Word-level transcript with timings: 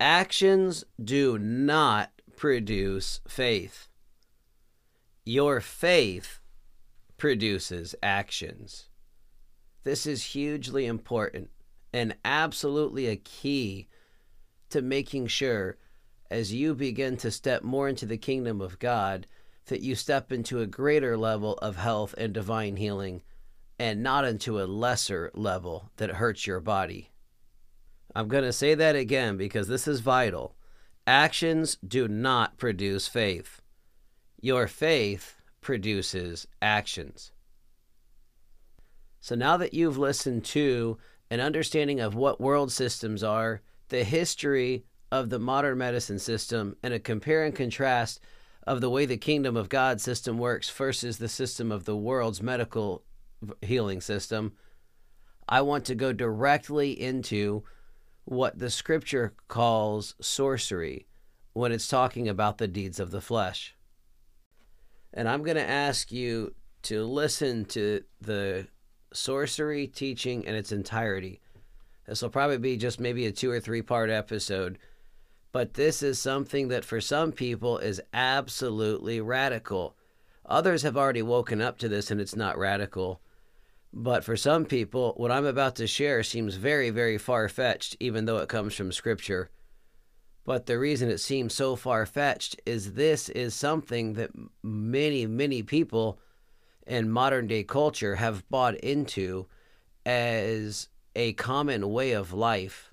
Actions 0.00 0.84
do 1.02 1.38
not 1.38 2.10
produce 2.36 3.20
faith. 3.28 3.88
Your 5.24 5.60
faith 5.60 6.40
produces 7.16 7.94
actions. 8.02 8.88
This 9.84 10.04
is 10.06 10.24
hugely 10.24 10.86
important 10.86 11.50
and 11.92 12.16
absolutely 12.24 13.06
a 13.06 13.16
key 13.16 13.88
to 14.70 14.82
making 14.82 15.28
sure 15.28 15.76
as 16.30 16.52
you 16.52 16.74
begin 16.74 17.16
to 17.18 17.30
step 17.30 17.62
more 17.62 17.88
into 17.88 18.04
the 18.04 18.18
kingdom 18.18 18.60
of 18.60 18.80
God 18.80 19.28
that 19.66 19.80
you 19.80 19.94
step 19.94 20.32
into 20.32 20.60
a 20.60 20.66
greater 20.66 21.16
level 21.16 21.54
of 21.58 21.76
health 21.76 22.14
and 22.18 22.34
divine 22.34 22.76
healing 22.76 23.22
and 23.78 24.02
not 24.02 24.24
into 24.24 24.60
a 24.60 24.66
lesser 24.66 25.30
level 25.34 25.90
that 25.96 26.10
hurts 26.10 26.46
your 26.46 26.60
body. 26.60 27.10
I'm 28.14 28.28
going 28.28 28.44
to 28.44 28.52
say 28.52 28.74
that 28.74 28.94
again 28.94 29.36
because 29.36 29.68
this 29.68 29.88
is 29.88 30.00
vital. 30.00 30.54
Actions 31.06 31.76
do 31.86 32.08
not 32.08 32.56
produce 32.56 33.08
faith. 33.08 33.60
Your 34.40 34.68
faith 34.68 35.36
produces 35.60 36.46
actions. 36.62 37.32
So 39.20 39.34
now 39.34 39.56
that 39.56 39.74
you've 39.74 39.98
listened 39.98 40.44
to 40.46 40.98
an 41.30 41.40
understanding 41.40 42.00
of 42.00 42.14
what 42.14 42.40
world 42.40 42.70
systems 42.70 43.24
are, 43.24 43.62
the 43.88 44.04
history 44.04 44.84
of 45.10 45.30
the 45.30 45.38
modern 45.38 45.78
medicine 45.78 46.18
system, 46.18 46.76
and 46.82 46.92
a 46.92 46.98
compare 46.98 47.44
and 47.44 47.54
contrast 47.54 48.20
of 48.66 48.80
the 48.80 48.90
way 48.90 49.06
the 49.06 49.16
kingdom 49.16 49.56
of 49.56 49.68
God 49.68 50.00
system 50.00 50.38
works 50.38 50.70
versus 50.70 51.18
the 51.18 51.28
system 51.28 51.72
of 51.72 51.84
the 51.84 51.96
world's 51.96 52.42
medical 52.42 53.02
healing 53.62 54.00
system, 54.00 54.52
I 55.48 55.60
want 55.62 55.84
to 55.86 55.94
go 55.94 56.12
directly 56.12 56.92
into 56.98 57.64
what 58.24 58.58
the 58.58 58.70
scripture 58.70 59.34
calls 59.48 60.14
sorcery 60.20 61.06
when 61.52 61.72
it's 61.72 61.88
talking 61.88 62.28
about 62.28 62.58
the 62.58 62.68
deeds 62.68 62.98
of 62.98 63.10
the 63.10 63.20
flesh. 63.20 63.76
And 65.12 65.28
I'm 65.28 65.42
going 65.42 65.56
to 65.56 65.68
ask 65.68 66.10
you 66.10 66.54
to 66.82 67.04
listen 67.04 67.64
to 67.66 68.02
the 68.20 68.66
sorcery 69.12 69.86
teaching 69.86 70.42
in 70.44 70.54
its 70.54 70.72
entirety. 70.72 71.40
This 72.06 72.20
will 72.20 72.30
probably 72.30 72.58
be 72.58 72.76
just 72.76 73.00
maybe 73.00 73.26
a 73.26 73.32
two 73.32 73.50
or 73.50 73.60
three 73.60 73.82
part 73.82 74.10
episode, 74.10 74.78
but 75.52 75.74
this 75.74 76.02
is 76.02 76.18
something 76.18 76.68
that 76.68 76.84
for 76.84 77.00
some 77.00 77.32
people 77.32 77.78
is 77.78 78.02
absolutely 78.12 79.20
radical. 79.20 79.96
Others 80.46 80.82
have 80.82 80.96
already 80.96 81.22
woken 81.22 81.62
up 81.62 81.78
to 81.78 81.88
this 81.88 82.10
and 82.10 82.20
it's 82.20 82.36
not 82.36 82.58
radical. 82.58 83.20
But 83.96 84.24
for 84.24 84.36
some 84.36 84.64
people, 84.64 85.14
what 85.16 85.30
I'm 85.30 85.46
about 85.46 85.76
to 85.76 85.86
share 85.86 86.24
seems 86.24 86.56
very, 86.56 86.90
very 86.90 87.16
far 87.16 87.48
fetched, 87.48 87.96
even 88.00 88.24
though 88.24 88.38
it 88.38 88.48
comes 88.48 88.74
from 88.74 88.90
Scripture. 88.90 89.50
But 90.44 90.66
the 90.66 90.80
reason 90.80 91.08
it 91.08 91.18
seems 91.18 91.54
so 91.54 91.76
far 91.76 92.04
fetched 92.04 92.60
is 92.66 92.94
this 92.94 93.28
is 93.28 93.54
something 93.54 94.14
that 94.14 94.30
many, 94.64 95.26
many 95.28 95.62
people 95.62 96.18
in 96.88 97.08
modern 97.08 97.46
day 97.46 97.62
culture 97.62 98.16
have 98.16 98.48
bought 98.50 98.74
into 98.78 99.46
as 100.04 100.88
a 101.14 101.32
common 101.34 101.88
way 101.88 102.12
of 102.12 102.32
life. 102.32 102.92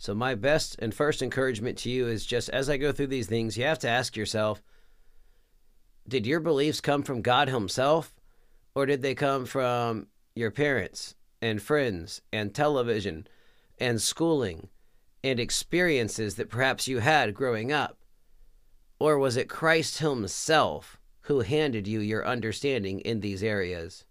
So, 0.00 0.14
my 0.14 0.36
best 0.36 0.76
and 0.78 0.94
first 0.94 1.22
encouragement 1.22 1.76
to 1.78 1.90
you 1.90 2.06
is 2.06 2.24
just 2.24 2.48
as 2.50 2.70
I 2.70 2.76
go 2.76 2.92
through 2.92 3.08
these 3.08 3.26
things, 3.26 3.58
you 3.58 3.64
have 3.64 3.80
to 3.80 3.88
ask 3.88 4.16
yourself 4.16 4.62
did 6.06 6.24
your 6.24 6.40
beliefs 6.40 6.80
come 6.80 7.02
from 7.02 7.20
God 7.20 7.48
Himself, 7.48 8.14
or 8.74 8.86
did 8.86 9.02
they 9.02 9.14
come 9.14 9.44
from 9.44 10.06
your 10.34 10.52
parents 10.52 11.16
and 11.42 11.60
friends 11.60 12.22
and 12.32 12.54
television 12.54 13.26
and 13.78 14.00
schooling 14.00 14.68
and 15.22 15.40
experiences 15.40 16.36
that 16.36 16.48
perhaps 16.48 16.86
you 16.86 17.00
had 17.00 17.34
growing 17.34 17.72
up? 17.72 17.98
Or 19.00 19.18
was 19.18 19.36
it 19.36 19.48
Christ 19.48 19.98
Himself 19.98 20.98
who 21.22 21.40
handed 21.40 21.88
you 21.88 21.98
your 21.98 22.26
understanding 22.26 23.00
in 23.00 23.20
these 23.20 23.42
areas? 23.42 24.04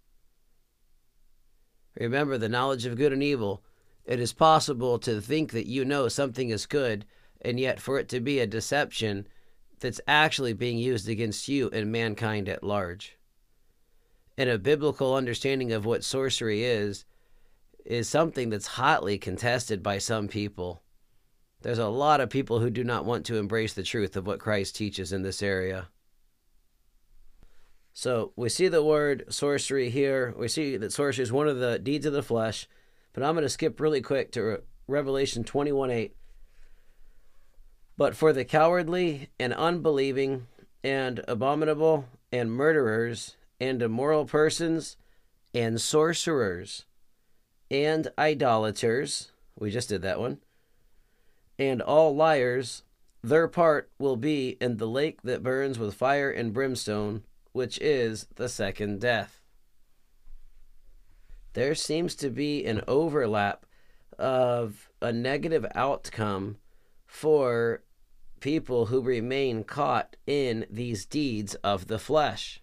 Remember, 1.98 2.38
the 2.38 2.50
knowledge 2.50 2.86
of 2.86 2.98
good 2.98 3.14
and 3.14 3.24
evil 3.24 3.64
it 4.08 4.22
is 4.22 4.34
possible 4.34 4.98
to 5.00 5.20
think 5.20 5.52
that 5.52 5.68
you 5.68 5.84
know 5.84 6.08
something 6.08 6.50
is 6.50 6.66
good, 6.66 7.06
and 7.42 7.60
yet 7.60 7.80
for 7.80 8.00
it 8.00 8.08
to 8.10 8.22
be 8.22 8.40
a 8.40 8.48
deception 8.48 9.28
that's 9.80 10.02
actually 10.08 10.54
being 10.54 10.78
used 10.78 11.10
against 11.10 11.48
you 11.48 11.70
and 11.72 11.92
mankind 11.92 12.48
at 12.48 12.64
large. 12.64 13.18
And 14.38 14.50
a 14.50 14.58
biblical 14.58 15.14
understanding 15.14 15.74
of 15.74 15.86
what 15.86 16.06
sorcery 16.06 16.64
is, 16.64 17.06
is 17.86 18.08
something 18.08 18.50
that's 18.50 18.68
hotly 18.68 19.18
contested 19.18 19.84
by 19.84 19.98
some 19.98 20.28
people. 20.28 20.82
There's 21.62 21.78
a 21.78 21.88
lot 21.88 22.22
of 22.22 22.30
people 22.30 22.60
who 22.60 22.70
do 22.70 22.84
not 22.84 23.06
want 23.06 23.26
to 23.26 23.38
embrace 23.38 23.74
the 23.74 23.84
truth 23.84 24.16
of 24.16 24.26
what 24.26 24.40
Christ 24.40 24.76
teaches 24.76 25.12
in 25.12 25.22
this 25.22 25.44
area. 25.44 25.90
So 27.94 28.32
we 28.36 28.50
see 28.50 28.68
the 28.68 28.84
word 28.84 29.26
sorcery 29.30 29.90
here. 29.90 30.34
We 30.38 30.48
see 30.48 30.78
that 30.78 30.94
sorcery 30.94 31.24
is 31.24 31.32
one 31.32 31.48
of 31.48 31.60
the 31.60 31.80
deeds 31.80 32.06
of 32.06 32.14
the 32.14 32.24
flesh. 32.24 32.68
But 33.18 33.26
I'm 33.26 33.34
going 33.34 33.46
to 33.46 33.50
skip 33.50 33.80
really 33.80 34.02
quick 34.02 34.32
to 34.34 34.62
Revelation 34.88 35.44
21 35.44 35.90
8. 35.90 36.16
But 37.98 38.16
for 38.16 38.32
the 38.32 38.46
cowardly 38.46 39.30
and 39.40 39.56
unbelieving 39.56 40.46
and 40.84 41.26
abominable 41.28 42.06
and 42.32 42.52
murderers 42.52 43.36
and 43.60 43.82
immoral 43.82 44.26
persons 44.26 44.98
and 45.52 45.82
sorcerers 45.82 46.86
and 47.72 48.08
idolaters, 48.20 49.32
we 49.58 49.72
just 49.72 49.90
did 49.90 50.04
that 50.04 50.20
one, 50.20 50.38
and 51.58 51.82
all 51.82 52.16
liars, 52.16 52.84
their 53.24 53.48
part 53.48 53.90
will 53.98 54.16
be 54.16 54.58
in 54.62 54.78
the 54.78 54.88
lake 54.88 55.24
that 55.24 55.42
burns 55.42 55.80
with 55.80 55.96
fire 55.96 56.30
and 56.30 56.54
brimstone, 56.54 57.24
which 57.52 57.80
is 57.80 58.28
the 58.36 58.48
second 58.48 59.02
death 59.02 59.37
there 61.58 61.74
seems 61.74 62.14
to 62.14 62.30
be 62.30 62.64
an 62.66 62.84
overlap 62.88 63.66
of 64.20 64.92
a 65.02 65.12
negative 65.12 65.66
outcome 65.74 66.56
for 67.08 67.82
people 68.40 68.86
who 68.86 69.02
remain 69.02 69.64
caught 69.64 70.16
in 70.28 70.68
these 70.70 71.04
deeds 71.04 71.56
of 71.56 71.88
the 71.88 71.98
flesh. 71.98 72.62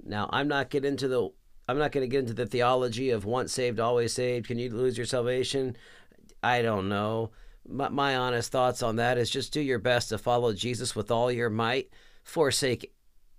Now, 0.00 0.30
I'm 0.32 0.46
not 0.46 0.70
getting 0.70 0.92
into 0.92 1.08
the 1.08 1.30
I'm 1.66 1.76
not 1.76 1.90
going 1.90 2.04
to 2.04 2.08
get 2.08 2.20
into 2.20 2.34
the 2.34 2.46
theology 2.46 3.10
of 3.10 3.24
once 3.24 3.52
saved 3.52 3.80
always 3.80 4.12
saved. 4.12 4.46
Can 4.46 4.60
you 4.60 4.70
lose 4.70 4.96
your 4.96 5.04
salvation? 5.04 5.76
I 6.40 6.62
don't 6.62 6.88
know. 6.88 7.32
My, 7.68 7.88
my 7.88 8.16
honest 8.16 8.52
thoughts 8.52 8.80
on 8.80 8.94
that 8.94 9.18
is 9.18 9.28
just 9.28 9.52
do 9.52 9.60
your 9.60 9.80
best 9.80 10.10
to 10.10 10.18
follow 10.18 10.52
Jesus 10.52 10.94
with 10.94 11.10
all 11.10 11.32
your 11.32 11.50
might, 11.50 11.90
forsake 12.22 12.94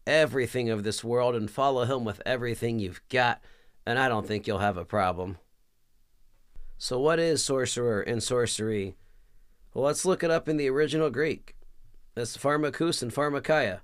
everything 0.06 0.70
of 0.70 0.84
this 0.84 1.02
world 1.02 1.34
and 1.34 1.50
follow 1.50 1.86
him 1.86 2.04
with 2.04 2.22
everything 2.26 2.78
you've 2.78 3.02
got 3.08 3.42
and 3.90 3.98
I 3.98 4.08
don't 4.08 4.28
think 4.28 4.46
you'll 4.46 4.60
have 4.60 4.78
a 4.78 4.86
problem. 4.86 5.40
So, 6.78 7.00
what 7.00 7.18
is 7.18 7.44
sorcerer 7.44 8.02
and 8.02 8.22
sorcery? 8.22 8.96
Well, 9.74 9.84
let's 9.84 10.06
look 10.06 10.24
it 10.24 10.30
up 10.30 10.48
in 10.48 10.58
the 10.58 10.70
original 10.70 11.10
Greek. 11.10 11.56
It's 12.16 12.38
pharmakous 12.38 13.02
and 13.02 13.12
pharmakia. 13.12 13.80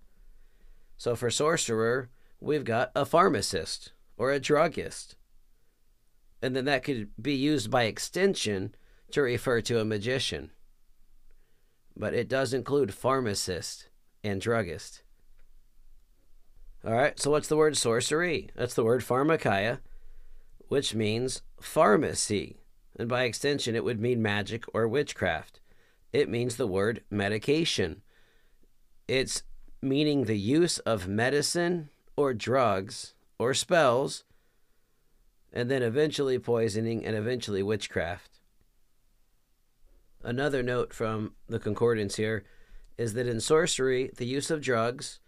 So, 0.95 1.15
for 1.15 1.31
sorcerer, 1.31 2.11
we've 2.39 2.63
got 2.63 2.91
a 2.95 3.03
pharmacist 3.03 3.93
or 4.15 4.31
a 4.31 4.39
druggist. 4.39 5.15
And 6.39 6.55
then 6.55 6.65
that 6.65 6.83
could 6.83 7.09
be 7.19 7.33
used 7.33 7.71
by 7.71 7.85
extension 7.85 8.75
to 9.09 9.23
refer 9.23 9.59
to 9.61 9.79
a 9.79 9.85
magician. 9.85 10.51
But 11.97 12.13
it 12.13 12.29
does 12.29 12.53
include 12.53 12.93
pharmacist 12.93 13.89
and 14.23 14.39
druggist. 14.39 15.01
All 16.85 16.93
right, 16.93 17.19
so 17.19 17.31
what's 17.31 17.47
the 17.47 17.57
word 17.57 17.75
sorcery? 17.75 18.51
That's 18.55 18.75
the 18.75 18.83
word 18.83 19.01
pharmakeia 19.01 19.79
which 20.67 20.95
means 20.95 21.41
pharmacy. 21.59 22.57
And 22.97 23.09
by 23.09 23.23
extension, 23.23 23.75
it 23.75 23.83
would 23.83 23.99
mean 23.99 24.21
magic 24.21 24.63
or 24.73 24.87
witchcraft. 24.87 25.59
It 26.13 26.29
means 26.29 26.55
the 26.55 26.67
word 26.67 27.03
medication. 27.09 28.01
It's 29.07 29.43
meaning 29.81 30.23
the 30.23 30.37
use 30.37 30.79
of 30.79 31.07
medicine 31.07 31.89
or 32.15 32.33
drugs 32.33 33.13
or 33.37 33.53
spells, 33.53 34.23
and 35.51 35.69
then 35.69 35.83
eventually 35.83 36.39
poisoning 36.39 37.05
and 37.05 37.15
eventually 37.15 37.61
witchcraft. 37.61 38.39
Another 40.23 40.63
note 40.63 40.93
from 40.93 41.33
the 41.47 41.59
concordance 41.59 42.15
here 42.15 42.45
is 42.97 43.13
that 43.13 43.27
in 43.27 43.39
sorcery, 43.39 44.09
the 44.15 44.25
use 44.25 44.49
of 44.49 44.61
drugs 44.61 45.19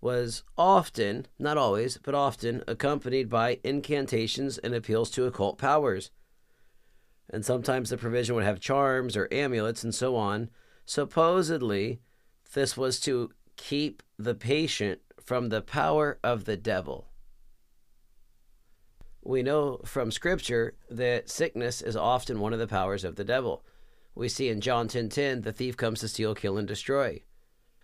was 0.00 0.42
often, 0.56 1.26
not 1.38 1.56
always, 1.56 1.98
but 1.98 2.14
often 2.14 2.62
accompanied 2.68 3.28
by 3.28 3.60
incantations 3.64 4.58
and 4.58 4.74
appeals 4.74 5.10
to 5.10 5.24
occult 5.24 5.58
powers. 5.58 6.10
And 7.30 7.44
sometimes 7.44 7.90
the 7.90 7.96
provision 7.96 8.34
would 8.34 8.44
have 8.44 8.60
charms 8.60 9.16
or 9.16 9.28
amulets 9.32 9.82
and 9.82 9.94
so 9.94 10.16
on. 10.16 10.50
Supposedly, 10.84 12.00
this 12.52 12.76
was 12.76 13.00
to 13.00 13.30
keep 13.56 14.02
the 14.18 14.34
patient 14.34 15.00
from 15.20 15.48
the 15.48 15.62
power 15.62 16.18
of 16.22 16.44
the 16.44 16.56
devil. 16.56 17.08
We 19.22 19.42
know 19.42 19.80
from 19.84 20.12
Scripture 20.12 20.76
that 20.88 21.28
sickness 21.28 21.82
is 21.82 21.96
often 21.96 22.38
one 22.38 22.52
of 22.52 22.60
the 22.60 22.68
powers 22.68 23.02
of 23.02 23.16
the 23.16 23.24
devil. 23.24 23.64
We 24.14 24.28
see 24.28 24.48
in 24.48 24.60
John 24.60 24.86
10:10, 24.86 24.92
10, 24.92 25.08
10, 25.08 25.40
the 25.42 25.52
thief 25.52 25.76
comes 25.76 26.00
to 26.00 26.08
steal, 26.08 26.34
kill, 26.36 26.56
and 26.56 26.68
destroy. 26.68 27.24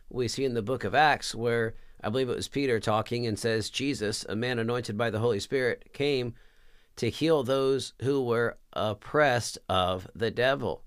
We 0.09 0.29
see 0.29 0.45
in 0.45 0.55
the 0.55 0.63
book 0.63 0.85
of 0.85 0.95
Acts 0.95 1.35
where 1.35 1.75
I 2.03 2.09
believe 2.09 2.29
it 2.29 2.37
was 2.37 2.49
Peter 2.49 2.81
talking 2.81 3.27
and 3.27 3.39
says 3.39 3.71
Jesus, 3.71 4.25
a 4.29 4.35
man 4.35 4.59
anointed 4.59 4.99
by 4.99 5.11
the 5.11 5.21
Holy 5.21 5.41
Spirit, 5.41 5.93
came 5.93 6.35
to 6.97 7.11
heal 7.11 7.43
those 7.43 7.95
who 8.03 8.25
were 8.25 8.59
oppressed 8.73 9.59
of 9.69 10.09
the 10.15 10.31
devil. 10.31 10.83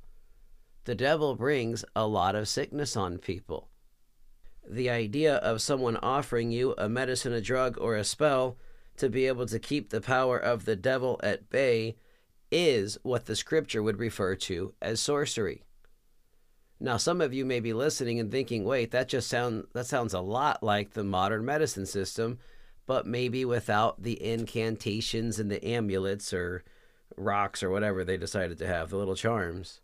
The 0.84 0.96
devil 0.96 1.36
brings 1.36 1.86
a 1.96 2.06
lot 2.06 2.36
of 2.36 2.48
sickness 2.48 2.96
on 2.96 3.18
people. 3.18 3.70
The 4.68 4.90
idea 4.90 5.36
of 5.38 5.62
someone 5.62 5.98
offering 5.98 6.52
you 6.52 6.76
a 6.78 6.90
medicine, 6.90 7.34
a 7.34 7.42
drug, 7.42 7.78
or 7.80 7.96
a 7.96 8.04
spell 8.04 8.58
to 8.98 9.10
be 9.10 9.28
able 9.28 9.46
to 9.48 9.60
keep 9.60 9.90
the 9.90 10.02
power 10.02 10.38
of 10.38 10.66
the 10.66 10.76
devil 10.76 11.20
at 11.24 11.50
bay 11.50 11.96
is 12.52 12.98
what 13.04 13.26
the 13.26 13.36
scripture 13.36 13.82
would 13.82 14.00
refer 14.00 14.36
to 14.36 14.74
as 14.82 15.00
sorcery. 15.00 15.64
Now, 16.80 16.98
some 16.98 17.22
of 17.22 17.34
you 17.34 17.46
may 17.46 17.60
be 17.60 17.74
listening 17.74 18.20
and 18.20 18.30
thinking, 18.30 18.66
"Wait, 18.66 18.92
that 18.92 19.08
just 19.08 19.28
sound 19.30 19.68
that 19.74 19.86
sounds 19.86 20.14
a 20.14 20.20
lot 20.20 20.62
like 20.62 20.92
the 20.92 21.04
modern 21.04 21.46
medicine 21.46 21.86
system, 21.86 22.38
but 22.86 23.08
maybe 23.08 23.46
without 23.46 24.04
the 24.04 24.22
incantations 24.22 25.40
and 25.40 25.50
the 25.50 25.66
amulets 25.66 26.34
or 26.34 26.64
rocks 27.16 27.64
or 27.64 27.70
whatever 27.70 28.04
they 28.04 28.18
decided 28.18 28.58
to 28.58 28.68
have, 28.68 28.90
the 28.90 28.98
little 28.98 29.16
charms." 29.16 29.82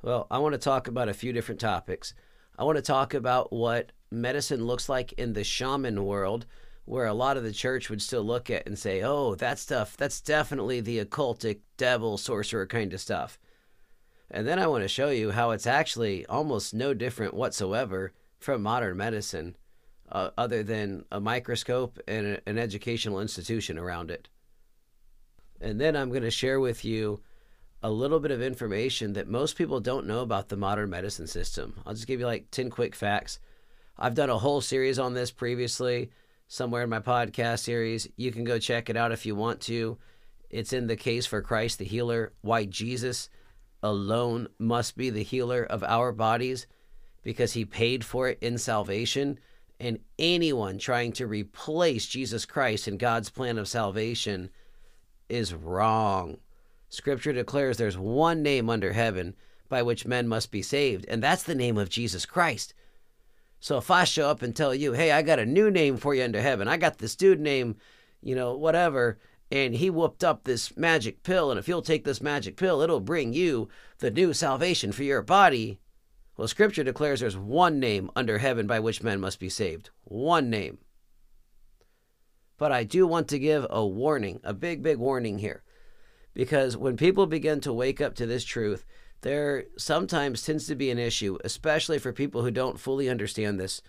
Well, 0.00 0.26
I 0.30 0.38
want 0.38 0.54
to 0.54 0.58
talk 0.58 0.88
about 0.88 1.08
a 1.08 1.14
few 1.14 1.32
different 1.32 1.60
topics. 1.60 2.14
I 2.56 2.64
want 2.64 2.76
to 2.76 2.82
talk 2.82 3.14
about 3.14 3.52
what 3.52 3.92
medicine 4.10 4.64
looks 4.64 4.88
like 4.88 5.12
in 5.12 5.32
the 5.32 5.44
shaman 5.44 6.04
world, 6.04 6.46
where 6.84 7.06
a 7.06 7.14
lot 7.14 7.36
of 7.36 7.42
the 7.42 7.52
church 7.52 7.90
would 7.90 8.00
still 8.00 8.22
look 8.22 8.48
at 8.48 8.66
and 8.66 8.78
say, 8.78 9.02
oh, 9.02 9.34
that 9.34 9.58
stuff, 9.58 9.96
that's 9.96 10.20
definitely 10.20 10.80
the 10.80 11.04
occultic, 11.04 11.60
devil, 11.76 12.16
sorcerer 12.16 12.66
kind 12.66 12.94
of 12.94 13.00
stuff. 13.00 13.38
And 14.30 14.46
then 14.46 14.58
I 14.58 14.66
want 14.66 14.84
to 14.84 14.88
show 14.88 15.08
you 15.10 15.30
how 15.30 15.52
it's 15.52 15.66
actually 15.66 16.26
almost 16.26 16.74
no 16.74 16.94
different 16.94 17.34
whatsoever 17.34 18.12
from 18.38 18.62
modern 18.62 18.96
medicine, 18.96 19.56
uh, 20.10 20.30
other 20.36 20.62
than 20.62 21.04
a 21.10 21.20
microscope 21.20 21.98
and 22.06 22.26
a, 22.26 22.48
an 22.48 22.58
educational 22.58 23.20
institution 23.20 23.78
around 23.78 24.10
it. 24.10 24.28
And 25.60 25.80
then 25.80 25.96
I'm 25.96 26.10
going 26.10 26.22
to 26.22 26.30
share 26.30 26.60
with 26.60 26.84
you 26.84 27.20
a 27.82 27.90
little 27.90 28.20
bit 28.20 28.30
of 28.30 28.42
information 28.42 29.12
that 29.14 29.28
most 29.28 29.56
people 29.56 29.80
don't 29.80 30.06
know 30.06 30.20
about 30.20 30.48
the 30.48 30.56
modern 30.56 30.90
medicine 30.90 31.26
system. 31.26 31.74
I'll 31.86 31.94
just 31.94 32.06
give 32.06 32.20
you 32.20 32.26
like 32.26 32.50
10 32.50 32.70
quick 32.70 32.94
facts. 32.94 33.38
I've 33.96 34.14
done 34.14 34.30
a 34.30 34.38
whole 34.38 34.60
series 34.60 34.98
on 34.98 35.14
this 35.14 35.30
previously 35.30 36.10
somewhere 36.48 36.82
in 36.82 36.90
my 36.90 37.00
podcast 37.00 37.60
series. 37.60 38.08
You 38.16 38.32
can 38.32 38.44
go 38.44 38.58
check 38.58 38.90
it 38.90 38.96
out 38.96 39.12
if 39.12 39.26
you 39.26 39.34
want 39.34 39.60
to. 39.62 39.98
It's 40.50 40.72
in 40.72 40.86
the 40.86 40.96
case 40.96 41.26
for 41.26 41.42
Christ 41.42 41.78
the 41.78 41.84
healer, 41.84 42.32
why 42.40 42.64
Jesus 42.64 43.28
alone 43.82 44.48
must 44.58 44.96
be 44.96 45.10
the 45.10 45.22
healer 45.22 45.64
of 45.64 45.82
our 45.84 46.12
bodies 46.12 46.66
because 47.22 47.52
he 47.52 47.64
paid 47.64 48.04
for 48.04 48.28
it 48.28 48.38
in 48.40 48.58
salvation. 48.58 49.38
And 49.80 49.98
anyone 50.18 50.78
trying 50.78 51.12
to 51.12 51.26
replace 51.26 52.06
Jesus 52.06 52.44
Christ 52.44 52.88
in 52.88 52.96
God's 52.96 53.30
plan 53.30 53.58
of 53.58 53.68
salvation 53.68 54.50
is 55.28 55.54
wrong. 55.54 56.38
Scripture 56.88 57.32
declares 57.32 57.76
there's 57.76 57.98
one 57.98 58.42
name 58.42 58.70
under 58.70 58.92
heaven 58.92 59.34
by 59.68 59.82
which 59.82 60.06
men 60.06 60.26
must 60.26 60.50
be 60.50 60.62
saved, 60.62 61.04
and 61.08 61.22
that's 61.22 61.42
the 61.42 61.54
name 61.54 61.76
of 61.76 61.90
Jesus 61.90 62.24
Christ. 62.24 62.72
So 63.60 63.76
if 63.76 63.90
I 63.90 64.04
show 64.04 64.30
up 64.30 64.42
and 64.42 64.54
tell 64.54 64.74
you, 64.74 64.92
hey, 64.92 65.12
I 65.12 65.22
got 65.22 65.38
a 65.38 65.46
new 65.46 65.70
name 65.70 65.96
for 65.96 66.14
you 66.14 66.24
under 66.24 66.40
heaven, 66.40 66.68
I 66.68 66.76
got 66.76 66.98
this 66.98 67.16
dude 67.16 67.40
name, 67.40 67.76
you 68.22 68.34
know, 68.34 68.56
whatever, 68.56 69.18
and 69.50 69.74
he 69.74 69.90
whooped 69.90 70.22
up 70.22 70.44
this 70.44 70.76
magic 70.76 71.22
pill, 71.22 71.50
and 71.50 71.58
if 71.58 71.68
you'll 71.68 71.82
take 71.82 72.04
this 72.04 72.20
magic 72.20 72.56
pill, 72.56 72.80
it'll 72.80 73.00
bring 73.00 73.32
you 73.32 73.68
the 73.98 74.10
new 74.10 74.32
salvation 74.32 74.92
for 74.92 75.02
your 75.04 75.22
body. 75.22 75.80
Well, 76.36 76.48
Scripture 76.48 76.84
declares 76.84 77.20
there's 77.20 77.36
one 77.36 77.80
name 77.80 78.10
under 78.14 78.38
heaven 78.38 78.66
by 78.66 78.80
which 78.80 79.02
men 79.02 79.20
must 79.20 79.40
be 79.40 79.48
saved. 79.48 79.90
One 80.04 80.50
name. 80.50 80.78
But 82.58 82.72
I 82.72 82.84
do 82.84 83.06
want 83.06 83.28
to 83.28 83.38
give 83.38 83.66
a 83.70 83.86
warning, 83.86 84.40
a 84.44 84.52
big, 84.52 84.82
big 84.82 84.98
warning 84.98 85.38
here. 85.38 85.62
Because 86.34 86.76
when 86.76 86.96
people 86.96 87.26
begin 87.26 87.60
to 87.62 87.72
wake 87.72 88.00
up 88.00 88.14
to 88.16 88.26
this 88.26 88.44
truth, 88.44 88.84
there 89.22 89.64
sometimes 89.76 90.42
tends 90.42 90.66
to 90.66 90.76
be 90.76 90.90
an 90.90 90.98
issue, 90.98 91.38
especially 91.42 91.98
for 91.98 92.12
people 92.12 92.42
who 92.42 92.50
don't 92.50 92.78
fully 92.78 93.08
understand 93.08 93.58
this, 93.58 93.82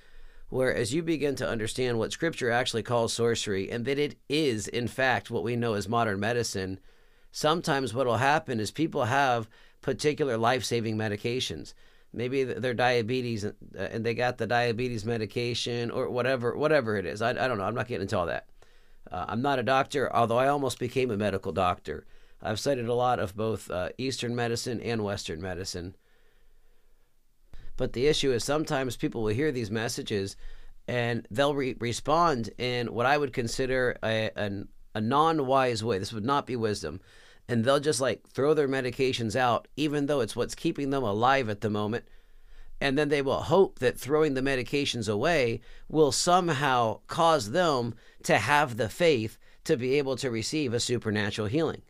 where 0.50 0.74
as 0.74 0.94
you 0.94 1.02
begin 1.04 1.36
to 1.36 1.48
understand 1.48 1.98
what 1.98 2.12
Scripture 2.12 2.52
actually 2.52 2.84
calls 2.84 3.14
sorcery 3.14 3.70
and 3.70 3.86
that 3.86 4.00
it 4.00 4.16
is, 4.28 4.68
in 4.68 4.88
fact, 4.88 5.32
what 5.32 5.44
we 5.44 5.56
know 5.56 5.76
as 5.76 5.88
modern 5.88 6.20
medicine, 6.20 6.80
sometimes 7.32 7.94
what 7.94 8.08
will 8.08 8.18
happen 8.18 8.60
is 8.60 8.72
people 8.72 9.06
have 9.06 9.48
particular 9.82 10.38
life 10.38 10.64
saving 10.64 10.98
medications. 10.98 11.74
Maybe 12.12 12.44
their 12.44 12.74
diabetes 12.74 13.46
uh, 13.46 13.52
and 13.76 14.04
they 14.04 14.16
got 14.16 14.40
the 14.40 14.48
diabetes 14.48 15.06
medication 15.06 15.92
or 15.92 16.10
whatever, 16.10 16.58
whatever 16.58 16.98
it 16.98 17.06
is. 17.06 17.22
I, 17.22 17.30
I 17.30 17.48
don't 17.48 17.60
know. 17.60 17.64
I'm 17.64 17.76
not 17.76 17.88
getting 17.88 18.02
into 18.02 18.18
all 18.18 18.26
that. 18.26 18.48
Uh, 19.12 19.26
I'm 19.28 19.42
not 19.42 19.60
a 19.60 19.64
doctor, 19.64 20.14
although 20.14 20.38
I 20.38 20.48
almost 20.48 20.80
became 20.80 21.12
a 21.12 21.18
medical 21.18 21.52
doctor. 21.52 22.06
I've 22.42 22.60
studied 22.60 22.88
a 22.88 22.94
lot 22.94 23.20
of 23.20 23.36
both 23.36 23.70
uh, 23.70 23.90
Eastern 23.98 24.36
medicine 24.36 24.82
and 24.82 25.04
Western 25.04 25.42
medicine. 25.42 25.96
But 27.80 27.94
the 27.94 28.08
issue 28.08 28.34
is 28.34 28.44
sometimes 28.44 28.98
people 28.98 29.24
will 29.24 29.34
hear 29.34 29.54
these 29.54 29.72
messages 29.72 30.36
and 30.86 31.26
they'll 31.32 31.56
re- 31.56 31.78
respond 31.80 32.50
in 32.58 32.94
what 32.94 33.06
I 33.06 33.18
would 33.18 33.32
consider 33.32 33.98
a, 34.04 34.32
an, 34.36 34.68
a 34.94 35.00
non 35.00 35.46
wise 35.46 35.82
way. 35.82 35.98
This 35.98 36.12
would 36.12 36.26
not 36.26 36.46
be 36.46 36.58
wisdom. 36.58 37.00
And 37.48 37.64
they'll 37.64 37.80
just 37.80 38.02
like 38.02 38.28
throw 38.28 38.54
their 38.54 38.68
medications 38.68 39.34
out, 39.34 39.70
even 39.78 40.08
though 40.08 40.20
it's 40.20 40.36
what's 40.36 40.56
keeping 40.56 40.90
them 40.90 41.04
alive 41.04 41.48
at 41.48 41.62
the 41.62 41.70
moment. 41.70 42.04
And 42.82 42.98
then 42.98 43.08
they 43.08 43.22
will 43.22 43.44
hope 43.44 43.80
that 43.80 43.98
throwing 43.98 44.34
the 44.34 44.42
medications 44.42 45.08
away 45.08 45.62
will 45.88 46.12
somehow 46.12 47.00
cause 47.08 47.52
them 47.52 47.96
to 48.24 48.40
have 48.40 48.76
the 48.76 48.90
faith 48.90 49.38
to 49.64 49.78
be 49.78 49.98
able 49.98 50.18
to 50.18 50.30
receive 50.30 50.74
a 50.74 50.82
supernatural 50.82 51.48
healing. 51.48 51.84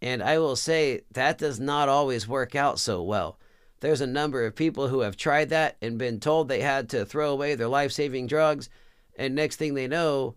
And 0.00 0.22
I 0.22 0.38
will 0.38 0.54
say 0.54 1.00
that 1.10 1.38
does 1.38 1.58
not 1.58 1.88
always 1.88 2.28
work 2.28 2.54
out 2.54 2.78
so 2.78 3.02
well. 3.02 3.40
There's 3.84 4.00
a 4.00 4.06
number 4.06 4.46
of 4.46 4.56
people 4.56 4.88
who 4.88 5.00
have 5.00 5.14
tried 5.14 5.50
that 5.50 5.76
and 5.82 5.98
been 5.98 6.18
told 6.18 6.48
they 6.48 6.62
had 6.62 6.88
to 6.88 7.04
throw 7.04 7.30
away 7.30 7.54
their 7.54 7.68
life 7.68 7.92
saving 7.92 8.28
drugs. 8.28 8.70
And 9.18 9.34
next 9.34 9.56
thing 9.56 9.74
they 9.74 9.86
know, 9.86 10.36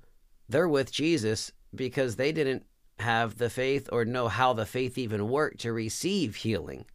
they're 0.49 0.67
with 0.67 0.91
Jesus 0.91 1.53
because 1.73 2.17
they 2.17 2.33
didn't 2.33 2.65
have 2.99 3.37
the 3.37 3.49
faith 3.49 3.87
or 3.89 4.03
know 4.03 4.27
how 4.27 4.51
the 4.51 4.65
faith 4.65 4.97
even 4.97 5.29
worked 5.29 5.61
to 5.61 5.71
receive 5.71 6.35
healing. 6.35 6.87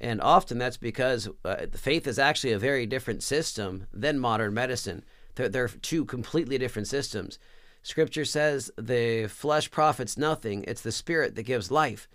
And 0.00 0.20
often 0.20 0.58
that's 0.58 0.76
because 0.76 1.28
uh, 1.44 1.66
faith 1.76 2.08
is 2.08 2.18
actually 2.18 2.52
a 2.52 2.58
very 2.58 2.84
different 2.84 3.22
system 3.22 3.86
than 3.92 4.18
modern 4.18 4.54
medicine. 4.54 5.04
They're, 5.36 5.48
they're 5.48 5.68
two 5.68 6.04
completely 6.04 6.58
different 6.58 6.88
systems. 6.88 7.38
Scripture 7.84 8.24
says 8.24 8.72
the 8.76 9.28
flesh 9.28 9.70
profits 9.70 10.18
nothing, 10.18 10.64
it's 10.66 10.82
the 10.82 10.90
spirit 10.90 11.36
that 11.36 11.44
gives 11.44 11.70
life. 11.70 12.08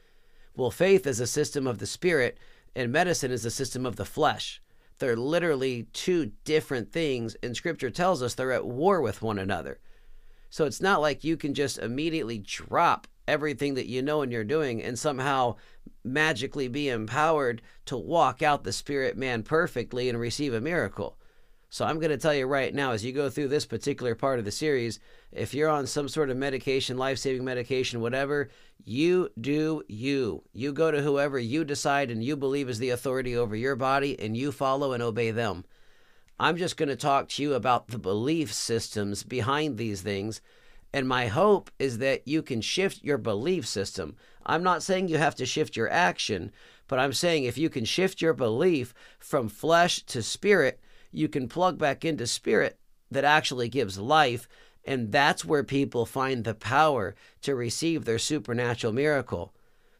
Well, 0.59 0.71
faith 0.71 1.07
is 1.07 1.21
a 1.21 1.25
system 1.25 1.65
of 1.67 1.77
the 1.77 1.85
spirit, 1.87 2.37
and 2.75 2.91
medicine 2.91 3.31
is 3.31 3.45
a 3.45 3.49
system 3.49 3.85
of 3.85 3.95
the 3.95 4.03
flesh. 4.03 4.61
They're 4.97 5.15
literally 5.15 5.83
two 5.93 6.33
different 6.43 6.91
things, 6.91 7.37
and 7.41 7.55
Scripture 7.55 7.89
tells 7.89 8.21
us 8.21 8.33
they're 8.33 8.51
at 8.51 8.65
war 8.65 8.99
with 8.99 9.21
one 9.21 9.39
another. 9.39 9.79
So 10.49 10.65
it's 10.65 10.81
not 10.81 10.99
like 10.99 11.23
you 11.23 11.37
can 11.37 11.53
just 11.53 11.77
immediately 11.77 12.39
drop 12.39 13.07
everything 13.25 13.75
that 13.75 13.87
you 13.87 14.01
know 14.01 14.21
and 14.21 14.33
you're 14.33 14.43
doing 14.43 14.83
and 14.83 14.99
somehow 14.99 15.55
magically 16.03 16.67
be 16.67 16.89
empowered 16.89 17.61
to 17.85 17.95
walk 17.95 18.41
out 18.41 18.65
the 18.65 18.73
spirit 18.73 19.15
man 19.15 19.43
perfectly 19.43 20.09
and 20.09 20.19
receive 20.19 20.53
a 20.53 20.59
miracle. 20.59 21.17
So 21.71 21.85
I'm 21.85 21.99
going 21.99 22.09
to 22.09 22.17
tell 22.17 22.33
you 22.33 22.47
right 22.47 22.73
now, 22.73 22.91
as 22.91 23.05
you 23.05 23.11
go 23.11 23.29
through 23.29 23.49
this 23.49 23.67
particular 23.67 24.15
part 24.15 24.39
of 24.39 24.45
the 24.45 24.51
series, 24.51 24.99
if 25.31 25.53
you're 25.53 25.69
on 25.69 25.85
some 25.85 26.09
sort 26.09 26.31
of 26.31 26.37
medication, 26.37 26.97
life 26.97 27.19
saving 27.19 27.45
medication, 27.45 28.01
whatever, 28.01 28.49
you 28.85 29.29
do 29.39 29.83
you. 29.87 30.43
You 30.51 30.73
go 30.73 30.89
to 30.89 31.01
whoever 31.01 31.37
you 31.37 31.63
decide 31.63 32.09
and 32.09 32.23
you 32.23 32.35
believe 32.35 32.69
is 32.69 32.79
the 32.79 32.89
authority 32.89 33.35
over 33.35 33.55
your 33.55 33.75
body, 33.75 34.19
and 34.19 34.35
you 34.35 34.51
follow 34.51 34.93
and 34.93 35.03
obey 35.03 35.29
them. 35.29 35.63
I'm 36.39 36.57
just 36.57 36.75
going 36.75 36.89
to 36.89 36.95
talk 36.95 37.29
to 37.29 37.43
you 37.43 37.53
about 37.53 37.89
the 37.89 37.99
belief 37.99 38.51
systems 38.51 39.21
behind 39.23 39.77
these 39.77 40.01
things. 40.01 40.41
And 40.91 41.07
my 41.07 41.27
hope 41.27 41.69
is 41.77 41.99
that 41.99 42.27
you 42.27 42.41
can 42.41 42.61
shift 42.61 43.03
your 43.03 43.19
belief 43.19 43.67
system. 43.67 44.15
I'm 44.43 44.63
not 44.63 44.81
saying 44.81 45.07
you 45.07 45.19
have 45.19 45.35
to 45.35 45.45
shift 45.45 45.75
your 45.75 45.89
action, 45.91 46.51
but 46.87 46.97
I'm 46.97 47.13
saying 47.13 47.43
if 47.43 47.59
you 47.59 47.69
can 47.69 47.85
shift 47.85 48.23
your 48.23 48.33
belief 48.33 48.95
from 49.19 49.49
flesh 49.49 50.01
to 50.03 50.23
spirit, 50.23 50.79
you 51.11 51.27
can 51.27 51.47
plug 51.47 51.77
back 51.77 52.05
into 52.05 52.27
spirit 52.27 52.79
that 53.11 53.23
actually 53.23 53.69
gives 53.69 53.97
life. 53.97 54.47
And 54.85 55.11
that's 55.11 55.45
where 55.45 55.63
people 55.63 56.05
find 56.05 56.43
the 56.43 56.53
power 56.53 57.15
to 57.41 57.55
receive 57.55 58.05
their 58.05 58.19
supernatural 58.19 58.93
miracle. 58.93 59.53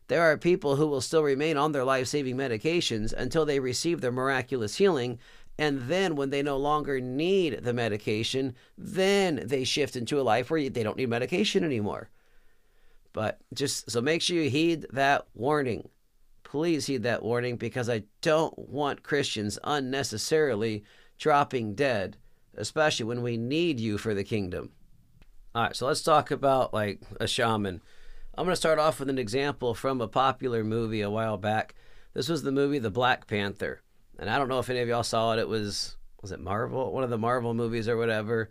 There 0.07 0.23
are 0.23 0.37
people 0.37 0.75
who 0.75 0.87
will 0.87 1.01
still 1.01 1.21
remain 1.21 1.57
on 1.57 1.71
their 1.71 1.83
life 1.83 2.07
saving 2.07 2.37
medications 2.37 3.13
until 3.13 3.45
they 3.45 3.59
receive 3.59 4.01
their 4.01 4.11
miraculous 4.11 4.77
healing. 4.77 5.19
And 5.57 5.81
then 5.83 6.15
when 6.15 6.31
they 6.31 6.41
no 6.41 6.57
longer 6.57 6.99
need 6.99 7.63
the 7.63 7.73
medication, 7.73 8.55
then 8.77 9.43
they 9.45 9.63
shift 9.63 9.95
into 9.95 10.19
a 10.19 10.23
life 10.23 10.49
where 10.49 10.69
they 10.69 10.83
don't 10.83 10.97
need 10.97 11.09
medication 11.09 11.63
anymore. 11.63 12.09
But 13.13 13.39
just 13.53 13.91
so 13.91 14.01
make 14.01 14.21
sure 14.21 14.37
you 14.37 14.49
heed 14.49 14.87
that 14.91 15.27
warning. 15.35 15.89
Please 16.49 16.87
heed 16.87 17.03
that 17.03 17.21
warning 17.21 17.57
because 17.57 17.89
I 17.89 18.03
don't 18.21 18.57
want 18.57 19.03
Christians 19.03 19.59
unnecessarily 19.63 20.83
dropping 21.19 21.75
dead, 21.75 22.17
especially 22.55 23.05
when 23.05 23.21
we 23.21 23.37
need 23.37 23.79
you 23.79 23.99
for 23.99 24.15
the 24.15 24.23
kingdom. 24.23 24.71
All 25.53 25.63
right, 25.63 25.75
so 25.75 25.85
let's 25.85 26.01
talk 26.01 26.31
about 26.31 26.73
like 26.73 27.01
a 27.19 27.27
shaman. 27.27 27.81
I'm 28.35 28.45
going 28.45 28.53
to 28.53 28.55
start 28.55 28.79
off 28.79 28.99
with 28.99 29.09
an 29.09 29.19
example 29.19 29.75
from 29.75 30.01
a 30.01 30.07
popular 30.07 30.63
movie 30.63 31.01
a 31.01 31.09
while 31.11 31.37
back. 31.37 31.75
This 32.15 32.29
was 32.29 32.41
the 32.41 32.51
movie 32.51 32.79
The 32.79 32.89
Black 32.89 33.27
Panther. 33.27 33.81
And 34.17 34.27
I 34.27 34.39
don't 34.39 34.49
know 34.49 34.59
if 34.59 34.71
any 34.71 34.79
of 34.79 34.87
y'all 34.87 35.03
saw 35.03 35.33
it. 35.33 35.39
It 35.39 35.47
was 35.47 35.97
was 36.21 36.31
it 36.31 36.39
Marvel? 36.39 36.91
One 36.91 37.03
of 37.03 37.11
the 37.11 37.17
Marvel 37.17 37.53
movies 37.53 37.87
or 37.87 37.95
whatever. 37.95 38.49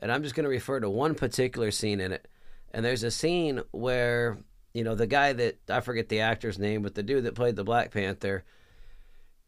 And 0.00 0.10
I'm 0.10 0.24
just 0.24 0.34
going 0.34 0.44
to 0.44 0.50
refer 0.50 0.80
to 0.80 0.90
one 0.90 1.14
particular 1.14 1.70
scene 1.70 2.00
in 2.00 2.10
it. 2.12 2.26
And 2.72 2.84
there's 2.84 3.04
a 3.04 3.10
scene 3.10 3.62
where, 3.70 4.38
you 4.72 4.84
know, 4.84 4.94
the 4.94 5.06
guy 5.06 5.32
that 5.32 5.58
I 5.68 5.80
forget 5.80 6.08
the 6.08 6.20
actor's 6.20 6.58
name, 6.58 6.82
but 6.82 6.94
the 6.94 7.02
dude 7.02 7.24
that 7.24 7.34
played 7.34 7.56
the 7.56 7.64
Black 7.64 7.90
Panther, 7.90 8.44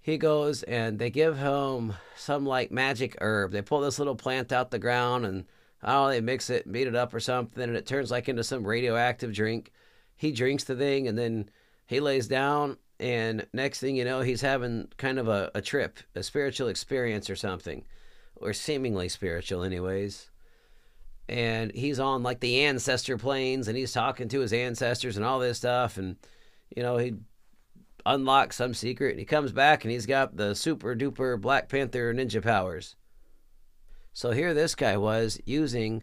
he 0.00 0.16
goes 0.18 0.62
and 0.62 0.98
they 0.98 1.10
give 1.10 1.38
him 1.38 1.94
some 2.16 2.46
like 2.46 2.70
magic 2.70 3.16
herb. 3.20 3.52
They 3.52 3.62
pull 3.62 3.80
this 3.80 3.98
little 3.98 4.16
plant 4.16 4.52
out 4.52 4.70
the 4.70 4.78
ground 4.78 5.26
and 5.26 5.44
know, 5.82 6.08
they 6.08 6.20
mix 6.20 6.50
it, 6.50 6.70
beat 6.70 6.86
it 6.86 6.94
up 6.94 7.14
or 7.14 7.20
something, 7.20 7.62
and 7.62 7.76
it 7.76 7.86
turns 7.86 8.10
like 8.10 8.28
into 8.28 8.44
some 8.44 8.66
radioactive 8.66 9.32
drink. 9.32 9.72
He 10.16 10.32
drinks 10.32 10.64
the 10.64 10.76
thing 10.76 11.08
and 11.08 11.16
then 11.16 11.50
he 11.86 12.00
lays 12.00 12.28
down 12.28 12.78
and 12.98 13.46
next 13.52 13.80
thing 13.80 13.96
you 13.96 14.04
know, 14.04 14.20
he's 14.20 14.42
having 14.42 14.88
kind 14.98 15.18
of 15.18 15.28
a, 15.28 15.50
a 15.54 15.62
trip, 15.62 15.98
a 16.14 16.22
spiritual 16.22 16.68
experience 16.68 17.30
or 17.30 17.36
something. 17.36 17.84
Or 18.36 18.52
seemingly 18.54 19.10
spiritual 19.10 19.62
anyways. 19.64 20.30
And 21.30 21.72
he's 21.72 22.00
on 22.00 22.24
like 22.24 22.40
the 22.40 22.64
ancestor 22.64 23.16
planes 23.16 23.68
and 23.68 23.76
he's 23.76 23.92
talking 23.92 24.28
to 24.28 24.40
his 24.40 24.52
ancestors 24.52 25.16
and 25.16 25.24
all 25.24 25.38
this 25.38 25.58
stuff 25.58 25.96
and 25.96 26.16
you 26.76 26.82
know, 26.82 26.96
he 26.96 27.14
unlocks 28.04 28.56
some 28.56 28.74
secret 28.74 29.10
and 29.10 29.20
he 29.20 29.24
comes 29.24 29.52
back 29.52 29.84
and 29.84 29.92
he's 29.92 30.06
got 30.06 30.36
the 30.36 30.54
super 30.54 30.94
duper 30.96 31.40
Black 31.40 31.68
Panther 31.68 32.12
ninja 32.12 32.42
powers. 32.42 32.96
So 34.12 34.32
here 34.32 34.54
this 34.54 34.74
guy 34.74 34.96
was 34.96 35.40
using 35.44 36.02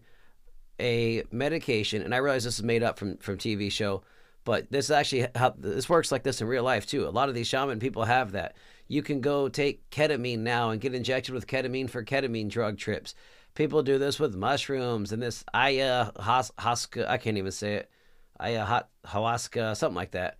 a 0.80 1.24
medication, 1.32 2.02
and 2.02 2.14
I 2.14 2.18
realize 2.18 2.44
this 2.44 2.60
is 2.60 2.64
made 2.64 2.84
up 2.84 2.98
from 2.98 3.18
from 3.18 3.38
TV 3.38 3.72
show, 3.72 4.04
but 4.44 4.72
this 4.72 4.90
actually 4.90 5.28
how 5.36 5.54
this 5.58 5.90
works 5.90 6.12
like 6.12 6.24
this 6.24 6.40
in 6.40 6.48
real 6.48 6.64
life 6.64 6.86
too. 6.86 7.08
A 7.08 7.10
lot 7.10 7.30
of 7.30 7.36
these 7.36 7.48
shaman 7.48 7.80
people 7.80 8.06
have 8.06 8.32
that. 8.32 8.56
You 8.88 9.02
can 9.02 9.20
go 9.20 9.50
take 9.50 9.90
ketamine 9.90 10.40
now 10.40 10.70
and 10.70 10.80
get 10.80 10.94
injected 10.94 11.34
with 11.34 11.48
ketamine 11.48 11.90
for 11.90 12.04
ketamine 12.04 12.50
drug 12.50 12.78
trips. 12.78 13.16
People 13.58 13.82
do 13.82 13.98
this 13.98 14.20
with 14.20 14.36
mushrooms 14.36 15.12
and 15.12 15.20
this 15.20 15.44
ayahuasca. 15.52 17.08
I 17.08 17.18
can't 17.18 17.40
even 17.40 17.52
say 17.52 17.74
it. 17.74 17.90
Ayahuasca, 18.40 19.76
something 19.76 19.96
like 19.96 20.12
that. 20.12 20.38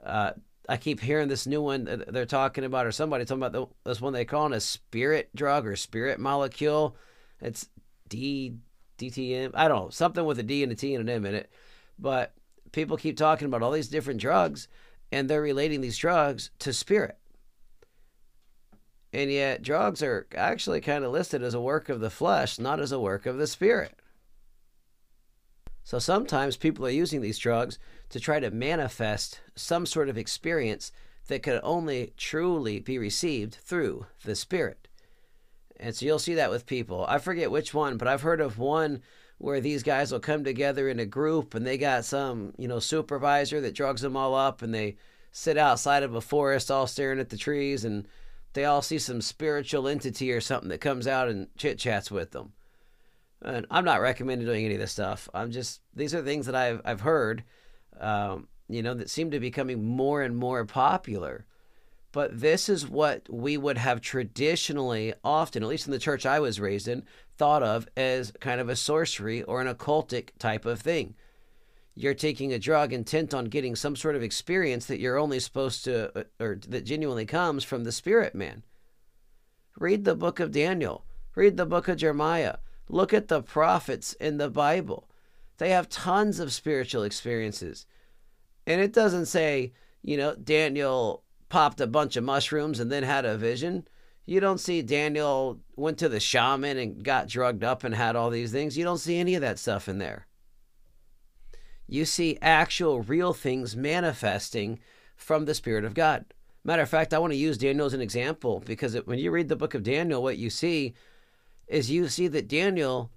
Uh, 0.00 0.30
I 0.68 0.76
keep 0.76 1.00
hearing 1.00 1.26
this 1.26 1.44
new 1.44 1.60
one 1.60 2.04
they're 2.06 2.24
talking 2.24 2.62
about, 2.62 2.86
or 2.86 2.92
somebody 2.92 3.24
talking 3.24 3.42
about 3.42 3.52
the, 3.52 3.66
this 3.90 4.00
one 4.00 4.12
they 4.12 4.24
call 4.24 4.46
it 4.46 4.56
a 4.56 4.60
spirit 4.60 5.28
drug 5.34 5.66
or 5.66 5.74
spirit 5.74 6.20
molecule. 6.20 6.96
It's 7.40 7.68
D 8.08 8.54
DTM. 8.96 9.50
I 9.54 9.66
don't 9.66 9.86
know 9.86 9.90
something 9.90 10.24
with 10.24 10.38
a 10.38 10.44
D 10.44 10.62
and 10.62 10.70
a 10.70 10.76
T 10.76 10.94
and 10.94 11.08
an 11.08 11.12
M 11.12 11.26
in 11.26 11.34
it, 11.34 11.50
but 11.98 12.32
people 12.70 12.96
keep 12.96 13.16
talking 13.16 13.46
about 13.46 13.64
all 13.64 13.72
these 13.72 13.88
different 13.88 14.20
drugs, 14.20 14.68
and 15.10 15.28
they're 15.28 15.42
relating 15.42 15.80
these 15.80 15.98
drugs 15.98 16.50
to 16.60 16.72
spirit. 16.72 17.18
And 19.12 19.30
yet, 19.30 19.62
drugs 19.62 20.02
are 20.02 20.26
actually 20.34 20.80
kind 20.80 21.04
of 21.04 21.12
listed 21.12 21.42
as 21.42 21.54
a 21.54 21.60
work 21.60 21.88
of 21.88 22.00
the 22.00 22.10
flesh, 22.10 22.58
not 22.58 22.80
as 22.80 22.92
a 22.92 23.00
work 23.00 23.26
of 23.26 23.36
the 23.36 23.46
spirit. 23.46 23.98
So 25.84 25.98
sometimes 25.98 26.56
people 26.56 26.86
are 26.86 26.90
using 26.90 27.20
these 27.20 27.38
drugs 27.38 27.78
to 28.10 28.20
try 28.20 28.40
to 28.40 28.50
manifest 28.50 29.40
some 29.54 29.84
sort 29.84 30.08
of 30.08 30.16
experience 30.16 30.92
that 31.28 31.42
could 31.42 31.60
only 31.62 32.12
truly 32.16 32.80
be 32.80 32.98
received 32.98 33.54
through 33.54 34.06
the 34.24 34.34
Spirit. 34.34 34.88
And 35.78 35.94
so 35.94 36.06
you'll 36.06 36.18
see 36.18 36.34
that 36.34 36.50
with 36.50 36.66
people. 36.66 37.04
I 37.08 37.18
forget 37.18 37.50
which 37.50 37.74
one, 37.74 37.96
but 37.96 38.08
I've 38.08 38.22
heard 38.22 38.40
of 38.40 38.58
one 38.58 39.02
where 39.38 39.60
these 39.60 39.82
guys 39.82 40.12
will 40.12 40.20
come 40.20 40.44
together 40.44 40.88
in 40.88 41.00
a 41.00 41.06
group 41.06 41.54
and 41.54 41.66
they 41.66 41.76
got 41.76 42.04
some, 42.04 42.52
you 42.56 42.68
know, 42.68 42.78
supervisor 42.78 43.60
that 43.60 43.74
drugs 43.74 44.02
them 44.02 44.16
all 44.16 44.34
up 44.34 44.62
and 44.62 44.72
they 44.72 44.96
sit 45.32 45.58
outside 45.58 46.02
of 46.02 46.14
a 46.14 46.20
forest 46.20 46.70
all 46.70 46.86
staring 46.86 47.18
at 47.18 47.30
the 47.30 47.36
trees 47.36 47.84
and 47.84 48.06
they 48.54 48.64
all 48.64 48.82
see 48.82 48.98
some 48.98 49.20
spiritual 49.20 49.88
entity 49.88 50.32
or 50.32 50.40
something 50.40 50.68
that 50.68 50.80
comes 50.80 51.06
out 51.06 51.28
and 51.28 51.48
chit 51.56 51.78
chats 51.78 52.10
with 52.10 52.32
them. 52.32 52.52
And 53.42 53.66
I'm 53.70 53.84
not 53.84 54.00
recommending 54.00 54.46
doing 54.46 54.64
any 54.64 54.74
of 54.74 54.80
this 54.80 54.92
stuff. 54.92 55.28
I'm 55.34 55.50
just 55.50 55.80
these 55.94 56.14
are 56.14 56.22
things 56.22 56.46
that 56.46 56.54
I've 56.54 56.80
I've 56.84 57.00
heard, 57.00 57.44
um, 57.98 58.48
you 58.68 58.82
know, 58.82 58.94
that 58.94 59.10
seem 59.10 59.30
to 59.30 59.40
be 59.40 59.48
becoming 59.48 59.84
more 59.84 60.22
and 60.22 60.36
more 60.36 60.64
popular. 60.64 61.46
But 62.12 62.38
this 62.40 62.68
is 62.68 62.86
what 62.86 63.26
we 63.30 63.56
would 63.56 63.78
have 63.78 64.02
traditionally, 64.02 65.14
often, 65.24 65.62
at 65.62 65.68
least 65.68 65.86
in 65.86 65.92
the 65.92 65.98
church 65.98 66.26
I 66.26 66.40
was 66.40 66.60
raised 66.60 66.86
in, 66.86 67.04
thought 67.38 67.62
of 67.62 67.88
as 67.96 68.32
kind 68.38 68.60
of 68.60 68.68
a 68.68 68.76
sorcery 68.76 69.42
or 69.42 69.62
an 69.62 69.74
occultic 69.74 70.28
type 70.38 70.66
of 70.66 70.80
thing. 70.80 71.14
You're 71.94 72.14
taking 72.14 72.52
a 72.52 72.58
drug 72.58 72.92
intent 72.92 73.34
on 73.34 73.46
getting 73.46 73.76
some 73.76 73.96
sort 73.96 74.16
of 74.16 74.22
experience 74.22 74.86
that 74.86 75.00
you're 75.00 75.18
only 75.18 75.40
supposed 75.40 75.84
to, 75.84 76.18
uh, 76.18 76.24
or 76.40 76.58
that 76.68 76.84
genuinely 76.84 77.26
comes 77.26 77.64
from 77.64 77.84
the 77.84 77.92
spirit 77.92 78.34
man. 78.34 78.64
Read 79.78 80.04
the 80.04 80.14
book 80.14 80.40
of 80.40 80.52
Daniel, 80.52 81.04
read 81.34 81.56
the 81.56 81.66
book 81.66 81.88
of 81.88 81.98
Jeremiah 81.98 82.56
Look 82.88 83.14
at 83.14 83.28
the 83.28 83.42
prophets 83.42 84.12
in 84.14 84.36
the 84.36 84.50
Bible. 84.50 85.08
They 85.56 85.70
have 85.70 85.88
tons 85.88 86.40
of 86.40 86.52
spiritual 86.52 87.04
experiences. 87.04 87.86
And 88.66 88.80
it 88.80 88.92
doesn't 88.92 89.26
say, 89.26 89.72
you 90.02 90.16
know, 90.18 90.34
Daniel 90.34 91.22
popped 91.48 91.80
a 91.80 91.86
bunch 91.86 92.16
of 92.16 92.24
mushrooms 92.24 92.80
and 92.80 92.92
then 92.92 93.02
had 93.02 93.24
a 93.24 93.38
vision. 93.38 93.88
You 94.26 94.40
don't 94.40 94.60
see 94.60 94.82
Daniel 94.82 95.60
went 95.74 95.98
to 95.98 96.08
the 96.08 96.20
shaman 96.20 96.76
and 96.76 97.02
got 97.02 97.28
drugged 97.28 97.64
up 97.64 97.82
and 97.82 97.94
had 97.94 98.14
all 98.14 98.28
these 98.28 98.52
things. 98.52 98.76
You 98.76 98.84
don't 98.84 98.98
see 98.98 99.18
any 99.18 99.34
of 99.34 99.40
that 99.40 99.58
stuff 99.58 99.88
in 99.88 99.98
there. 99.98 100.26
You 101.92 102.06
see 102.06 102.38
actual 102.40 103.02
real 103.02 103.34
things 103.34 103.76
manifesting 103.76 104.78
from 105.14 105.44
the 105.44 105.54
Spirit 105.54 105.84
of 105.84 105.92
God. 105.92 106.24
Matter 106.64 106.80
of 106.80 106.88
fact, 106.88 107.12
I 107.12 107.18
want 107.18 107.34
to 107.34 107.38
use 107.38 107.58
Daniel 107.58 107.84
as 107.84 107.92
an 107.92 108.00
example 108.00 108.62
because 108.64 108.94
when 109.04 109.18
you 109.18 109.30
read 109.30 109.50
the 109.50 109.56
book 109.56 109.74
of 109.74 109.82
Daniel, 109.82 110.22
what 110.22 110.38
you 110.38 110.48
see 110.48 110.94
is 111.66 111.90
you 111.90 112.08
see 112.08 112.28
that 112.28 112.48
Daniel, 112.48 113.10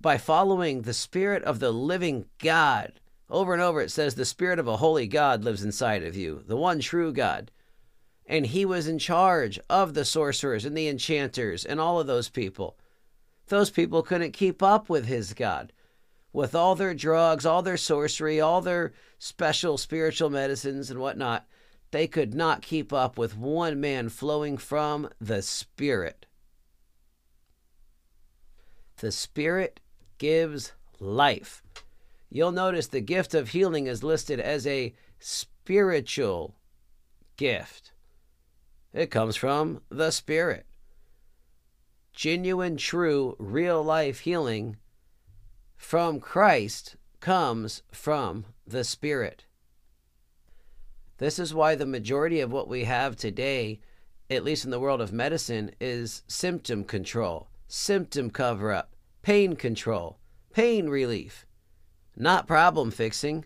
by 0.00 0.16
following 0.16 0.80
the 0.80 0.94
Spirit 0.94 1.42
of 1.42 1.58
the 1.58 1.70
living 1.70 2.24
God, 2.38 2.94
over 3.28 3.52
and 3.52 3.60
over 3.60 3.82
it 3.82 3.90
says, 3.90 4.14
the 4.14 4.24
Spirit 4.24 4.58
of 4.58 4.66
a 4.66 4.78
holy 4.78 5.06
God 5.06 5.44
lives 5.44 5.62
inside 5.62 6.02
of 6.02 6.16
you, 6.16 6.42
the 6.46 6.56
one 6.56 6.80
true 6.80 7.12
God. 7.12 7.50
And 8.24 8.46
he 8.46 8.64
was 8.64 8.86
in 8.86 8.98
charge 8.98 9.60
of 9.68 9.92
the 9.92 10.06
sorcerers 10.06 10.64
and 10.64 10.74
the 10.74 10.88
enchanters 10.88 11.62
and 11.62 11.78
all 11.78 12.00
of 12.00 12.06
those 12.06 12.30
people. 12.30 12.78
Those 13.48 13.68
people 13.68 14.02
couldn't 14.02 14.32
keep 14.32 14.62
up 14.62 14.88
with 14.88 15.04
his 15.04 15.34
God. 15.34 15.74
With 16.32 16.54
all 16.54 16.74
their 16.74 16.94
drugs, 16.94 17.46
all 17.46 17.62
their 17.62 17.76
sorcery, 17.76 18.40
all 18.40 18.60
their 18.60 18.92
special 19.18 19.78
spiritual 19.78 20.30
medicines 20.30 20.90
and 20.90 21.00
whatnot, 21.00 21.46
they 21.90 22.06
could 22.06 22.34
not 22.34 22.62
keep 22.62 22.92
up 22.92 23.16
with 23.16 23.36
one 23.36 23.80
man 23.80 24.08
flowing 24.10 24.58
from 24.58 25.08
the 25.20 25.40
Spirit. 25.42 26.26
The 28.98 29.12
Spirit 29.12 29.80
gives 30.18 30.72
life. 31.00 31.62
You'll 32.30 32.52
notice 32.52 32.88
the 32.88 33.00
gift 33.00 33.32
of 33.32 33.50
healing 33.50 33.86
is 33.86 34.04
listed 34.04 34.38
as 34.38 34.66
a 34.66 34.94
spiritual 35.18 36.56
gift. 37.36 37.92
It 38.92 39.10
comes 39.10 39.36
from 39.36 39.80
the 39.88 40.10
Spirit. 40.10 40.66
Genuine, 42.12 42.76
true, 42.76 43.36
real 43.38 43.82
life 43.82 44.20
healing 44.20 44.76
from 45.78 46.20
Christ 46.20 46.96
comes 47.20 47.82
from 47.90 48.44
the 48.66 48.84
Spirit. 48.84 49.46
This 51.16 51.38
is 51.38 51.54
why 51.54 51.74
the 51.74 51.86
majority 51.86 52.40
of 52.40 52.52
what 52.52 52.68
we 52.68 52.84
have 52.84 53.16
today, 53.16 53.80
at 54.28 54.44
least 54.44 54.66
in 54.66 54.70
the 54.70 54.80
world 54.80 55.00
of 55.00 55.12
medicine, 55.12 55.70
is 55.80 56.22
symptom 56.28 56.84
control 56.84 57.48
symptom 57.68 58.30
cover 58.30 58.72
up, 58.72 58.94
pain 59.22 59.54
control, 59.54 60.18
pain 60.54 60.88
relief, 60.88 61.46
not 62.16 62.46
problem 62.46 62.90
fixing, 62.90 63.44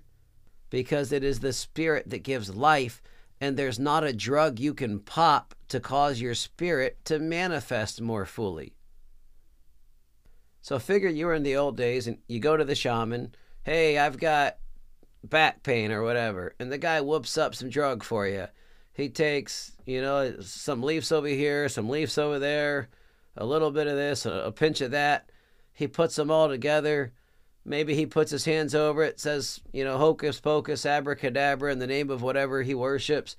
because 0.71 1.13
it 1.13 1.25
is 1.25 1.41
the 1.41 1.53
spirit 1.53 2.09
that 2.09 2.23
gives 2.23 2.55
life, 2.55 3.03
and 3.41 3.57
there's 3.57 3.81
not 3.81 4.05
a 4.05 4.13
drug 4.13 4.61
you 4.61 4.73
can 4.73 5.01
pop 5.01 5.55
to 5.69 5.81
cause 5.81 6.21
your 6.21 6.35
spirit 6.35 6.97
to 7.05 7.19
manifest 7.19 8.01
more 8.01 8.25
fully. 8.25 8.75
So 10.63 10.79
figure 10.79 11.09
you 11.09 11.27
were 11.27 11.35
in 11.35 11.43
the 11.43 11.57
old 11.57 11.77
days 11.77 12.07
and 12.07 12.19
you 12.29 12.39
go 12.39 12.57
to 12.57 12.65
the 12.65 12.77
shaman, 12.77 13.35
hey, 13.65 13.99
I've 13.99 14.17
got 14.17 14.59
back 15.25 15.65
pain 15.65 15.91
or 15.91 16.03
whatever, 16.03 16.55
and 16.59 16.71
the 16.71 16.79
guy 16.79 17.01
whoops 17.01 17.37
up 17.37 17.55
some 17.55 17.69
drug 17.69 18.05
for 18.05 18.29
you. 18.29 18.47
He 18.93 19.09
takes, 19.09 19.73
you 19.87 20.01
know, 20.01 20.41
some 20.41 20.83
leaves 20.83 21.11
over 21.11 21.27
here, 21.27 21.69
some 21.69 21.89
leaves 21.89 22.17
over 22.17 22.39
there, 22.39 22.89
a 23.37 23.45
little 23.45 23.73
bit 23.73 23.89
of 23.89 23.97
this, 23.97 24.25
a, 24.25 24.53
pinch 24.55 24.81
of 24.81 24.93
that. 24.93 25.31
He 25.73 25.89
puts 25.89 26.15
them 26.15 26.31
all 26.31 26.49
together. 26.49 27.13
Maybe 27.65 27.95
he 27.95 28.07
puts 28.07 28.31
his 28.31 28.45
hands 28.45 28.75
over 28.75 29.03
it, 29.03 29.19
says, 29.19 29.61
you 29.73 29.85
know, 29.85 29.99
hocus 29.99 30.39
pocus, 30.41 30.87
abracadabra, 30.87 31.73
in 31.73 31.79
the 31.79 31.87
name 31.87 32.11
of 32.11 32.23
whatever 32.23 32.63
he 32.63 32.75
worships, 32.75 33.37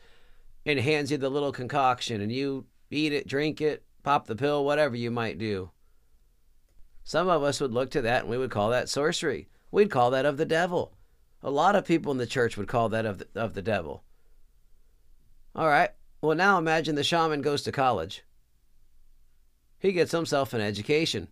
and 0.66 0.80
hands 0.80 1.12
you 1.12 1.18
the 1.18 1.30
little 1.30 1.52
concoction, 1.52 2.20
and 2.20 2.32
you 2.32 2.66
eat 2.90 3.14
it, 3.14 3.28
drink 3.28 3.62
it, 3.62 3.84
pop 4.02 4.28
the 4.28 4.36
pill, 4.36 4.66
whatever 4.66 4.96
you 4.96 5.12
might 5.12 5.38
do. 5.38 5.70
Some 7.04 7.28
of 7.28 7.44
us 7.44 7.60
would 7.60 7.74
look 7.74 7.92
to 7.92 8.02
that 8.02 8.22
and 8.22 8.30
we 8.30 8.38
would 8.38 8.52
call 8.52 8.70
that 8.70 8.90
sorcery. 8.90 9.48
We'd 9.72 9.92
call 9.92 10.12
that 10.12 10.26
of 10.26 10.38
the 10.38 10.46
devil. 10.46 10.94
A 11.42 11.52
lot 11.52 11.76
of 11.76 11.86
people 11.86 12.12
in 12.12 12.18
the 12.18 12.26
church 12.26 12.58
would 12.58 12.68
call 12.68 12.90
that 12.90 13.06
of 13.06 13.18
the, 13.18 13.28
of 13.36 13.54
the 13.54 13.62
devil. 13.62 14.04
All 15.56 15.68
right, 15.68 15.90
well, 16.22 16.36
now 16.36 16.58
imagine 16.58 16.96
the 16.96 17.04
shaman 17.04 17.42
goes 17.42 17.64
to 17.64 17.72
college. 17.72 18.24
He 19.78 19.92
gets 19.92 20.12
himself 20.12 20.54
an 20.54 20.62
education. 20.62 21.28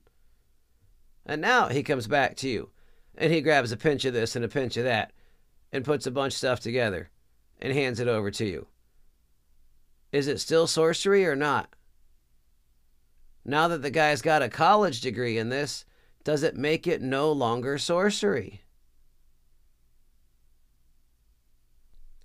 And 1.26 1.42
now 1.42 1.70
he 1.70 1.84
comes 1.84 2.08
back 2.08 2.36
to 2.38 2.50
you 2.50 2.70
and 3.18 3.32
he 3.32 3.42
grabs 3.42 3.72
a 3.72 3.78
pinch 3.78 4.04
of 4.06 4.14
this 4.14 4.36
and 4.36 4.44
a 4.44 4.50
pinch 4.50 4.76
of 4.78 4.84
that 4.84 5.14
and 5.72 5.86
puts 5.86 6.06
a 6.06 6.12
bunch 6.12 6.34
of 6.34 6.38
stuff 6.38 6.60
together 6.60 7.10
and 7.60 7.74
hands 7.74 8.00
it 8.00 8.08
over 8.08 8.32
to 8.32 8.46
you. 8.46 8.68
Is 10.12 10.28
it 10.28 10.40
still 10.40 10.68
sorcery 10.68 11.26
or 11.26 11.36
not? 11.36 11.70
Now 13.44 13.68
that 13.68 13.82
the 13.82 13.90
guy's 13.90 14.22
got 14.22 14.44
a 14.44 14.50
college 14.50 15.02
degree 15.02 15.38
in 15.38 15.50
this, 15.50 15.86
does 16.24 16.44
it 16.44 16.56
make 16.56 16.86
it 16.86 17.02
no 17.02 17.32
longer 17.32 17.78
sorcery? 17.78 18.62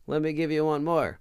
Let 0.06 0.22
me 0.22 0.32
give 0.32 0.52
you 0.52 0.64
one 0.64 0.84
more. 0.84 1.18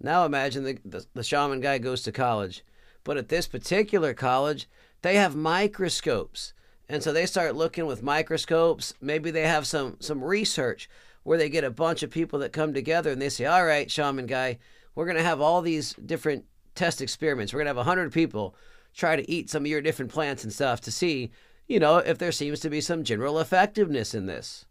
Now 0.00 0.24
imagine 0.24 0.64
the, 0.64 0.78
the, 0.84 1.06
the, 1.14 1.22
shaman 1.22 1.60
guy 1.60 1.78
goes 1.78 2.02
to 2.02 2.12
college, 2.12 2.64
but 3.04 3.16
at 3.16 3.28
this 3.28 3.46
particular 3.46 4.12
college, 4.12 4.68
they 5.02 5.14
have 5.14 5.36
microscopes. 5.36 6.52
And 6.88 7.02
so 7.02 7.12
they 7.12 7.26
start 7.26 7.56
looking 7.56 7.86
with 7.86 8.02
microscopes. 8.02 8.94
Maybe 9.00 9.30
they 9.30 9.42
have 9.42 9.66
some, 9.66 9.96
some 10.00 10.22
research 10.22 10.88
where 11.22 11.38
they 11.38 11.48
get 11.48 11.64
a 11.64 11.70
bunch 11.70 12.02
of 12.02 12.10
people 12.10 12.38
that 12.40 12.52
come 12.52 12.74
together 12.74 13.10
and 13.10 13.20
they 13.20 13.28
say, 13.28 13.46
all 13.46 13.64
right, 13.64 13.90
shaman 13.90 14.26
guy, 14.26 14.58
we're 14.94 15.06
going 15.06 15.16
to 15.16 15.22
have 15.22 15.40
all 15.40 15.62
these 15.62 15.94
different 15.94 16.44
test 16.74 17.00
experiments. 17.00 17.52
We're 17.52 17.60
going 17.60 17.66
to 17.66 17.70
have 17.70 17.76
100 17.76 18.12
people 18.12 18.54
try 18.96 19.14
to 19.14 19.30
eat 19.30 19.50
some 19.50 19.64
of 19.64 19.66
your 19.68 19.82
different 19.82 20.10
plants 20.10 20.42
and 20.42 20.52
stuff 20.52 20.80
to 20.80 20.90
see, 20.90 21.30
you 21.68 21.78
know, 21.78 21.98
if 21.98 22.18
there 22.18 22.32
seems 22.32 22.60
to 22.60 22.70
be 22.70 22.80
some 22.80 23.04
general 23.04 23.38
effectiveness 23.38 24.14
in 24.14 24.26
this. 24.26 24.64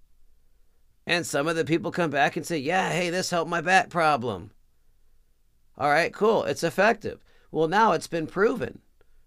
And 1.06 1.26
some 1.26 1.48
of 1.48 1.56
the 1.56 1.64
people 1.64 1.92
come 1.92 2.10
back 2.10 2.36
and 2.36 2.46
say, 2.46 2.58
yeah, 2.58 2.90
hey, 2.90 3.12
this 3.12 3.30
helped 3.30 3.50
my 3.50 3.62
back 3.62 3.90
problem. 3.90 4.50
All 5.78 5.90
right, 5.90 6.12
cool. 6.12 6.44
It's 6.44 6.64
effective. 6.64 7.24
Well, 7.52 7.68
now 7.68 7.92
it's 7.92 8.08
been 8.08 8.26
proven. 8.26 8.80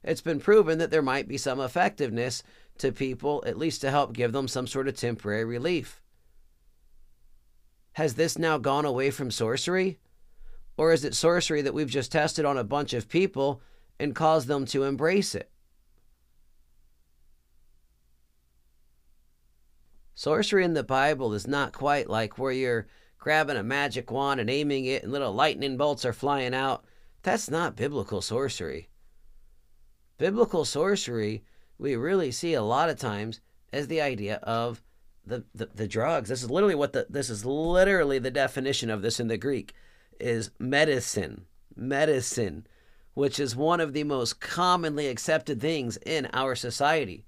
It's 0.03 0.21
been 0.21 0.41
proven 0.41 0.79
that 0.79 0.91
there 0.91 1.03
might 1.03 1.29
be 1.29 1.39
some 1.39 1.61
effectiveness 1.61 2.43
to 2.79 2.91
people, 2.91 3.45
at 3.47 3.59
least 3.59 3.81
to 3.83 3.91
help 3.91 4.13
give 4.13 4.33
them 4.33 4.49
some 4.49 4.67
sort 4.67 4.89
of 4.89 4.97
temporary 4.97 5.45
relief. 5.45 6.03
Has 7.93 8.15
this 8.15 8.39
now 8.39 8.59
gone 8.59 8.85
away 8.85 9.11
from 9.11 9.31
sorcery? 9.31 9.99
Or 10.77 10.93
is 10.93 11.05
it 11.05 11.15
sorcery 11.15 11.63
that 11.63 11.75
we've 11.75 11.91
just 11.91 12.13
tested 12.13 12.45
on 12.45 12.59
a 12.59 12.65
bunch 12.65 12.93
of 12.95 13.09
people 13.09 13.61
and 13.99 14.15
cause 14.15 14.47
them 14.47 14.65
to 14.67 14.85
embrace 14.85 15.35
it. 15.35 15.51
Sorcery 20.15 20.65
in 20.65 20.75
the 20.75 20.83
Bible 20.83 21.33
is 21.33 21.47
not 21.47 21.73
quite 21.73 22.11
like 22.11 22.39
where 22.39 22.53
you're 22.53 22.89
grabbing 23.19 23.57
a 23.57 23.63
magic 23.63 24.11
wand 24.11 24.41
and 24.41 24.51
aiming 24.51 24.85
it 24.85 25.05
and 25.05 25.13
little 25.13 25.33
lightning 25.33 25.77
bolts 25.77 26.05
are 26.05 26.13
flying 26.13 26.55
out. 26.55 26.85
That's 27.23 27.51
not 27.51 27.77
biblical 27.77 28.21
sorcery. 28.21 28.89
Biblical 30.17 30.65
sorcery, 30.65 31.45
we 31.79 31.95
really 31.95 32.33
see 32.33 32.55
a 32.55 32.63
lot 32.63 32.89
of 32.89 32.99
times 32.99 33.41
as 33.73 33.87
the 33.87 34.01
idea 34.01 34.37
of 34.43 34.83
the, 35.25 35.45
the, 35.55 35.69
the 35.75 35.87
drugs. 35.87 36.29
This 36.29 36.43
is 36.43 36.51
literally 36.51 36.75
what 36.75 36.93
the 36.93 37.07
this 37.09 37.31
is 37.31 37.45
literally 37.45 38.19
the 38.19 38.31
definition 38.31 38.91
of 38.91 39.03
this 39.03 39.21
in 39.21 39.29
the 39.29 39.37
Greek 39.37 39.75
is 40.19 40.51
medicine. 40.59 41.45
Medicine 41.77 42.67
which 43.19 43.41
is 43.41 43.57
one 43.57 43.81
of 43.81 43.95
the 43.95 44.05
most 44.05 44.39
commonly 44.39 45.09
accepted 45.09 45.61
things 45.61 45.97
in 46.07 46.31
our 46.33 46.55
society. 46.55 47.25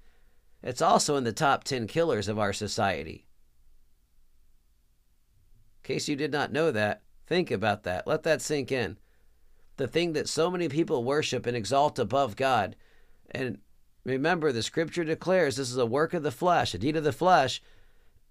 It's 0.62 0.80
also 0.80 1.16
in 1.16 1.24
the 1.24 1.32
top 1.32 1.64
10 1.64 1.88
killers 1.88 2.28
of 2.28 2.38
our 2.38 2.52
society. 2.52 3.26
In 5.82 5.94
case 5.94 6.06
you 6.06 6.14
did 6.14 6.30
not 6.30 6.52
know 6.52 6.70
that, 6.70 7.02
think 7.26 7.50
about 7.50 7.82
that. 7.82 8.06
Let 8.06 8.22
that 8.22 8.40
sink 8.40 8.70
in. 8.70 8.98
The 9.78 9.88
thing 9.88 10.12
that 10.12 10.28
so 10.28 10.48
many 10.48 10.68
people 10.68 11.02
worship 11.02 11.44
and 11.44 11.56
exalt 11.56 11.98
above 11.98 12.36
God. 12.36 12.76
And 13.32 13.58
remember, 14.04 14.52
the 14.52 14.62
scripture 14.62 15.02
declares 15.02 15.56
this 15.56 15.72
is 15.72 15.76
a 15.76 15.84
work 15.84 16.14
of 16.14 16.22
the 16.22 16.30
flesh, 16.30 16.72
a 16.72 16.78
deed 16.78 16.94
of 16.94 17.02
the 17.02 17.10
flesh, 17.10 17.60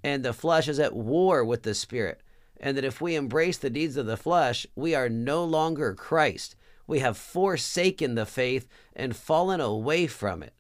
and 0.02 0.24
the 0.24 0.32
flesh 0.32 0.70
is 0.70 0.80
at 0.80 0.96
war 0.96 1.44
with 1.44 1.64
the 1.64 1.76
spirit. 1.76 2.22
And 2.58 2.78
that 2.78 2.86
if 2.86 3.02
we 3.02 3.16
embrace 3.16 3.58
the 3.58 3.70
deeds 3.70 3.98
of 3.98 4.06
the 4.06 4.16
flesh, 4.16 4.66
we 4.78 4.96
are 4.96 5.10
no 5.10 5.44
longer 5.44 5.94
Christ 5.94 6.56
we 6.90 7.00
have 7.00 7.16
forsaken 7.16 8.16
the 8.16 8.26
faith 8.26 8.68
and 8.96 9.16
fallen 9.16 9.62
away 9.62 10.08
from 10.08 10.42
it. 10.42 10.56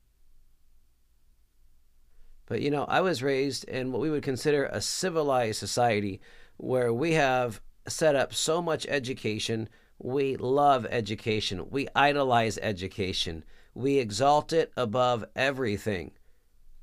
But 2.46 2.62
you 2.62 2.70
know, 2.70 2.84
I 2.84 3.02
was 3.02 3.24
raised 3.24 3.64
in 3.64 3.92
what 3.92 4.00
we 4.00 4.12
would 4.12 4.22
consider 4.22 4.66
a 4.66 4.80
civilized 4.80 5.58
society 5.58 6.22
where 6.58 6.94
we 6.94 7.14
have 7.14 7.62
set 7.88 8.16
up 8.16 8.32
so 8.32 8.62
much 8.62 8.86
education. 8.88 9.70
We 9.98 10.36
love 10.36 10.86
education. 10.92 11.68
We 11.72 11.88
idolize 11.96 12.60
education. 12.60 13.44
We 13.74 13.98
exalt 13.98 14.54
it 14.54 14.72
above 14.78 15.26
everything. 15.36 16.12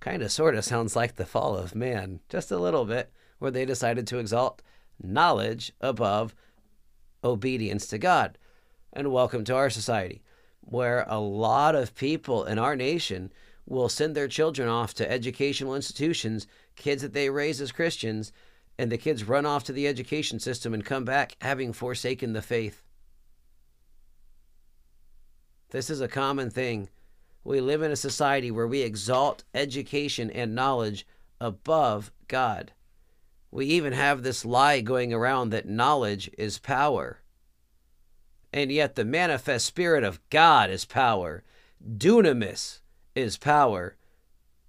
Kind 0.01 0.25
of 0.25 0.33
sort 0.33 0.57
of 0.57 0.65
sounds 0.65 0.97
like 0.97 1.15
the 1.15 1.25
fall 1.25 1.57
of 1.57 1.73
man, 1.73 2.19
just 2.29 2.51
a 2.51 2.59
little 2.59 2.85
bit, 2.85 3.13
where 3.39 3.53
they 3.53 3.65
decided 3.65 4.09
to 4.09 4.19
exalt 4.19 4.61
knowledge 5.01 5.73
above 5.81 6.35
obedience 7.23 7.87
to 7.87 7.99
God 7.99 8.39
and 8.93 9.13
welcome 9.13 9.45
to 9.45 9.55
our 9.55 9.71
society, 9.71 10.23
where 10.61 11.05
a 11.09 11.19
lot 11.19 11.75
of 11.75 11.95
people 11.95 12.45
in 12.45 12.59
our 12.59 12.77
nation 12.77 13.33
will 13.67 13.89
send 13.89 14.15
their 14.15 14.29
children 14.29 14.69
off 14.69 14.95
to 14.95 15.11
educational 15.11 15.75
institutions, 15.75 16.47
kids 16.77 17.03
that 17.03 17.13
they 17.13 17.29
raise 17.29 17.61
as 17.61 17.73
Christians, 17.73 18.33
and 18.79 18.91
the 18.91 18.99
kids 18.99 19.25
run 19.25 19.47
off 19.47 19.65
to 19.65 19.73
the 19.73 19.87
education 19.87 20.39
system 20.39 20.73
and 20.73 20.85
come 20.85 21.05
back 21.05 21.37
having 21.41 21.73
forsaken 21.73 22.33
the 22.33 22.43
faith. 22.43 22.83
This 25.71 25.91
is 25.91 26.01
a 26.01 26.09
common 26.09 26.51
thing. 26.51 26.89
We 27.43 27.61
live 27.61 27.83
in 27.83 27.91
a 27.91 27.97
society 27.97 28.51
where 28.51 28.67
we 28.67 28.83
exalt 28.83 29.45
education 29.55 30.31
and 30.31 30.55
knowledge 30.55 31.07
above 31.41 32.13
God. 32.29 32.73
We 33.51 33.67
even 33.67 33.93
have 33.93 34.23
this 34.23 34.45
lie 34.45 34.81
going 34.81 35.13
around 35.13 35.51
that 35.51 35.69
knowledge 35.69 36.31
is 36.39 36.59
power 36.59 37.21
and 38.57 38.73
yet 38.73 38.95
the 38.95 39.05
manifest 39.05 39.67
spirit 39.67 40.03
of 40.03 40.19
God 40.31 40.71
is 40.71 40.87
power. 40.87 41.45
Dunamis 41.87 42.81
is 43.15 43.37
power, 43.37 43.97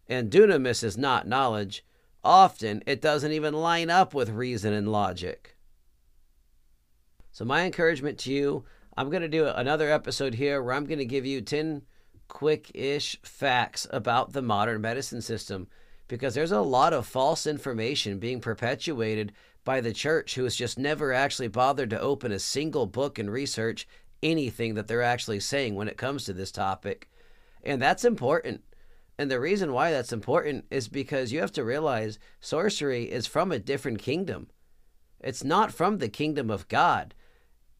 and 0.09 0.29
dunamis 0.29 0.83
is 0.83 0.97
not 0.97 1.25
knowledge. 1.25 1.85
Often 2.21 2.83
it 2.85 3.01
doesn't 3.01 3.31
even 3.31 3.53
line 3.53 3.89
up 3.89 4.13
with 4.13 4.29
reason 4.29 4.73
and 4.73 4.91
logic. 4.91 5.55
So, 7.31 7.45
my 7.45 7.63
encouragement 7.63 8.17
to 8.19 8.33
you 8.33 8.65
I'm 8.97 9.09
going 9.09 9.21
to 9.21 9.29
do 9.29 9.47
another 9.47 9.89
episode 9.89 10.33
here 10.33 10.61
where 10.61 10.73
I'm 10.73 10.85
going 10.85 10.97
to 10.97 11.05
give 11.05 11.25
you 11.25 11.39
10 11.39 11.83
quick 12.27 12.71
ish 12.73 13.17
facts 13.21 13.87
about 13.91 14.33
the 14.33 14.41
modern 14.41 14.81
medicine 14.81 15.21
system 15.21 15.67
because 16.09 16.33
there's 16.33 16.51
a 16.51 16.59
lot 16.59 16.91
of 16.91 17.05
false 17.05 17.47
information 17.47 18.19
being 18.19 18.41
perpetuated 18.41 19.31
by 19.67 19.81
the 19.81 19.91
church 19.91 20.35
who 20.35 20.45
has 20.45 20.55
just 20.55 20.79
never 20.79 21.11
actually 21.11 21.49
bothered 21.49 21.89
to 21.89 21.99
open 21.99 22.31
a 22.31 22.39
single 22.39 22.85
book 22.85 23.19
and 23.19 23.29
research 23.29 23.85
anything 24.23 24.75
that 24.75 24.87
they're 24.87 25.01
actually 25.01 25.41
saying 25.41 25.75
when 25.75 25.89
it 25.89 25.97
comes 25.97 26.23
to 26.23 26.31
this 26.31 26.53
topic. 26.53 27.09
And 27.65 27.81
that's 27.81 28.05
important. 28.05 28.63
And 29.17 29.29
the 29.29 29.41
reason 29.41 29.73
why 29.73 29.91
that's 29.91 30.13
important 30.13 30.63
is 30.71 30.87
because 30.87 31.33
you 31.33 31.41
have 31.41 31.51
to 31.51 31.65
realize 31.65 32.17
sorcery 32.39 33.11
is 33.11 33.27
from 33.27 33.51
a 33.51 33.59
different 33.59 33.99
kingdom. 33.99 34.47
It's 35.19 35.43
not 35.43 35.73
from 35.73 35.97
the 35.97 36.07
kingdom 36.07 36.49
of 36.49 36.69
God. 36.69 37.13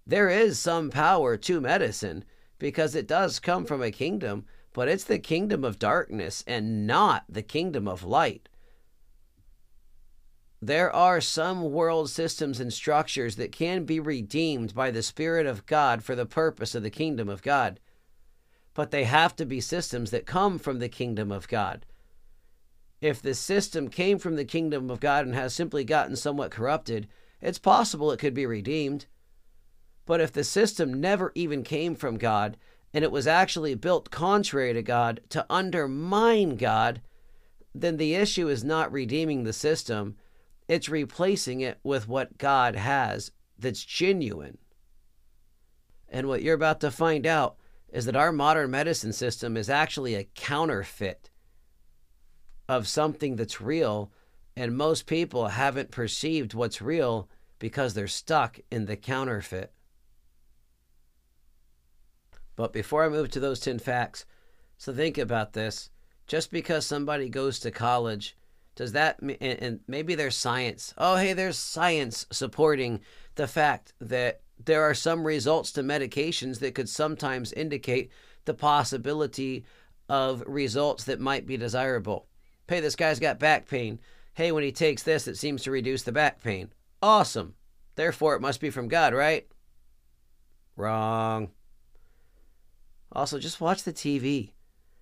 There 0.05 0.29
is 0.29 0.59
some 0.59 0.89
power 0.89 1.37
to 1.37 1.61
medicine 1.61 2.25
because 2.59 2.95
it 2.95 3.07
does 3.07 3.39
come 3.39 3.63
from 3.63 3.81
a 3.81 3.91
kingdom, 3.91 4.43
but 4.73 4.89
it's 4.89 5.05
the 5.05 5.19
kingdom 5.19 5.63
of 5.63 5.79
darkness 5.79 6.43
and 6.45 6.85
not 6.85 7.23
the 7.29 7.43
kingdom 7.43 7.87
of 7.87 8.03
light. 8.03 8.49
There 10.61 10.91
are 10.91 11.21
some 11.21 11.71
world 11.71 12.09
systems 12.09 12.59
and 12.59 12.73
structures 12.73 13.35
that 13.35 13.51
can 13.51 13.83
be 13.85 13.99
redeemed 13.99 14.73
by 14.73 14.89
the 14.89 15.03
Spirit 15.03 15.45
of 15.45 15.67
God 15.67 16.03
for 16.03 16.15
the 16.15 16.25
purpose 16.25 16.73
of 16.73 16.81
the 16.81 16.89
kingdom 16.89 17.29
of 17.29 17.43
God. 17.43 17.79
But 18.73 18.89
they 18.89 19.03
have 19.03 19.35
to 19.35 19.45
be 19.45 19.61
systems 19.61 20.09
that 20.11 20.25
come 20.25 20.57
from 20.57 20.79
the 20.79 20.89
kingdom 20.89 21.31
of 21.31 21.47
God. 21.47 21.85
If 23.01 23.21
the 23.21 23.35
system 23.35 23.89
came 23.89 24.17
from 24.17 24.35
the 24.35 24.45
kingdom 24.45 24.89
of 24.89 24.99
God 24.99 25.25
and 25.25 25.35
has 25.35 25.53
simply 25.53 25.83
gotten 25.83 26.15
somewhat 26.15 26.49
corrupted, 26.49 27.07
it's 27.39 27.59
possible 27.59 28.11
it 28.11 28.17
could 28.17 28.33
be 28.33 28.47
redeemed. 28.47 29.05
But 30.07 30.21
if 30.21 30.31
the 30.31 30.43
system 30.43 30.99
never 30.99 31.31
even 31.35 31.63
came 31.63 31.93
from 31.93 32.17
God 32.17 32.57
and 32.93 33.03
it 33.03 33.11
was 33.11 33.27
actually 33.27 33.75
built 33.75 34.09
contrary 34.09 34.73
to 34.73 34.81
God 34.81 35.21
to 35.29 35.45
undermine 35.49 36.55
God, 36.55 37.01
then 37.75 37.97
the 37.97 38.15
issue 38.15 38.47
is 38.47 38.63
not 38.63 38.91
redeeming 38.91 39.43
the 39.43 39.53
system, 39.53 40.15
it's 40.67 40.89
replacing 40.89 41.61
it 41.61 41.79
with 41.83 42.07
what 42.07 42.37
God 42.37 42.75
has 42.75 43.31
that's 43.57 43.83
genuine. 43.83 44.57
And 46.09 46.27
what 46.27 46.41
you're 46.41 46.55
about 46.55 46.79
to 46.81 46.91
find 46.91 47.25
out 47.25 47.57
is 47.89 48.05
that 48.05 48.15
our 48.15 48.31
modern 48.31 48.71
medicine 48.71 49.13
system 49.13 49.57
is 49.57 49.69
actually 49.69 50.15
a 50.15 50.27
counterfeit 50.35 51.29
of 52.67 52.87
something 52.87 53.35
that's 53.35 53.61
real, 53.61 54.11
and 54.55 54.75
most 54.75 55.05
people 55.05 55.47
haven't 55.47 55.91
perceived 55.91 56.53
what's 56.53 56.81
real 56.81 57.29
because 57.59 57.93
they're 57.93 58.07
stuck 58.07 58.59
in 58.69 58.85
the 58.85 58.97
counterfeit. 58.97 59.71
But 62.55 62.73
before 62.73 63.05
I 63.05 63.09
move 63.09 63.29
to 63.31 63.39
those 63.39 63.59
10 63.59 63.79
facts, 63.79 64.25
so 64.77 64.93
think 64.93 65.17
about 65.17 65.53
this. 65.53 65.89
Just 66.27 66.51
because 66.51 66.85
somebody 66.85 67.29
goes 67.29 67.59
to 67.59 67.71
college, 67.71 68.35
does 68.77 68.93
that, 68.93 69.19
and 69.19 69.81
maybe 69.87 70.15
there's 70.15 70.35
science. 70.35 70.93
Oh, 70.97 71.17
hey, 71.17 71.33
there's 71.33 71.57
science 71.57 72.25
supporting 72.31 73.01
the 73.35 73.47
fact 73.47 73.93
that 73.99 74.41
there 74.63 74.83
are 74.83 74.93
some 74.93 75.25
results 75.25 75.71
to 75.73 75.83
medications 75.83 76.59
that 76.59 76.75
could 76.75 76.87
sometimes 76.87 77.51
indicate 77.53 78.11
the 78.45 78.53
possibility 78.53 79.65
of 80.07 80.43
results 80.47 81.03
that 81.03 81.19
might 81.19 81.45
be 81.45 81.57
desirable. 81.57 82.27
Hey, 82.67 82.79
this 82.79 82.95
guy's 82.95 83.19
got 83.19 83.39
back 83.39 83.67
pain. 83.67 83.99
Hey, 84.33 84.51
when 84.51 84.63
he 84.63 84.71
takes 84.71 85.03
this, 85.03 85.27
it 85.27 85.37
seems 85.37 85.63
to 85.63 85.71
reduce 85.71 86.03
the 86.03 86.11
back 86.11 86.41
pain. 86.41 86.71
Awesome. 87.01 87.55
Therefore, 87.95 88.35
it 88.35 88.41
must 88.41 88.61
be 88.61 88.69
from 88.69 88.87
God, 88.87 89.13
right? 89.13 89.47
Wrong. 90.75 91.49
Also, 93.11 93.39
just 93.39 93.59
watch 93.59 93.83
the 93.83 93.93
TV. 93.93 94.51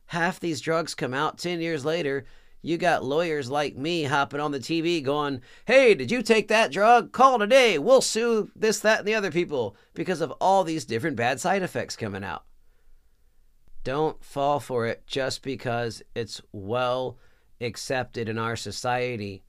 Half 0.08 0.40
these 0.40 0.62
drugs 0.62 0.96
come 0.96 1.14
out 1.14 1.38
10 1.38 1.60
years 1.60 1.84
later. 1.84 2.26
You 2.66 2.80
got 2.80 3.04
lawyers 3.06 3.48
like 3.48 3.78
me 3.78 4.06
hopping 4.06 4.40
on 4.40 4.52
the 4.52 4.60
TV 4.60 5.04
going, 5.04 5.42
Hey, 5.66 5.94
did 5.94 6.10
you 6.10 6.24
take 6.24 6.48
that 6.48 6.72
drug? 6.72 7.12
Call 7.12 7.38
today. 7.38 7.78
We'll 7.78 8.02
sue 8.02 8.50
this, 8.56 8.80
that, 8.80 9.00
and 9.00 9.08
the 9.08 9.14
other 9.14 9.30
people 9.30 9.76
because 9.94 10.20
of 10.20 10.32
all 10.42 10.64
these 10.64 10.84
different 10.84 11.16
bad 11.16 11.40
side 11.40 11.62
effects 11.62 11.96
coming 11.96 12.24
out. 12.24 12.44
Don't 13.84 14.24
fall 14.26 14.60
for 14.60 14.88
it 14.88 15.06
just 15.06 15.44
because 15.44 16.02
it's 16.16 16.42
well 16.52 17.20
accepted 17.62 18.28
in 18.28 18.40
our 18.40 18.56
society. 18.56 19.44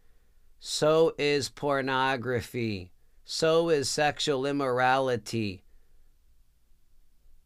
So 0.59 1.15
is 1.17 1.49
pornography. 1.49 2.93
So 3.25 3.71
is 3.71 3.89
sexual 3.89 4.45
immorality. 4.45 5.65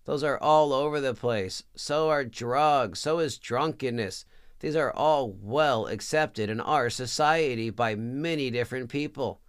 Those 0.04 0.24
are 0.24 0.38
all 0.38 0.72
over 0.72 1.00
the 1.00 1.14
place. 1.14 1.62
So 1.76 2.09
are 2.09 2.24
drugs. 2.24 2.98
So 2.98 3.20
is 3.20 3.38
drunkenness. 3.38 4.24
These 4.61 4.77
are 4.77 4.92
all 4.92 5.31
well 5.40 5.87
accepted 5.87 6.51
in 6.51 6.61
our 6.61 6.90
society 6.90 7.70
by 7.70 7.94
many 7.94 8.51
different 8.51 8.90
people. 8.90 9.40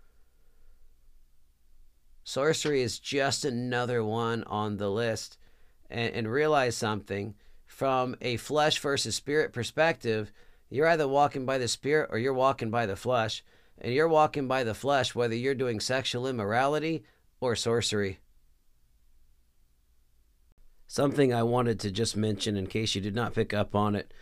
Sorcery 2.23 2.81
is 2.81 2.97
just 2.97 3.43
another 3.43 4.03
one 4.03 4.43
on 4.45 4.77
the 4.77 4.89
list. 4.89 5.37
And, 5.89 6.13
and 6.13 6.31
realize 6.31 6.77
something 6.77 7.35
from 7.65 8.15
a 8.21 8.37
flesh 8.37 8.79
versus 8.79 9.15
spirit 9.15 9.51
perspective, 9.51 10.31
you're 10.69 10.87
either 10.87 11.07
walking 11.07 11.45
by 11.45 11.57
the 11.57 11.67
spirit 11.67 12.09
or 12.11 12.17
you're 12.17 12.33
walking 12.33 12.71
by 12.71 12.85
the 12.85 12.95
flesh. 12.95 13.43
And 13.79 13.93
you're 13.93 14.07
walking 14.07 14.47
by 14.47 14.63
the 14.63 14.73
flesh 14.73 15.13
whether 15.13 15.35
you're 15.35 15.53
doing 15.55 15.81
sexual 15.81 16.25
immorality 16.25 17.03
or 17.41 17.57
sorcery. 17.57 18.19
Something 20.87 21.33
I 21.33 21.43
wanted 21.43 21.81
to 21.81 21.91
just 21.91 22.15
mention 22.15 22.55
in 22.55 22.67
case 22.67 22.95
you 22.95 23.01
did 23.01 23.15
not 23.15 23.33
pick 23.33 23.53
up 23.53 23.75
on 23.75 23.95
it 23.95 24.13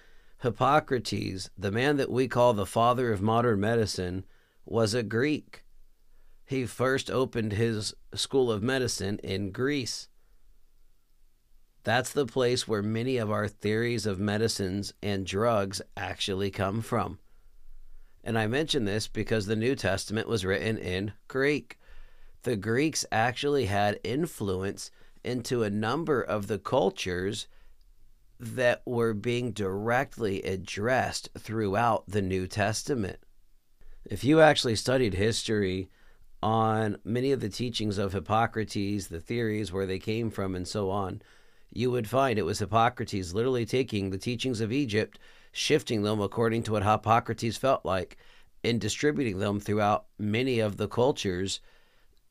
Hippocrates, 0.42 1.50
the 1.58 1.72
man 1.72 1.98
that 1.98 2.10
we 2.10 2.28
call 2.28 2.54
the 2.54 2.66
father 2.66 3.12
of 3.12 3.22
modern 3.22 3.60
medicine, 3.60 4.26
was 4.66 4.94
a 4.94 5.04
Greek. 5.04 5.64
He 6.46 6.66
first 6.66 7.12
opened 7.12 7.54
his 7.54 7.94
school 8.14 8.52
of 8.52 8.64
medicine 8.64 9.20
in 9.24 9.52
Greece. 9.52 10.08
That's 11.84 12.12
the 12.12 12.26
place 12.26 12.68
where 12.68 12.82
many 12.82 13.18
of 13.18 13.32
our 13.32 13.48
theories 13.48 14.06
of 14.06 14.20
medicines 14.20 14.94
and 15.04 15.26
drugs 15.26 15.82
actually 15.98 16.52
come 16.52 16.82
from. 16.82 17.20
And 18.24 18.38
I 18.38 18.48
mention 18.48 18.86
this 18.86 19.08
because 19.08 19.46
the 19.46 19.56
New 19.56 19.76
Testament 19.76 20.28
was 20.28 20.46
written 20.46 20.78
in 20.78 21.14
Greek. 21.28 21.80
The 22.44 22.56
Greeks 22.56 23.06
actually 23.12 23.66
had 23.66 24.00
influence 24.04 24.92
into 25.24 25.64
a 25.64 25.70
number 25.70 26.22
of 26.22 26.48
the 26.48 26.60
cultures 26.60 27.48
that 28.40 28.82
were 28.86 29.14
being 29.14 29.52
directly 29.52 30.42
addressed 30.44 31.30
throughout 31.38 32.06
the 32.08 32.22
New 32.22 32.48
Testament. 32.48 33.20
If 34.06 34.24
you 34.24 34.40
actually 34.40 34.76
studied 34.76 35.14
history 35.14 35.90
on 36.42 36.98
many 37.04 37.32
of 37.34 37.42
the 37.42 37.50
teachings 37.50 37.98
of 37.98 38.14
Hippocrates, 38.14 39.08
the 39.08 39.20
theories, 39.20 39.74
where 39.74 39.86
they 39.86 40.00
came 40.00 40.30
from, 40.30 40.56
and 40.56 40.68
so 40.68 40.90
on, 40.90 41.22
you 41.72 41.92
would 41.92 42.08
find 42.08 42.40
it 42.40 42.44
was 42.44 42.60
Hippocrates 42.60 43.34
literally 43.34 43.66
taking 43.66 44.10
the 44.10 44.18
teachings 44.18 44.62
of 44.62 44.72
Egypt, 44.72 45.20
shifting 45.52 46.04
them 46.04 46.22
according 46.22 46.64
to 46.64 46.72
what 46.72 46.84
Hippocrates 46.84 47.58
felt 47.58 47.84
like, 47.84 48.18
and 48.64 48.80
distributing 48.80 49.40
them 49.40 49.60
throughout 49.60 50.06
many 50.18 50.60
of 50.60 50.78
the 50.78 50.88
cultures 50.88 51.60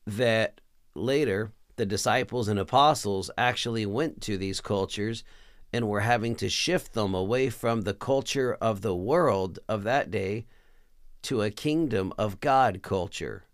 that 0.06 0.60
later 0.94 1.52
the 1.76 1.86
disciples 1.86 2.48
and 2.48 2.58
apostles 2.58 3.30
actually 3.38 3.86
went 3.86 4.20
to 4.22 4.36
these 4.36 4.60
cultures 4.60 5.22
and 5.72 5.88
we're 5.88 6.00
having 6.00 6.34
to 6.36 6.48
shift 6.48 6.94
them 6.94 7.14
away 7.14 7.50
from 7.50 7.82
the 7.82 7.94
culture 7.94 8.54
of 8.60 8.80
the 8.80 8.96
world 8.96 9.58
of 9.68 9.82
that 9.84 10.10
day 10.10 10.46
to 11.22 11.42
a 11.42 11.50
kingdom 11.50 12.12
of 12.16 12.40
God 12.40 12.80
culture. 12.82 13.44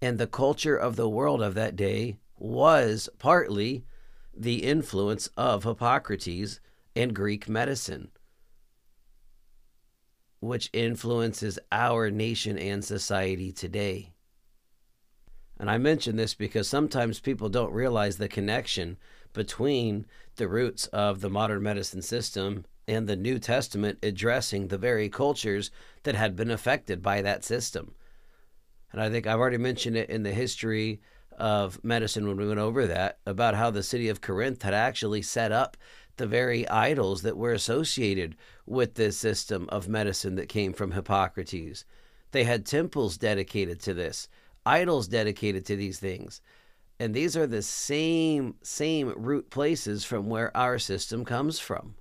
And 0.00 0.18
the 0.18 0.26
culture 0.26 0.76
of 0.76 0.96
the 0.96 1.08
world 1.08 1.42
of 1.42 1.54
that 1.54 1.76
day 1.76 2.16
was 2.38 3.08
partly 3.18 3.84
the 4.36 4.62
influence 4.64 5.28
of 5.36 5.64
Hippocrates 5.64 6.60
and 6.96 7.14
Greek 7.14 7.48
medicine, 7.48 8.10
which 10.40 10.70
influences 10.72 11.58
our 11.70 12.10
nation 12.10 12.58
and 12.58 12.84
society 12.84 13.52
today. 13.52 14.14
And 15.58 15.70
I 15.70 15.78
mention 15.78 16.16
this 16.16 16.34
because 16.34 16.68
sometimes 16.68 17.20
people 17.20 17.48
don't 17.48 17.72
realize 17.72 18.16
the 18.16 18.28
connection 18.28 18.96
between 19.32 20.06
the 20.36 20.48
roots 20.48 20.86
of 20.88 21.20
the 21.20 21.30
modern 21.30 21.62
medicine 21.62 22.02
system 22.02 22.64
and 22.86 23.06
the 23.06 23.16
New 23.16 23.38
Testament 23.38 23.98
addressing 24.02 24.68
the 24.68 24.78
very 24.78 25.08
cultures 25.08 25.70
that 26.02 26.14
had 26.14 26.36
been 26.36 26.50
affected 26.50 27.02
by 27.02 27.22
that 27.22 27.44
system. 27.44 27.94
And 28.92 29.00
I 29.00 29.10
think 29.10 29.26
I've 29.26 29.40
already 29.40 29.58
mentioned 29.58 29.96
it 29.96 30.10
in 30.10 30.22
the 30.22 30.32
history 30.32 31.00
of 31.38 31.82
medicine 31.82 32.28
when 32.28 32.36
we 32.36 32.46
went 32.46 32.60
over 32.60 32.86
that 32.86 33.18
about 33.26 33.54
how 33.54 33.70
the 33.70 33.82
city 33.82 34.08
of 34.08 34.20
Corinth 34.20 34.62
had 34.62 34.74
actually 34.74 35.22
set 35.22 35.50
up 35.50 35.76
the 36.16 36.26
very 36.26 36.68
idols 36.68 37.22
that 37.22 37.36
were 37.36 37.52
associated 37.52 38.36
with 38.66 38.94
this 38.94 39.16
system 39.16 39.68
of 39.70 39.88
medicine 39.88 40.36
that 40.36 40.48
came 40.48 40.72
from 40.72 40.92
Hippocrates. 40.92 41.84
They 42.30 42.44
had 42.44 42.66
temples 42.66 43.18
dedicated 43.18 43.80
to 43.80 43.94
this 43.94 44.28
idols 44.66 45.08
dedicated 45.08 45.66
to 45.66 45.76
these 45.76 45.98
things. 45.98 46.40
And 46.98 47.12
these 47.12 47.36
are 47.36 47.46
the 47.46 47.62
same 47.62 48.54
same 48.62 49.12
root 49.16 49.50
places 49.50 50.04
from 50.04 50.28
where 50.28 50.56
our 50.56 50.78
system 50.78 51.24
comes 51.24 51.58
from. 51.58 51.96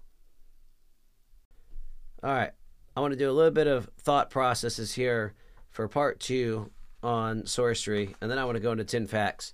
All 2.23 2.31
right. 2.31 2.51
I 2.95 3.01
want 3.01 3.11
to 3.11 3.19
do 3.19 3.29
a 3.29 3.33
little 3.33 3.51
bit 3.51 3.67
of 3.67 3.89
thought 3.97 4.29
processes 4.29 4.93
here 4.93 5.33
for 5.71 5.87
part 5.87 6.19
2 6.19 6.69
on 7.01 7.45
sorcery 7.45 8.15
and 8.21 8.29
then 8.29 8.37
I 8.37 8.45
want 8.45 8.55
to 8.55 8.61
go 8.61 8.71
into 8.71 8.83
10 8.83 9.07
facts. 9.07 9.53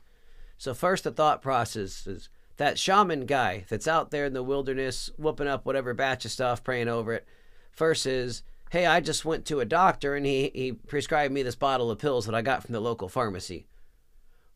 So 0.58 0.74
first 0.74 1.06
the 1.06 1.12
thought 1.12 1.42
process 1.42 2.06
is 2.06 2.30
that 2.58 2.78
shaman 2.78 3.26
guy 3.26 3.64
that's 3.70 3.88
out 3.88 4.12
there 4.12 4.26
in 4.26 4.34
the 4.34 4.44
wilderness 4.44 5.10
whooping 5.18 5.48
up 5.48 5.66
whatever 5.66 5.94
batch 5.94 6.26
of 6.26 6.32
stuff 6.32 6.64
praying 6.64 6.90
over 6.90 7.14
it 7.14 7.26
versus 7.74 8.44
hey, 8.72 8.86
I 8.86 9.00
just 9.00 9.26
went 9.26 9.46
to 9.46 9.62
a 9.62 9.66
doctor 9.66 10.16
and 10.16 10.26
he, 10.26 10.52
he 10.54 10.74
prescribed 10.74 11.34
me 11.34 11.42
this 11.42 11.56
bottle 11.56 11.90
of 11.90 11.98
pills 11.98 12.26
that 12.26 12.36
I 12.36 12.42
got 12.42 12.64
from 12.64 12.74
the 12.74 12.80
local 12.80 13.10
pharmacy. 13.10 13.66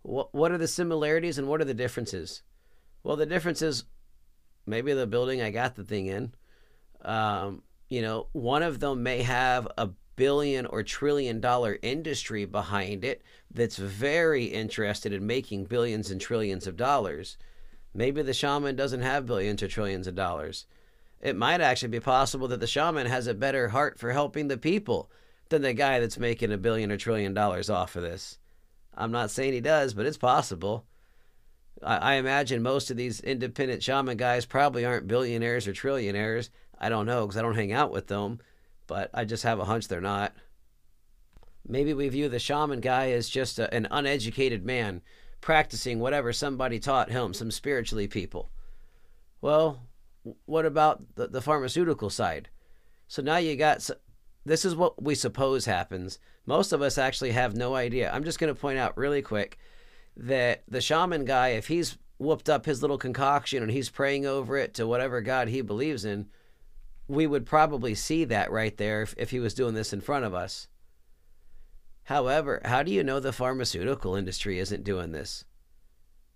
What, 0.04 0.34
what 0.34 0.52
are 0.52 0.58
the 0.58 0.68
similarities 0.68 1.38
and 1.38 1.48
what 1.48 1.62
are 1.62 1.66
the 1.66 1.74
differences? 1.74 2.44
Well, 3.04 3.16
the 3.16 3.26
difference 3.26 3.62
is 3.62 3.86
maybe 4.66 4.94
the 4.94 5.08
building 5.08 5.42
I 5.42 5.50
got 5.50 5.76
the 5.76 5.84
thing 5.84 6.08
in. 6.08 6.34
Um, 7.02 7.64
you 7.90 8.02
know, 8.02 8.28
one 8.32 8.64
of 8.64 8.80
them 8.80 9.04
may 9.04 9.24
have 9.24 9.68
a 9.78 9.90
billion 10.16 10.66
or 10.68 10.84
trillion 10.84 11.40
dollar 11.42 11.78
industry 11.82 12.46
behind 12.46 13.04
it 13.04 13.24
that's 13.52 13.78
very 13.78 14.46
interested 14.46 15.12
in 15.12 15.26
making 15.26 15.66
billions 15.66 16.12
and 16.12 16.22
trillions 16.22 16.68
of 16.68 16.78
dollars. 16.78 17.38
Maybe 17.94 18.22
the 18.22 18.34
shaman 18.34 18.76
doesn't 18.76 19.02
have 19.02 19.26
billions 19.26 19.64
or 19.64 19.68
trillions 19.68 20.08
of 20.08 20.16
dollars 20.16 20.66
it 21.24 21.38
might 21.38 21.62
actually 21.62 21.88
be 21.88 22.02
possible 22.02 22.50
that 22.50 22.60
the 22.60 22.68
shaman 22.68 23.08
has 23.08 23.28
a 23.28 23.34
better 23.34 23.70
heart 23.70 23.98
for 23.98 24.12
helping 24.12 24.50
the 24.50 24.58
people 24.58 25.10
than 25.48 25.62
the 25.62 25.74
guy 25.74 26.02
that's 26.02 26.20
making 26.20 26.52
a 26.52 26.58
billion 26.58 26.92
or 26.92 26.98
trillion 26.98 27.34
dollars 27.34 27.70
off 27.70 27.96
of 27.96 28.04
this. 28.04 28.38
I'm 28.96 29.12
not 29.12 29.32
saying 29.32 29.54
he 29.54 29.62
does, 29.62 29.94
but 29.94 30.06
it's 30.06 30.18
possible. 30.18 30.86
I, 31.82 31.98
I 31.98 32.14
imagine 32.16 32.62
most 32.62 32.92
of 32.92 32.98
these 32.98 33.20
independent 33.20 33.84
shaman 33.84 34.18
guys 34.18 34.46
probably 34.46 34.86
aren't 34.86 35.08
billionaires 35.08 35.68
or 35.68 35.74
trillionaires. 35.74 36.50
I 36.80 36.90
don't 36.90 37.06
know 37.06 37.26
because 37.26 37.38
I 37.38 37.42
don't 37.42 37.56
hang 37.56 37.72
out 37.72 37.92
with 37.92 38.08
them, 38.08 38.40
but 38.88 39.10
I 39.14 39.26
just 39.26 39.44
have 39.44 39.60
a 39.60 39.66
hunch 39.66 39.88
they're 39.88 40.02
not. 40.02 40.34
Maybe 41.68 41.94
we 41.94 42.10
view 42.10 42.28
the 42.30 42.40
shaman 42.40 42.82
guy 42.82 43.12
as 43.12 43.30
just 43.30 43.58
a, 43.58 43.74
an 43.74 43.88
uneducated 43.90 44.66
man 44.66 45.02
practicing 45.40 46.00
whatever 46.00 46.34
somebody 46.34 46.80
taught 46.80 47.12
him, 47.12 47.34
some 47.34 47.52
spiritually 47.52 48.08
people. 48.08 48.50
Well, 49.42 49.82
what 50.46 50.66
about 50.66 51.16
the, 51.16 51.28
the 51.28 51.42
pharmaceutical 51.42 52.10
side? 52.10 52.50
So 53.08 53.22
now 53.22 53.38
you 53.38 53.56
got 53.56 53.90
this 54.46 54.66
is 54.66 54.76
what 54.76 55.02
we 55.02 55.16
suppose 55.16 55.66
happens. 55.66 56.20
Most 56.46 56.74
of 56.74 56.82
us 56.82 56.98
actually 56.98 57.32
have 57.32 57.56
no 57.56 57.76
idea. 57.76 58.12
I'm 58.12 58.24
just 58.24 58.40
going 58.40 58.54
to 58.54 58.60
point 58.60 58.78
out 58.78 58.98
really 58.98 59.22
quick 59.22 59.58
that 60.18 60.64
the 60.68 60.82
shaman 60.82 61.26
guy, 61.26 61.50
if 61.50 61.68
he's 61.68 61.98
whooped 62.18 62.50
up 62.50 62.66
his 62.66 62.82
little 62.82 62.98
concoction 62.98 63.64
and 63.64 63.72
he's 63.72 63.90
praying 63.90 64.26
over 64.26 64.58
it 64.58 64.74
to 64.76 64.88
whatever 64.88 65.22
God 65.22 65.48
he 65.48 65.62
believes 65.62 66.06
in, 66.06 66.28
we 67.08 67.28
would 67.28 67.46
probably 67.46 67.96
see 67.96 68.26
that 68.26 68.52
right 68.52 68.76
there 68.78 69.02
if, 69.02 69.14
if 69.18 69.32
he 69.32 69.40
was 69.40 69.54
doing 69.54 69.74
this 69.74 69.94
in 69.94 70.02
front 70.02 70.26
of 70.26 70.34
us. 70.34 70.68
However, 72.04 72.62
how 72.66 72.84
do 72.84 72.92
you 72.92 73.04
know 73.04 73.20
the 73.20 73.34
pharmaceutical 73.34 74.16
industry 74.16 74.60
isn't 74.60 74.84
doing 74.84 75.12
this? 75.12 75.46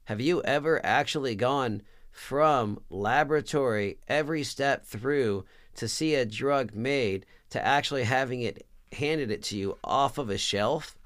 Have 0.05 0.21
you 0.21 0.41
ever 0.43 0.83
actually 0.85 1.35
gone 1.35 1.81
from 2.09 2.79
laboratory 2.89 3.99
every 4.07 4.43
step 4.43 4.85
through 4.85 5.45
to 5.75 5.87
see 5.87 6.15
a 6.15 6.25
drug 6.25 6.73
made 6.73 7.25
to 7.49 7.63
actually 7.63 8.03
having 8.03 8.41
it 8.41 8.65
handed 8.97 9.31
it 9.31 9.41
to 9.43 9.57
you 9.57 9.77
off 9.83 10.17
of 10.17 10.29
a 10.29 10.38
shelf? 10.38 10.97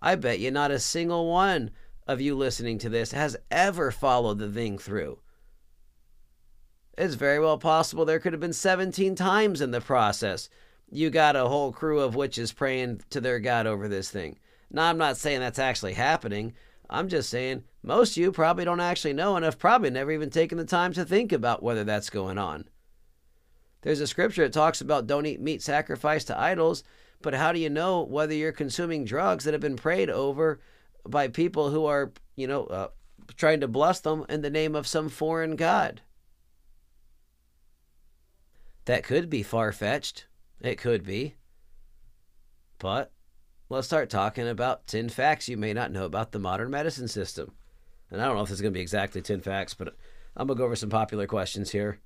I 0.00 0.14
bet 0.14 0.38
you 0.38 0.50
not 0.50 0.70
a 0.70 0.78
single 0.78 1.28
one 1.30 1.70
of 2.06 2.20
you 2.20 2.34
listening 2.34 2.78
to 2.78 2.88
this 2.88 3.12
has 3.12 3.36
ever 3.50 3.90
followed 3.90 4.38
the 4.38 4.50
thing 4.50 4.78
through. 4.78 5.18
It's 6.96 7.14
very 7.14 7.38
well 7.38 7.58
possible 7.58 8.04
there 8.04 8.18
could 8.18 8.32
have 8.32 8.40
been 8.40 8.52
17 8.52 9.14
times 9.14 9.60
in 9.60 9.70
the 9.70 9.80
process. 9.80 10.48
You 10.90 11.10
got 11.10 11.36
a 11.36 11.46
whole 11.48 11.72
crew 11.72 12.00
of 12.00 12.14
witches 12.14 12.52
praying 12.52 13.02
to 13.10 13.20
their 13.20 13.38
God 13.40 13.66
over 13.66 13.88
this 13.88 14.10
thing. 14.10 14.38
Now, 14.70 14.88
I'm 14.88 14.98
not 14.98 15.16
saying 15.16 15.40
that's 15.40 15.58
actually 15.58 15.94
happening. 15.94 16.54
I'm 16.88 17.08
just 17.08 17.30
saying 17.30 17.64
most 17.82 18.12
of 18.12 18.16
you 18.18 18.32
probably 18.32 18.64
don't 18.64 18.80
actually 18.80 19.12
know 19.12 19.36
and 19.36 19.44
have 19.44 19.58
probably 19.58 19.90
never 19.90 20.10
even 20.10 20.30
taken 20.30 20.58
the 20.58 20.64
time 20.64 20.92
to 20.94 21.04
think 21.04 21.32
about 21.32 21.62
whether 21.62 21.84
that's 21.84 22.10
going 22.10 22.38
on. 22.38 22.68
There's 23.82 24.00
a 24.00 24.06
scripture 24.06 24.42
that 24.42 24.52
talks 24.52 24.80
about 24.80 25.06
don't 25.06 25.26
eat 25.26 25.40
meat 25.40 25.62
sacrificed 25.62 26.26
to 26.26 26.38
idols, 26.38 26.84
but 27.22 27.34
how 27.34 27.52
do 27.52 27.58
you 27.58 27.70
know 27.70 28.02
whether 28.02 28.34
you're 28.34 28.52
consuming 28.52 29.04
drugs 29.04 29.44
that 29.44 29.54
have 29.54 29.60
been 29.60 29.76
prayed 29.76 30.10
over 30.10 30.60
by 31.06 31.28
people 31.28 31.70
who 31.70 31.86
are, 31.86 32.12
you 32.36 32.46
know, 32.46 32.64
uh, 32.66 32.88
trying 33.36 33.60
to 33.60 33.68
bless 33.68 34.00
them 34.00 34.24
in 34.28 34.42
the 34.42 34.50
name 34.50 34.74
of 34.74 34.86
some 34.86 35.08
foreign 35.08 35.56
god? 35.56 36.02
That 38.84 39.04
could 39.04 39.30
be 39.30 39.42
far 39.42 39.72
fetched. 39.72 40.26
It 40.60 40.76
could 40.76 41.04
be. 41.04 41.36
But 42.78 43.12
let's 43.68 43.86
start 43.86 44.10
talking 44.10 44.48
about 44.48 44.86
10 44.86 45.10
facts 45.10 45.48
you 45.48 45.56
may 45.56 45.72
not 45.72 45.92
know 45.92 46.04
about 46.04 46.32
the 46.32 46.38
modern 46.38 46.70
medicine 46.70 47.08
system. 47.08 47.52
And 48.10 48.20
I 48.20 48.26
don't 48.26 48.36
know 48.36 48.42
if 48.42 48.48
this 48.48 48.56
is 48.56 48.62
going 48.62 48.72
to 48.72 48.78
be 48.78 48.82
exactly 48.82 49.22
10 49.22 49.40
facts, 49.40 49.74
but 49.74 49.94
I'm 50.36 50.46
going 50.46 50.56
to 50.56 50.60
go 50.60 50.64
over 50.64 50.76
some 50.76 50.90
popular 50.90 51.26
questions 51.26 51.70
here. 51.70 52.00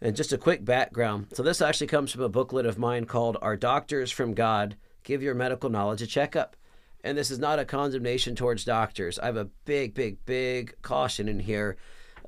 And 0.00 0.16
just 0.16 0.32
a 0.32 0.38
quick 0.38 0.64
background. 0.64 1.28
So, 1.32 1.42
this 1.42 1.62
actually 1.62 1.86
comes 1.86 2.12
from 2.12 2.22
a 2.22 2.28
booklet 2.28 2.66
of 2.66 2.78
mine 2.78 3.06
called 3.06 3.36
Are 3.40 3.56
Doctors 3.56 4.10
from 4.10 4.34
God? 4.34 4.76
Give 5.02 5.22
Your 5.22 5.34
Medical 5.34 5.70
Knowledge 5.70 6.02
a 6.02 6.06
Checkup. 6.06 6.56
And 7.02 7.16
this 7.16 7.30
is 7.30 7.38
not 7.38 7.58
a 7.58 7.64
condemnation 7.64 8.34
towards 8.34 8.64
doctors. 8.64 9.18
I 9.18 9.26
have 9.26 9.36
a 9.36 9.50
big, 9.66 9.94
big, 9.94 10.24
big 10.24 10.74
caution 10.82 11.28
in 11.28 11.38
here 11.38 11.76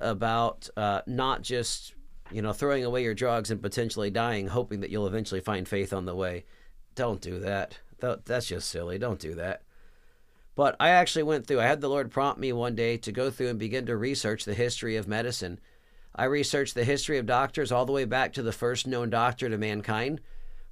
about 0.01 0.69
uh, 0.77 1.01
not 1.07 1.43
just 1.43 1.95
you 2.31 2.43
know 2.43 2.53
throwing 2.53 2.85
away 2.85 3.03
your 3.03 3.15
drugs 3.15 3.51
and 3.51 3.63
potentially 3.63 4.11
dying, 4.11 4.49
hoping 4.49 4.81
that 4.81 4.91
you'll 4.91 5.07
eventually 5.07 5.41
find 5.41 5.67
faith 5.67 5.93
on 5.93 6.05
the 6.05 6.15
way. 6.15 6.45
Don't 6.95 7.21
do 7.21 7.41
that. 7.41 7.79
That's 7.99 8.47
just 8.47 8.69
silly. 8.69 8.99
Don't 8.99 9.19
do 9.19 9.35
that. 9.35 9.63
But 10.55 10.77
I 10.81 10.91
actually 10.91 11.23
went 11.23 11.47
through. 11.47 11.61
I 11.61 11.67
had 11.67 11.81
the 11.81 11.89
Lord 11.89 12.11
prompt 12.11 12.41
me 12.41 12.53
one 12.53 12.75
day 12.75 12.97
to 12.99 13.13
go 13.13 13.31
through 13.31 13.49
and 13.49 13.59
begin 13.59 13.87
to 13.87 13.97
research 13.97 14.45
the 14.45 14.55
history 14.55 14.97
of 14.97 15.09
medicine 15.09 15.61
I 16.17 16.25
researched 16.25 16.75
the 16.75 16.85
history 16.85 17.19
of 17.19 17.27
doctors 17.27 17.71
all 17.71 17.85
the 17.85 17.93
way 17.93 18.07
back 18.07 18.33
to 18.33 18.43
the 18.43 18.53
first 18.53 18.87
known 18.87 19.11
doctor 19.11 19.51
to 19.51 19.59
mankind, 19.59 20.23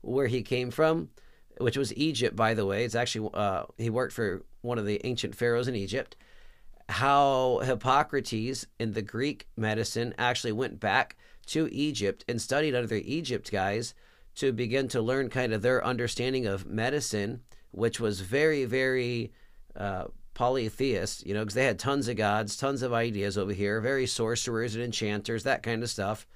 where 0.00 0.26
he 0.26 0.42
came 0.42 0.70
from, 0.70 1.11
which 1.59 1.76
was 1.76 1.94
Egypt, 1.94 2.35
by 2.35 2.54
the 2.54 2.64
way. 2.64 2.85
It's 2.85 2.94
actually, 2.94 3.30
uh, 3.35 3.64
he 3.76 3.90
worked 3.90 4.14
for 4.14 4.42
one 4.62 4.78
of 4.78 4.87
the 4.87 5.00
ancient 5.04 5.37
pharaohs 5.37 5.68
in 5.68 5.76
Egypt. 5.76 6.16
How 6.88 7.61
Hippocrates 7.62 8.66
in 8.78 8.92
the 8.92 9.02
Greek 9.02 9.46
medicine 9.57 10.14
actually 10.16 10.52
went 10.52 10.80
back 10.80 11.16
to 11.46 11.68
Egypt 11.70 12.24
and 12.26 12.40
studied 12.40 12.74
under 12.74 12.87
the 12.87 13.14
Egypt 13.14 13.52
guys 13.52 13.94
to 14.37 14.50
begin 14.50 14.88
to 14.88 15.02
learn 15.02 15.28
kind 15.28 15.52
of 15.52 15.61
their 15.61 15.85
understanding 15.85 16.46
of 16.46 16.66
medicine, 16.66 17.42
which 17.70 18.00
was 18.00 18.20
very, 18.20 18.64
very 18.64 19.30
uh, 19.76 20.07
polytheists, 20.35 21.25
you 21.25 21.33
know, 21.33 21.40
because 21.40 21.55
they 21.55 21.64
had 21.64 21.79
tons 21.79 22.09
of 22.09 22.16
gods, 22.16 22.57
tons 22.57 22.83
of 22.83 22.92
ideas 22.92 23.38
over 23.38 23.53
here, 23.53 23.81
very 23.81 24.07
sorcerers 24.07 24.75
and 24.75 24.85
enchanters, 24.85 25.44
that 25.44 25.62
kind 25.62 25.83
of 25.83 25.90
stuff. 25.90 26.27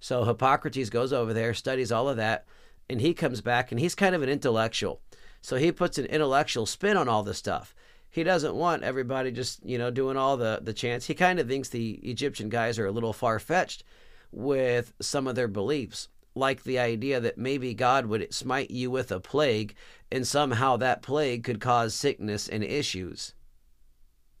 So 0.00 0.24
Hippocrates 0.24 0.90
goes 0.90 1.12
over 1.12 1.32
there, 1.32 1.54
studies 1.54 1.92
all 1.92 2.08
of 2.08 2.16
that, 2.16 2.46
and 2.90 3.00
he 3.00 3.14
comes 3.14 3.40
back 3.40 3.70
and 3.70 3.78
he's 3.78 3.94
kind 3.94 4.14
of 4.14 4.22
an 4.22 4.28
intellectual. 4.28 5.00
So 5.40 5.56
he 5.56 5.70
puts 5.70 5.98
an 5.98 6.06
intellectual 6.06 6.66
spin 6.66 6.96
on 6.96 7.08
all 7.08 7.22
this 7.22 7.38
stuff. 7.38 7.74
He 8.10 8.24
doesn't 8.24 8.54
want 8.54 8.82
everybody 8.82 9.30
just, 9.30 9.64
you 9.64 9.78
know, 9.78 9.90
doing 9.90 10.16
all 10.16 10.36
the 10.36 10.60
the 10.62 10.74
chants. 10.74 11.06
He 11.06 11.14
kind 11.14 11.38
of 11.38 11.48
thinks 11.48 11.68
the 11.68 11.92
Egyptian 12.02 12.48
guys 12.48 12.78
are 12.78 12.86
a 12.86 12.92
little 12.92 13.12
far 13.12 13.38
fetched 13.38 13.84
with 14.30 14.92
some 15.00 15.26
of 15.26 15.34
their 15.34 15.48
beliefs 15.48 16.08
like 16.34 16.62
the 16.62 16.78
idea 16.78 17.20
that 17.20 17.38
maybe 17.38 17.74
God 17.74 18.06
would 18.06 18.32
smite 18.32 18.70
you 18.70 18.90
with 18.90 19.12
a 19.12 19.20
plague 19.20 19.74
and 20.10 20.26
somehow 20.26 20.76
that 20.76 21.02
plague 21.02 21.44
could 21.44 21.60
cause 21.60 21.94
sickness 21.94 22.48
and 22.48 22.62
issues. 22.64 23.34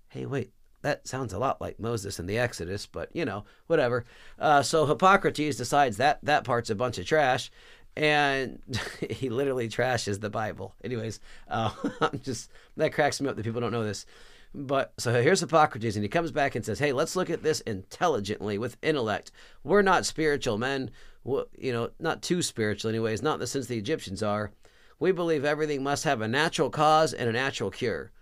Hey, 0.08 0.26
wait, 0.26 0.52
that 0.82 1.06
sounds 1.06 1.32
a 1.32 1.38
lot 1.38 1.60
like 1.60 1.80
Moses 1.80 2.18
in 2.18 2.26
the 2.26 2.38
Exodus, 2.38 2.86
but 2.86 3.08
you 3.14 3.24
know, 3.24 3.44
whatever. 3.66 4.04
Uh, 4.38 4.62
so 4.62 4.86
Hippocrates 4.86 5.56
decides 5.56 5.96
that 5.96 6.18
that 6.22 6.44
part's 6.44 6.70
a 6.70 6.74
bunch 6.74 6.98
of 6.98 7.06
trash, 7.06 7.50
and 7.96 8.60
he 9.10 9.30
literally 9.30 9.68
trashes 9.68 10.20
the 10.20 10.30
Bible. 10.30 10.74
Anyways, 10.84 11.20
uh, 11.48 11.70
I'm 12.00 12.20
just 12.20 12.50
that 12.76 12.92
cracks 12.92 13.20
me 13.20 13.28
up 13.28 13.36
that 13.36 13.44
people 13.44 13.60
don't 13.60 13.72
know 13.72 13.84
this. 13.84 14.06
But 14.54 14.92
so 14.98 15.22
here's 15.22 15.40
Hippocrates, 15.40 15.96
and 15.96 16.02
he 16.02 16.08
comes 16.08 16.30
back 16.30 16.54
and 16.54 16.64
says, 16.64 16.78
"Hey, 16.78 16.92
let's 16.92 17.16
look 17.16 17.30
at 17.30 17.42
this 17.42 17.60
intelligently 17.62 18.58
with 18.58 18.76
intellect. 18.82 19.30
We're 19.64 19.82
not 19.82 20.04
spiritual 20.04 20.58
men 20.58 20.90
you 21.24 21.72
know, 21.72 21.90
not 21.98 22.22
too 22.22 22.42
spiritual, 22.42 22.88
anyways, 22.88 23.22
not 23.22 23.34
in 23.34 23.40
the 23.40 23.46
sense 23.46 23.66
the 23.66 23.78
Egyptians 23.78 24.22
are. 24.22 24.52
We 24.98 25.12
believe 25.12 25.44
everything 25.44 25.82
must 25.82 26.04
have 26.04 26.20
a 26.20 26.28
natural 26.28 26.70
cause 26.70 27.12
and 27.12 27.28
a 27.28 27.32
natural 27.32 27.70
cure. 27.70 28.12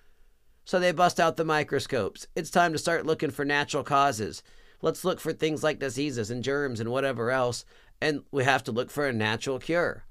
So 0.65 0.79
they 0.79 0.93
bust 0.93 1.19
out 1.19 1.37
the 1.37 1.45
microscopes. 1.45 2.27
It's 2.37 2.51
time 2.51 2.73
to 2.73 2.79
start 2.79 3.07
looking 3.07 3.31
for 3.31 3.45
natural 3.45 3.83
causes. 3.83 4.43
Let's 4.83 5.05
look 5.05 5.21
for 5.21 5.33
things 5.33 5.63
like 5.63 5.79
diseases 5.79 6.31
and 6.31 6.45
germs 6.45 6.81
and 6.81 6.91
whatever 6.91 7.31
else, 7.31 7.65
and 8.01 8.23
we 8.31 8.45
have 8.45 8.63
to 8.65 8.73
look 8.73 8.91
for 8.91 9.07
a 9.07 9.13
natural 9.13 9.59
cure. 9.59 10.05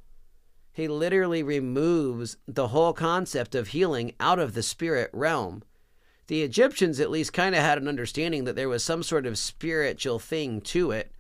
He 0.72 0.88
literally 0.88 1.44
removes 1.44 2.38
the 2.48 2.70
whole 2.70 2.94
concept 2.94 3.56
of 3.56 3.70
healing 3.70 4.14
out 4.20 4.40
of 4.40 4.54
the 4.54 4.64
spirit 4.64 5.10
realm. 5.14 5.64
The 6.30 6.44
Egyptians 6.44 7.00
at 7.00 7.10
least 7.10 7.34
kind 7.34 7.56
of 7.56 7.62
had 7.64 7.80
an 7.80 7.88
understanding 7.88 8.44
that 8.44 8.56
there 8.56 8.70
was 8.70 8.84
some 8.84 9.02
sort 9.02 9.26
of 9.26 9.36
spiritual 9.36 10.20
thing 10.20 10.62
to 10.62 10.92
it, 10.92 11.12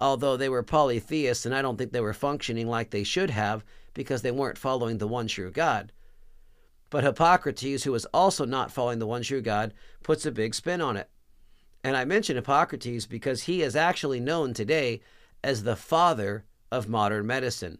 although 0.00 0.38
they 0.38 0.48
were 0.48 0.62
polytheists, 0.62 1.44
and 1.44 1.54
I 1.54 1.60
don't 1.60 1.76
think 1.76 1.92
they 1.92 2.00
were 2.00 2.14
functioning 2.14 2.66
like 2.66 2.88
they 2.88 3.04
should 3.04 3.28
have 3.28 3.62
because 3.92 4.22
they 4.22 4.30
weren't 4.30 4.56
following 4.56 4.96
the 4.96 5.06
one 5.06 5.26
true 5.26 5.50
God. 5.50 5.92
But 6.88 7.04
Hippocrates, 7.04 7.84
who 7.84 7.92
was 7.92 8.06
also 8.14 8.46
not 8.46 8.72
following 8.72 8.98
the 8.98 9.06
one 9.06 9.22
true 9.22 9.42
God, 9.42 9.74
puts 10.02 10.24
a 10.24 10.32
big 10.32 10.54
spin 10.54 10.80
on 10.80 10.96
it. 10.96 11.10
And 11.82 11.94
I 11.94 12.06
mention 12.06 12.36
Hippocrates 12.36 13.04
because 13.04 13.42
he 13.42 13.60
is 13.60 13.76
actually 13.76 14.20
known 14.20 14.54
today 14.54 15.02
as 15.42 15.64
the 15.64 15.76
father 15.76 16.46
of 16.72 16.88
modern 16.88 17.26
medicine. 17.26 17.76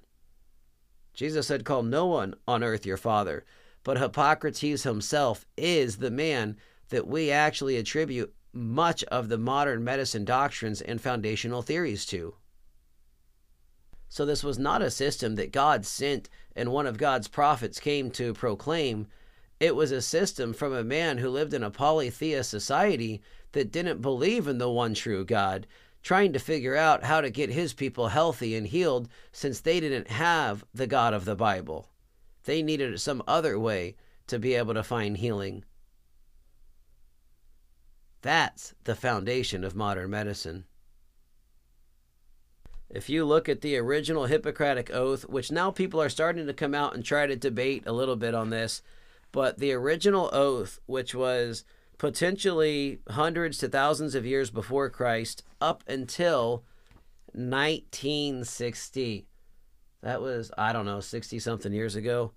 Jesus 1.15 1.47
said, 1.47 1.65
Call 1.65 1.83
no 1.83 2.05
one 2.05 2.35
on 2.47 2.63
earth 2.63 2.85
your 2.85 2.99
father. 2.99 3.47
But 3.85 3.99
Hippocrates 3.99 4.83
himself 4.83 5.47
is 5.57 5.99
the 5.99 6.11
man 6.11 6.57
that 6.89 7.07
we 7.07 7.31
actually 7.31 7.77
attribute 7.77 8.35
much 8.53 9.05
of 9.05 9.29
the 9.29 9.39
modern 9.39 9.85
medicine 9.85 10.25
doctrines 10.25 10.81
and 10.81 11.01
foundational 11.01 11.61
theories 11.61 12.07
to. 12.07 12.35
So, 14.09 14.25
this 14.25 14.45
was 14.45 14.59
not 14.59 14.81
a 14.81 14.91
system 14.91 15.35
that 15.35 15.53
God 15.53 15.85
sent 15.85 16.31
and 16.55 16.71
one 16.71 16.87
of 16.87 16.99
God's 16.99 17.29
prophets 17.29 17.81
came 17.81 18.11
to 18.13 18.33
proclaim. 18.33 19.09
It 19.59 19.75
was 19.75 19.91
a 19.91 20.01
system 20.01 20.53
from 20.53 20.73
a 20.73 20.85
man 20.85 21.19
who 21.19 21.29
lived 21.29 21.53
in 21.53 21.63
a 21.63 21.71
polytheist 21.71 22.49
society 22.49 23.23
that 23.53 23.73
didn't 23.73 24.03
believe 24.03 24.47
in 24.47 24.59
the 24.59 24.71
one 24.71 24.95
true 24.95 25.25
God, 25.25 25.67
trying 26.03 26.33
to 26.33 26.39
figure 26.39 26.77
out 26.77 27.05
how 27.05 27.21
to 27.21 27.31
get 27.31 27.51
his 27.51 27.73
people 27.73 28.09
healthy 28.09 28.55
and 28.55 28.67
healed 28.69 29.09
since 29.33 29.61
they 29.61 29.81
didn't 29.81 30.09
have 30.09 30.65
the 30.73 30.87
God 30.87 31.13
of 31.13 31.25
the 31.25 31.37
Bible. 31.37 31.89
They 32.45 32.63
needed 32.63 33.01
some 33.01 33.23
other 33.27 33.59
way 33.59 33.97
to 34.27 34.39
be 34.39 34.55
able 34.55 34.75
to 34.75 34.83
find 34.83 35.17
healing. 35.17 35.65
That's 38.23 38.75
the 38.85 38.95
foundation 38.95 39.65
of 39.65 39.75
modern 39.75 40.11
medicine. 40.11 40.65
If 42.89 43.09
you 43.09 43.25
look 43.25 43.49
at 43.49 43.61
the 43.61 43.77
original 43.77 44.27
Hippocratic 44.27 44.91
Oath, 44.91 45.29
which 45.29 45.51
now 45.51 45.71
people 45.71 46.01
are 46.01 46.09
starting 46.09 46.47
to 46.47 46.55
come 46.55 46.75
out 46.75 46.95
and 46.95 47.05
try 47.05 47.27
to 47.27 47.37
debate 47.37 47.83
a 47.87 47.93
little 47.93 48.17
bit 48.17 48.35
on 48.35 48.51
this, 48.51 48.83
but 49.33 49.59
the 49.59 49.73
original 49.73 50.31
oath, 50.33 50.79
which 50.87 51.15
was 51.15 51.65
potentially 51.99 53.01
hundreds 53.11 53.59
to 53.59 53.69
thousands 53.69 54.15
of 54.15 54.25
years 54.25 54.51
before 54.51 54.89
Christ, 54.91 55.43
up 55.61 55.83
until 55.89 56.63
1960. 57.33 59.27
That 60.05 60.21
was, 60.21 60.53
I 60.59 60.75
don't 60.75 60.85
know, 60.85 61.01
60 61.01 61.39
something 61.39 61.73
years 61.73 61.97
ago. 61.97 62.33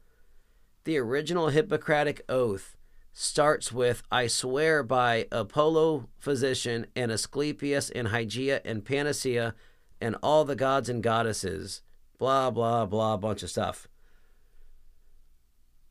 The 0.85 0.97
original 0.99 1.49
Hippocratic 1.49 2.21
Oath 2.29 2.77
starts 3.11 3.73
with 3.73 4.03
I 4.09 4.27
swear 4.27 4.83
by 4.83 5.27
Apollo 5.33 6.07
physician 6.17 6.87
and 6.95 7.11
Asclepius 7.11 7.89
and 7.89 8.07
Hygeia 8.07 8.61
and 8.63 8.85
Panacea 8.85 9.53
and 9.99 10.15
all 10.23 10.45
the 10.45 10.55
gods 10.55 10.87
and 10.87 11.03
goddesses. 11.03 11.81
Blah, 12.17 12.51
blah, 12.51 12.85
blah, 12.85 13.17
bunch 13.17 13.43
of 13.43 13.49
stuff. 13.49 13.89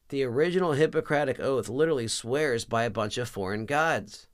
The 0.09 0.25
original 0.25 0.73
Hippocratic 0.73 1.39
Oath 1.39 1.69
literally 1.69 2.09
swears 2.09 2.65
by 2.65 2.85
a 2.85 2.91
bunch 2.91 3.19
of 3.19 3.29
foreign 3.29 3.67
gods. 3.67 4.29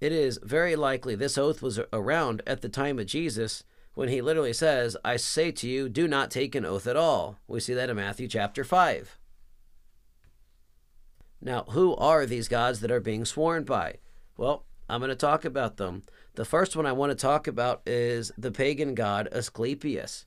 It 0.00 0.12
is 0.12 0.40
very 0.42 0.76
likely 0.76 1.14
this 1.14 1.36
oath 1.36 1.60
was 1.60 1.78
around 1.92 2.40
at 2.46 2.62
the 2.62 2.70
time 2.70 2.98
of 2.98 3.04
Jesus 3.04 3.64
when 3.96 4.10
he 4.10 4.20
literally 4.20 4.52
says, 4.52 4.94
I 5.02 5.16
say 5.16 5.50
to 5.52 5.66
you, 5.66 5.88
do 5.88 6.06
not 6.06 6.30
take 6.30 6.54
an 6.54 6.66
oath 6.66 6.86
at 6.86 6.98
all. 6.98 7.38
We 7.48 7.60
see 7.60 7.72
that 7.72 7.88
in 7.88 7.96
Matthew 7.96 8.28
chapter 8.28 8.62
5. 8.62 9.18
Now, 11.40 11.64
who 11.70 11.96
are 11.96 12.26
these 12.26 12.46
gods 12.46 12.80
that 12.80 12.90
are 12.90 13.00
being 13.00 13.24
sworn 13.24 13.64
by? 13.64 13.94
Well, 14.36 14.66
I'm 14.86 15.00
going 15.00 15.08
to 15.08 15.16
talk 15.16 15.46
about 15.46 15.78
them. 15.78 16.02
The 16.34 16.44
first 16.44 16.76
one 16.76 16.84
I 16.84 16.92
want 16.92 17.10
to 17.10 17.16
talk 17.16 17.46
about 17.46 17.80
is 17.86 18.30
the 18.36 18.50
pagan 18.50 18.94
god 18.94 19.30
Asclepius. 19.32 20.26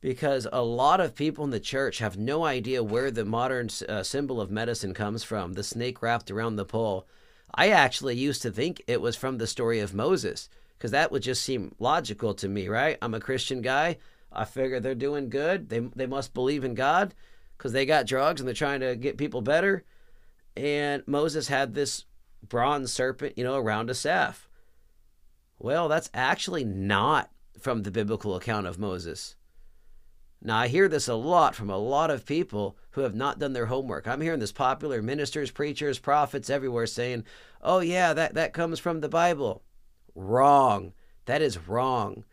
Because 0.00 0.46
a 0.52 0.62
lot 0.62 1.00
of 1.00 1.16
people 1.16 1.42
in 1.42 1.50
the 1.50 1.58
church 1.58 1.98
have 1.98 2.16
no 2.16 2.44
idea 2.44 2.84
where 2.84 3.10
the 3.10 3.24
modern 3.24 3.70
uh, 3.88 4.04
symbol 4.04 4.40
of 4.40 4.52
medicine 4.52 4.94
comes 4.94 5.24
from, 5.24 5.54
the 5.54 5.64
snake 5.64 6.00
wrapped 6.00 6.30
around 6.30 6.54
the 6.54 6.64
pole. 6.64 7.08
I 7.52 7.70
actually 7.70 8.14
used 8.14 8.42
to 8.42 8.52
think 8.52 8.80
it 8.86 9.00
was 9.00 9.16
from 9.16 9.38
the 9.38 9.48
story 9.48 9.80
of 9.80 9.94
Moses, 9.94 10.48
because 10.78 10.92
that 10.92 11.10
would 11.12 11.22
just 11.22 11.42
seem 11.42 11.74
logical 11.78 12.34
to 12.34 12.48
me, 12.48 12.68
right? 12.68 12.96
I'm 13.02 13.14
a 13.14 13.20
Christian 13.20 13.60
guy. 13.60 13.98
I 14.32 14.44
figure 14.44 14.78
they're 14.78 14.94
doing 14.94 15.28
good. 15.28 15.68
They, 15.68 15.80
they 15.80 16.06
must 16.06 16.34
believe 16.34 16.64
in 16.64 16.74
God 16.74 17.14
because 17.56 17.72
they 17.72 17.84
got 17.84 18.06
drugs 18.06 18.40
and 18.40 18.46
they're 18.46 18.54
trying 18.54 18.80
to 18.80 18.94
get 18.94 19.18
people 19.18 19.42
better 19.42 19.84
and 20.58 21.04
Moses 21.06 21.46
had 21.46 21.74
this 21.74 22.04
bronze 22.42 22.92
serpent, 22.92 23.38
you 23.38 23.44
know, 23.44 23.56
around 23.56 23.90
a 23.90 23.94
staff. 23.94 24.48
Well, 25.58 25.88
that's 25.88 26.10
actually 26.12 26.64
not 26.64 27.30
from 27.60 27.82
the 27.82 27.92
biblical 27.92 28.34
account 28.34 28.66
of 28.66 28.78
Moses. 28.78 29.36
Now, 30.42 30.58
I 30.58 30.68
hear 30.68 30.88
this 30.88 31.08
a 31.08 31.14
lot 31.14 31.54
from 31.54 31.70
a 31.70 31.78
lot 31.78 32.10
of 32.10 32.26
people 32.26 32.76
who 32.90 33.02
have 33.02 33.14
not 33.14 33.38
done 33.38 33.52
their 33.52 33.66
homework. 33.66 34.06
I'm 34.06 34.20
hearing 34.20 34.40
this 34.40 34.52
popular 34.52 35.00
ministers, 35.00 35.50
preachers, 35.50 35.98
prophets 35.98 36.50
everywhere 36.50 36.86
saying, 36.86 37.24
oh, 37.62 37.80
yeah, 37.80 38.12
that, 38.12 38.34
that 38.34 38.52
comes 38.52 38.80
from 38.80 39.00
the 39.00 39.08
Bible. 39.08 39.62
Wrong. 40.18 40.94
That 41.26 41.42
is 41.42 41.68
wrong. 41.68 42.24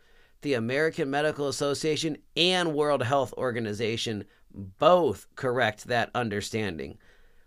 The 0.42 0.54
American 0.54 1.08
Medical 1.08 1.46
Association 1.46 2.18
and 2.36 2.74
World 2.74 3.04
Health 3.04 3.32
Organization 3.34 4.24
both 4.52 5.28
correct 5.36 5.86
that 5.86 6.10
understanding 6.12 6.98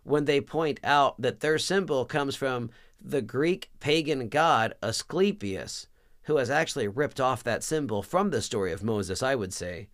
when 0.03 0.23
they 0.23 0.39
point 0.39 0.79
out 0.81 1.21
that 1.21 1.41
their 1.41 1.57
symbol 1.57 2.05
comes 2.05 2.37
from 2.37 2.69
the 3.01 3.21
Greek 3.21 3.69
pagan 3.81 4.29
god 4.29 4.73
Asclepius, 4.81 5.87
who 6.23 6.37
has 6.37 6.49
actually 6.49 6.87
ripped 6.87 7.19
off 7.19 7.43
that 7.43 7.63
symbol 7.63 8.01
from 8.01 8.29
the 8.29 8.41
story 8.41 8.71
of 8.71 8.81
Moses, 8.81 9.21
I 9.21 9.35
would 9.35 9.53
say. 9.53 9.89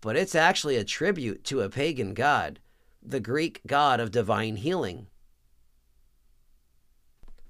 But 0.00 0.16
it's 0.16 0.34
actually 0.34 0.76
a 0.76 0.84
tribute 0.84 1.44
to 1.44 1.60
a 1.60 1.70
pagan 1.70 2.14
god, 2.14 2.58
the 3.00 3.20
Greek 3.20 3.60
god 3.64 4.00
of 4.00 4.10
divine 4.10 4.56
healing. 4.56 5.06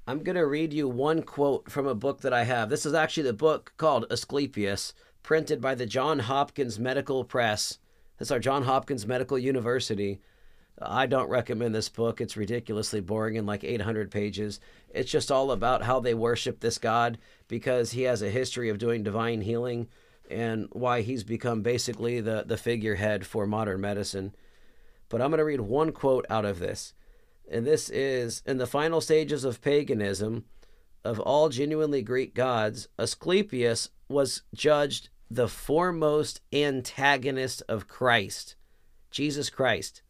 I'm 0.08 0.22
going 0.22 0.36
to 0.36 0.46
read 0.46 0.72
you 0.72 0.86
one 0.88 1.22
quote 1.24 1.68
from 1.68 1.88
a 1.88 1.94
book 1.94 2.20
that 2.20 2.32
I 2.32 2.44
have. 2.44 2.68
This 2.70 2.86
is 2.86 2.94
actually 2.94 3.24
the 3.24 3.32
book 3.32 3.72
called 3.76 4.06
Asclepius, 4.08 4.94
printed 5.24 5.60
by 5.60 5.74
the 5.74 5.84
John 5.84 6.20
Hopkins 6.20 6.78
Medical 6.78 7.24
Press. 7.24 7.78
This 8.16 8.28
is 8.28 8.30
our 8.30 8.38
John 8.38 8.62
Hopkins 8.62 9.04
Medical 9.04 9.36
University. 9.36 10.20
I 10.80 11.06
don't 11.06 11.28
recommend 11.28 11.74
this 11.74 11.88
book. 11.88 12.20
It's 12.20 12.36
ridiculously 12.36 13.00
boring 13.00 13.36
and 13.36 13.48
like 13.48 13.64
800 13.64 14.12
pages. 14.12 14.60
It's 14.90 15.10
just 15.10 15.32
all 15.32 15.50
about 15.50 15.82
how 15.82 15.98
they 15.98 16.14
worship 16.14 16.60
this 16.60 16.78
God 16.78 17.18
because 17.48 17.90
he 17.90 18.02
has 18.02 18.22
a 18.22 18.30
history 18.30 18.68
of 18.68 18.78
doing 18.78 19.02
divine 19.02 19.40
healing 19.40 19.88
and 20.30 20.68
why 20.70 21.00
he's 21.00 21.24
become 21.24 21.62
basically 21.62 22.20
the, 22.20 22.44
the 22.46 22.56
figurehead 22.56 23.26
for 23.26 23.44
modern 23.44 23.80
medicine. 23.80 24.36
But 25.08 25.20
I'm 25.20 25.30
going 25.30 25.38
to 25.38 25.44
read 25.44 25.62
one 25.62 25.90
quote 25.90 26.26
out 26.30 26.44
of 26.44 26.60
this. 26.60 26.92
And 27.48 27.66
this 27.66 27.88
is 27.90 28.42
In 28.46 28.58
the 28.58 28.66
final 28.66 29.00
stages 29.00 29.44
of 29.44 29.60
paganism, 29.60 30.44
of 31.04 31.20
all 31.20 31.48
genuinely 31.48 32.02
Greek 32.02 32.34
gods, 32.34 32.88
Asclepius 32.98 33.90
was 34.08 34.42
judged 34.54 35.08
the 35.30 35.48
foremost 35.48 36.40
antagonist 36.52 37.62
of 37.68 37.88
Christ, 37.88 38.56
Jesus 39.10 39.50
Christ. 39.50 40.02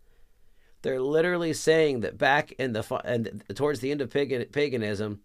They're 0.83 1.01
literally 1.01 1.53
saying 1.53 2.01
that 2.01 2.18
back 2.18 2.53
in 2.53 2.72
the 2.72 3.01
and 3.05 3.42
towards 3.55 3.81
the 3.81 3.90
end 3.90 4.01
of 4.01 4.11
pagan, 4.11 4.44
paganism, 4.46 5.20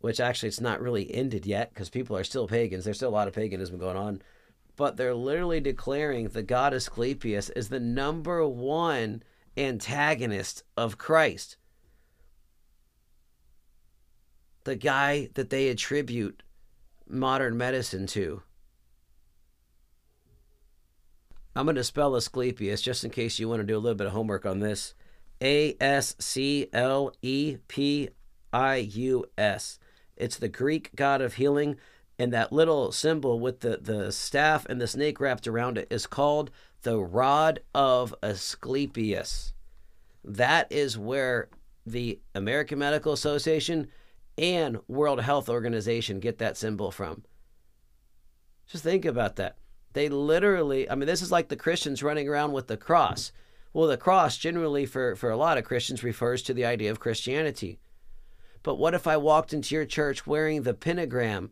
which 0.00 0.20
actually 0.20 0.48
it's 0.48 0.60
not 0.60 0.80
really 0.80 1.12
ended 1.14 1.46
yet 1.46 1.70
because 1.70 1.90
people 1.90 2.16
are 2.16 2.24
still 2.24 2.46
pagans. 2.46 2.84
There's 2.84 2.98
still 2.98 3.08
a 3.08 3.10
lot 3.10 3.28
of 3.28 3.34
paganism 3.34 3.78
going 3.78 3.96
on, 3.96 4.22
but 4.76 4.96
they're 4.96 5.14
literally 5.14 5.60
declaring 5.60 6.28
the 6.28 6.42
god 6.42 6.72
Asclepius 6.74 7.50
is 7.50 7.68
the 7.68 7.80
number 7.80 8.46
one 8.46 9.22
antagonist 9.56 10.62
of 10.76 10.98
Christ. 10.98 11.56
The 14.64 14.76
guy 14.76 15.28
that 15.34 15.50
they 15.50 15.68
attribute 15.68 16.42
modern 17.06 17.56
medicine 17.56 18.06
to. 18.08 18.42
I'm 21.56 21.66
going 21.66 21.76
to 21.76 21.84
spell 21.84 22.16
Asclepius 22.16 22.82
just 22.82 23.04
in 23.04 23.10
case 23.10 23.38
you 23.38 23.48
want 23.48 23.60
to 23.60 23.66
do 23.66 23.76
a 23.76 23.78
little 23.78 23.94
bit 23.94 24.08
of 24.08 24.12
homework 24.12 24.44
on 24.44 24.60
this. 24.60 24.94
A 25.40 25.76
S 25.80 26.16
C 26.18 26.68
L 26.72 27.12
E 27.22 27.58
P 27.68 28.08
I 28.52 28.76
U 28.76 29.24
S. 29.36 29.78
It's 30.16 30.36
the 30.36 30.48
Greek 30.48 30.90
god 30.96 31.20
of 31.20 31.34
healing, 31.34 31.76
and 32.18 32.32
that 32.32 32.52
little 32.52 32.92
symbol 32.92 33.40
with 33.40 33.60
the, 33.60 33.78
the 33.80 34.12
staff 34.12 34.66
and 34.66 34.80
the 34.80 34.86
snake 34.86 35.20
wrapped 35.20 35.46
around 35.46 35.78
it 35.78 35.88
is 35.90 36.06
called 36.06 36.50
the 36.82 36.98
rod 36.98 37.60
of 37.74 38.14
Asclepius. 38.22 39.52
That 40.22 40.70
is 40.70 40.96
where 40.96 41.48
the 41.84 42.20
American 42.34 42.78
Medical 42.78 43.12
Association 43.12 43.88
and 44.38 44.78
World 44.88 45.20
Health 45.20 45.48
Organization 45.48 46.20
get 46.20 46.38
that 46.38 46.56
symbol 46.56 46.90
from. 46.90 47.24
Just 48.66 48.84
think 48.84 49.04
about 49.04 49.36
that. 49.36 49.58
They 49.92 50.08
literally, 50.08 50.90
I 50.90 50.94
mean, 50.94 51.06
this 51.06 51.22
is 51.22 51.30
like 51.30 51.48
the 51.48 51.56
Christians 51.56 52.02
running 52.02 52.28
around 52.28 52.52
with 52.52 52.66
the 52.66 52.76
cross. 52.76 53.32
Well, 53.72 53.88
the 53.88 53.96
cross 53.96 54.38
generally, 54.38 54.86
for, 54.86 55.16
for 55.16 55.30
a 55.30 55.36
lot 55.36 55.58
of 55.58 55.64
Christians, 55.64 56.02
refers 56.02 56.42
to 56.42 56.54
the 56.54 56.64
idea 56.64 56.90
of 56.90 57.00
Christianity. 57.00 57.78
But 58.62 58.76
what 58.76 58.94
if 58.94 59.06
I 59.06 59.16
walked 59.16 59.52
into 59.52 59.74
your 59.74 59.84
church 59.84 60.26
wearing 60.26 60.62
the 60.62 60.74
pentagram? 60.74 61.50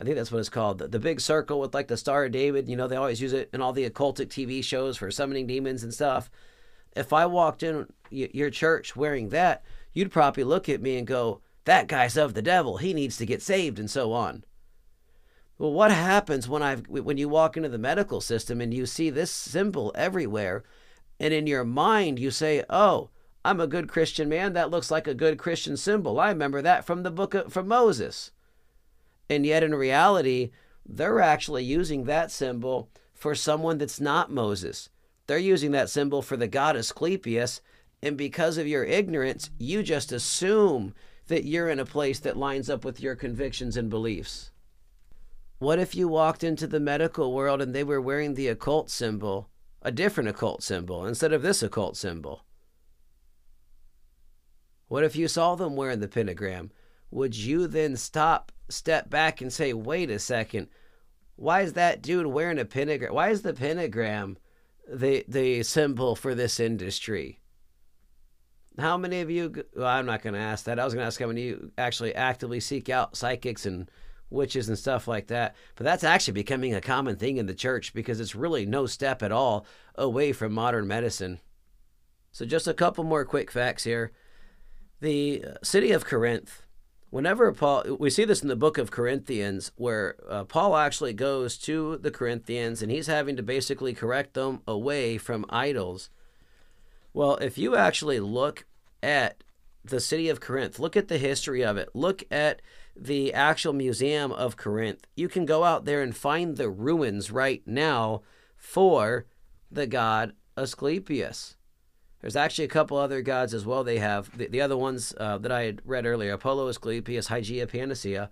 I 0.00 0.04
think 0.04 0.16
that's 0.16 0.32
what 0.32 0.38
it's 0.38 0.48
called. 0.48 0.78
The, 0.78 0.98
big 0.98 1.20
circle 1.20 1.60
with 1.60 1.74
like 1.74 1.88
the 1.88 1.96
Star 1.96 2.24
of 2.24 2.32
David. 2.32 2.68
You 2.68 2.76
know, 2.76 2.88
they 2.88 2.96
always 2.96 3.20
use 3.20 3.34
it 3.34 3.50
in 3.52 3.60
all 3.60 3.74
the 3.74 3.88
occultic 3.88 4.28
TV 4.28 4.64
shows 4.64 4.96
for 4.96 5.10
summoning 5.10 5.46
demons 5.46 5.82
and 5.82 5.92
stuff. 5.92 6.30
If 6.96 7.12
I 7.12 7.26
walked 7.26 7.62
in 7.62 7.86
your 8.10 8.50
church 8.50 8.96
wearing 8.96 9.28
that, 9.28 9.62
you'd 9.92 10.10
probably 10.10 10.44
look 10.44 10.68
at 10.70 10.80
me 10.80 10.96
and 10.96 11.06
go, 11.06 11.42
that 11.66 11.86
guy's 11.86 12.16
of 12.16 12.32
the 12.32 12.40
devil. 12.40 12.78
He 12.78 12.94
needs 12.94 13.18
to 13.18 13.26
get 13.26 13.42
saved, 13.42 13.78
and 13.78 13.90
so 13.90 14.12
on. 14.12 14.44
Well, 15.58 15.72
what 15.72 15.90
happens 15.90 16.48
when 16.48 16.62
I 16.62 16.76
when 16.76 17.18
you 17.18 17.28
walk 17.28 17.58
into 17.58 17.68
the 17.68 17.76
medical 17.76 18.22
system 18.22 18.62
and 18.62 18.72
you 18.72 18.86
see 18.86 19.10
this 19.10 19.30
symbol 19.30 19.92
everywhere, 19.94 20.64
and 21.20 21.34
in 21.34 21.46
your 21.46 21.64
mind 21.64 22.18
you 22.18 22.30
say, 22.30 22.64
"Oh, 22.70 23.10
I'm 23.44 23.60
a 23.60 23.66
good 23.66 23.86
Christian 23.86 24.30
man. 24.30 24.54
That 24.54 24.70
looks 24.70 24.90
like 24.90 25.06
a 25.06 25.14
good 25.14 25.36
Christian 25.38 25.76
symbol. 25.76 26.18
I 26.18 26.30
remember 26.30 26.62
that 26.62 26.86
from 26.86 27.02
the 27.02 27.10
book 27.10 27.34
of, 27.34 27.52
from 27.52 27.68
Moses." 27.68 28.30
And 29.30 29.46
yet, 29.46 29.62
in 29.62 29.74
reality, 29.74 30.50
they're 30.84 31.20
actually 31.20 31.62
using 31.62 32.04
that 32.04 32.32
symbol 32.32 32.90
for 33.14 33.34
someone 33.34 33.78
that's 33.78 34.00
not 34.00 34.32
Moses. 34.32 34.90
They're 35.28 35.38
using 35.38 35.70
that 35.70 35.88
symbol 35.88 36.20
for 36.20 36.36
the 36.36 36.48
god 36.48 36.74
Asclepius, 36.74 37.60
and 38.02 38.16
because 38.16 38.58
of 38.58 38.66
your 38.66 38.82
ignorance, 38.82 39.50
you 39.56 39.84
just 39.84 40.10
assume 40.10 40.94
that 41.28 41.44
you're 41.44 41.68
in 41.68 41.78
a 41.78 41.86
place 41.86 42.18
that 42.18 42.36
lines 42.36 42.68
up 42.68 42.84
with 42.84 43.00
your 43.00 43.14
convictions 43.14 43.76
and 43.76 43.88
beliefs. 43.88 44.50
What 45.60 45.78
if 45.78 45.94
you 45.94 46.08
walked 46.08 46.42
into 46.42 46.66
the 46.66 46.80
medical 46.80 47.32
world 47.32 47.62
and 47.62 47.72
they 47.72 47.84
were 47.84 48.00
wearing 48.00 48.34
the 48.34 48.48
occult 48.48 48.90
symbol, 48.90 49.48
a 49.82 49.92
different 49.92 50.28
occult 50.28 50.64
symbol, 50.64 51.06
instead 51.06 51.32
of 51.32 51.42
this 51.42 51.62
occult 51.62 51.96
symbol? 51.96 52.44
What 54.88 55.04
if 55.04 55.14
you 55.14 55.28
saw 55.28 55.54
them 55.54 55.76
wearing 55.76 56.00
the 56.00 56.08
pentagram? 56.08 56.72
Would 57.10 57.36
you 57.36 57.66
then 57.66 57.96
stop, 57.96 58.52
step 58.68 59.10
back, 59.10 59.40
and 59.40 59.52
say, 59.52 59.72
wait 59.72 60.10
a 60.10 60.18
second, 60.18 60.68
why 61.36 61.62
is 61.62 61.72
that 61.72 62.02
dude 62.02 62.26
wearing 62.26 62.58
a 62.58 62.64
pentagram? 62.64 63.14
Why 63.14 63.30
is 63.30 63.42
the 63.42 63.54
pentagram 63.54 64.36
the 64.86 65.24
the 65.26 65.62
symbol 65.62 66.14
for 66.14 66.34
this 66.34 66.60
industry? 66.60 67.40
How 68.78 68.96
many 68.96 69.20
of 69.20 69.30
you? 69.30 69.64
Well, 69.74 69.86
I'm 69.86 70.06
not 70.06 70.22
going 70.22 70.34
to 70.34 70.40
ask 70.40 70.66
that. 70.66 70.78
I 70.78 70.84
was 70.84 70.94
going 70.94 71.02
to 71.02 71.06
ask 71.06 71.18
how 71.18 71.26
many 71.26 71.48
of 71.50 71.58
you 71.58 71.72
actually 71.78 72.14
actively 72.14 72.60
seek 72.60 72.88
out 72.88 73.16
psychics 73.16 73.66
and 73.66 73.90
witches 74.30 74.68
and 74.68 74.78
stuff 74.78 75.08
like 75.08 75.26
that. 75.26 75.56
But 75.74 75.84
that's 75.84 76.04
actually 76.04 76.34
becoming 76.34 76.74
a 76.74 76.80
common 76.80 77.16
thing 77.16 77.36
in 77.36 77.46
the 77.46 77.54
church 77.54 77.92
because 77.92 78.20
it's 78.20 78.34
really 78.34 78.64
no 78.64 78.86
step 78.86 79.22
at 79.22 79.32
all 79.32 79.66
away 79.96 80.32
from 80.32 80.52
modern 80.52 80.86
medicine. 80.86 81.40
So, 82.32 82.44
just 82.44 82.68
a 82.68 82.74
couple 82.74 83.02
more 83.02 83.24
quick 83.24 83.50
facts 83.50 83.84
here. 83.84 84.12
The 85.00 85.44
uh, 85.46 85.54
city 85.62 85.90
of 85.92 86.04
Corinth, 86.04 86.62
whenever 87.10 87.52
Paul, 87.52 87.96
we 87.98 88.08
see 88.10 88.24
this 88.24 88.42
in 88.42 88.48
the 88.48 88.56
book 88.56 88.78
of 88.78 88.90
Corinthians, 88.90 89.72
where 89.76 90.16
uh, 90.28 90.44
Paul 90.44 90.76
actually 90.76 91.12
goes 91.12 91.58
to 91.58 91.98
the 91.98 92.10
Corinthians 92.10 92.82
and 92.82 92.90
he's 92.90 93.06
having 93.06 93.36
to 93.36 93.42
basically 93.42 93.92
correct 93.92 94.34
them 94.34 94.62
away 94.66 95.18
from 95.18 95.44
idols. 95.50 96.08
Well, 97.12 97.36
if 97.36 97.58
you 97.58 97.76
actually 97.76 98.20
look 98.20 98.64
at 99.02 99.42
the 99.84 100.00
city 100.00 100.28
of 100.28 100.40
Corinth, 100.40 100.78
look 100.78 100.96
at 100.96 101.08
the 101.08 101.18
history 101.18 101.64
of 101.64 101.76
it, 101.76 101.90
look 101.94 102.22
at 102.30 102.62
the 102.96 103.32
actual 103.32 103.72
museum 103.72 104.30
of 104.32 104.56
Corinth, 104.56 105.06
you 105.16 105.28
can 105.28 105.46
go 105.46 105.64
out 105.64 105.84
there 105.84 106.02
and 106.02 106.14
find 106.14 106.56
the 106.56 106.68
ruins 106.68 107.30
right 107.30 107.62
now 107.66 108.22
for 108.56 109.26
the 109.70 109.86
god 109.86 110.34
Asclepius. 110.56 111.56
There's 112.20 112.36
actually 112.36 112.66
a 112.66 112.68
couple 112.68 112.96
other 112.98 113.22
gods 113.22 113.54
as 113.54 113.64
well. 113.64 113.82
They 113.82 113.98
have 113.98 114.36
the, 114.36 114.46
the 114.46 114.60
other 114.60 114.76
ones 114.76 115.14
uh, 115.18 115.38
that 115.38 115.52
I 115.52 115.62
had 115.64 115.82
read 115.84 116.06
earlier 116.06 116.32
Apollo, 116.32 116.68
Asclepius, 116.68 117.28
Hygeia, 117.28 117.66
Panacea. 117.66 118.30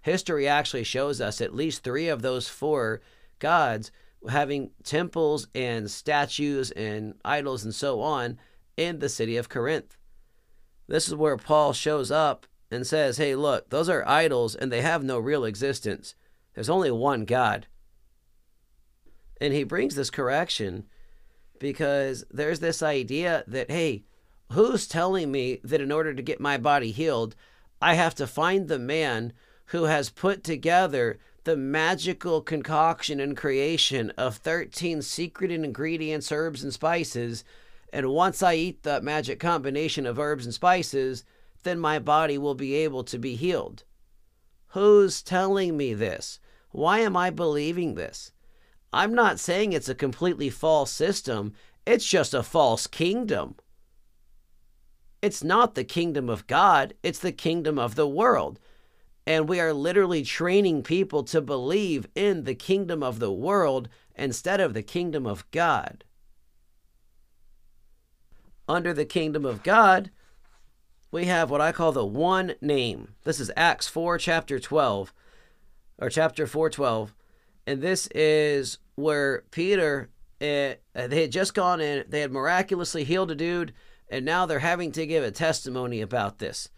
History 0.00 0.48
actually 0.48 0.84
shows 0.84 1.20
us 1.20 1.40
at 1.40 1.54
least 1.54 1.82
three 1.82 2.08
of 2.08 2.22
those 2.22 2.48
four 2.48 3.00
gods 3.38 3.90
having 4.28 4.70
temples 4.82 5.46
and 5.54 5.90
statues 5.90 6.70
and 6.72 7.14
idols 7.24 7.64
and 7.64 7.74
so 7.74 8.00
on 8.00 8.38
in 8.76 8.98
the 8.98 9.08
city 9.08 9.36
of 9.36 9.48
Corinth. 9.48 9.96
This 10.88 11.06
is 11.06 11.14
where 11.14 11.36
Paul 11.36 11.72
shows 11.72 12.10
up 12.10 12.46
and 12.70 12.86
says, 12.86 13.18
Hey, 13.18 13.34
look, 13.34 13.70
those 13.70 13.88
are 13.88 14.06
idols 14.08 14.54
and 14.54 14.72
they 14.72 14.82
have 14.82 15.04
no 15.04 15.18
real 15.18 15.44
existence. 15.44 16.14
There's 16.54 16.70
only 16.70 16.90
one 16.90 17.24
God. 17.24 17.66
And 19.40 19.54
he 19.54 19.62
brings 19.62 19.94
this 19.94 20.10
correction 20.10 20.86
because 21.58 22.24
there's 22.30 22.60
this 22.60 22.82
idea 22.82 23.44
that, 23.46 23.70
hey, 23.70 24.04
who's 24.52 24.86
telling 24.86 25.30
me 25.30 25.60
that 25.64 25.80
in 25.80 25.92
order 25.92 26.14
to 26.14 26.22
get 26.22 26.40
my 26.40 26.56
body 26.56 26.90
healed, 26.90 27.34
I 27.80 27.94
have 27.94 28.14
to 28.16 28.26
find 28.26 28.68
the 28.68 28.78
man 28.78 29.32
who 29.66 29.84
has 29.84 30.10
put 30.10 30.42
together 30.42 31.18
the 31.44 31.56
magical 31.56 32.40
concoction 32.40 33.20
and 33.20 33.36
creation 33.36 34.10
of 34.18 34.36
13 34.36 35.02
secret 35.02 35.50
ingredients, 35.50 36.32
herbs, 36.32 36.62
and 36.62 36.72
spices. 36.72 37.44
And 37.92 38.08
once 38.08 38.42
I 38.42 38.54
eat 38.54 38.82
that 38.82 39.04
magic 39.04 39.40
combination 39.40 40.06
of 40.06 40.18
herbs 40.18 40.44
and 40.44 40.52
spices, 40.52 41.24
then 41.62 41.78
my 41.78 41.98
body 41.98 42.38
will 42.38 42.54
be 42.54 42.74
able 42.74 43.04
to 43.04 43.18
be 43.18 43.34
healed. 43.34 43.84
Who's 44.68 45.22
telling 45.22 45.76
me 45.76 45.94
this? 45.94 46.38
Why 46.70 47.00
am 47.00 47.16
I 47.16 47.30
believing 47.30 47.94
this? 47.94 48.32
I'm 48.92 49.14
not 49.14 49.38
saying 49.38 49.72
it's 49.72 49.88
a 49.88 49.94
completely 49.94 50.50
false 50.50 50.90
system, 50.90 51.52
it's 51.86 52.06
just 52.06 52.34
a 52.34 52.42
false 52.42 52.86
kingdom. 52.86 53.56
It's 55.20 55.42
not 55.42 55.74
the 55.74 55.84
kingdom 55.84 56.28
of 56.28 56.46
God, 56.46 56.94
it's 57.02 57.18
the 57.18 57.32
kingdom 57.32 57.78
of 57.78 57.96
the 57.96 58.08
world. 58.08 58.60
And 59.26 59.48
we 59.48 59.60
are 59.60 59.74
literally 59.74 60.22
training 60.22 60.84
people 60.84 61.22
to 61.24 61.42
believe 61.42 62.06
in 62.14 62.44
the 62.44 62.54
kingdom 62.54 63.02
of 63.02 63.18
the 63.18 63.32
world 63.32 63.88
instead 64.14 64.60
of 64.60 64.72
the 64.72 64.82
kingdom 64.82 65.26
of 65.26 65.48
God. 65.50 66.04
Under 68.66 68.94
the 68.94 69.04
kingdom 69.04 69.44
of 69.44 69.62
God, 69.62 70.10
we 71.10 71.26
have 71.26 71.50
what 71.50 71.60
I 71.60 71.72
call 71.72 71.92
the 71.92 72.06
one 72.06 72.54
name. 72.60 73.14
This 73.24 73.40
is 73.40 73.50
Acts 73.56 73.88
4, 73.88 74.18
chapter 74.18 74.58
12, 74.58 75.12
or 75.98 76.10
chapter 76.10 76.46
4, 76.46 76.70
12. 76.70 77.14
And 77.68 77.82
this 77.82 78.06
is 78.14 78.78
where 78.94 79.44
Peter, 79.50 80.08
uh, 80.40 80.80
they 80.94 81.20
had 81.20 81.30
just 81.30 81.52
gone 81.52 81.82
in, 81.82 82.02
they 82.08 82.22
had 82.22 82.32
miraculously 82.32 83.04
healed 83.04 83.30
a 83.30 83.34
dude, 83.34 83.74
and 84.08 84.24
now 84.24 84.46
they're 84.46 84.60
having 84.60 84.90
to 84.92 85.06
give 85.06 85.22
a 85.22 85.30
testimony 85.30 86.00
about 86.00 86.38
this. 86.38 86.70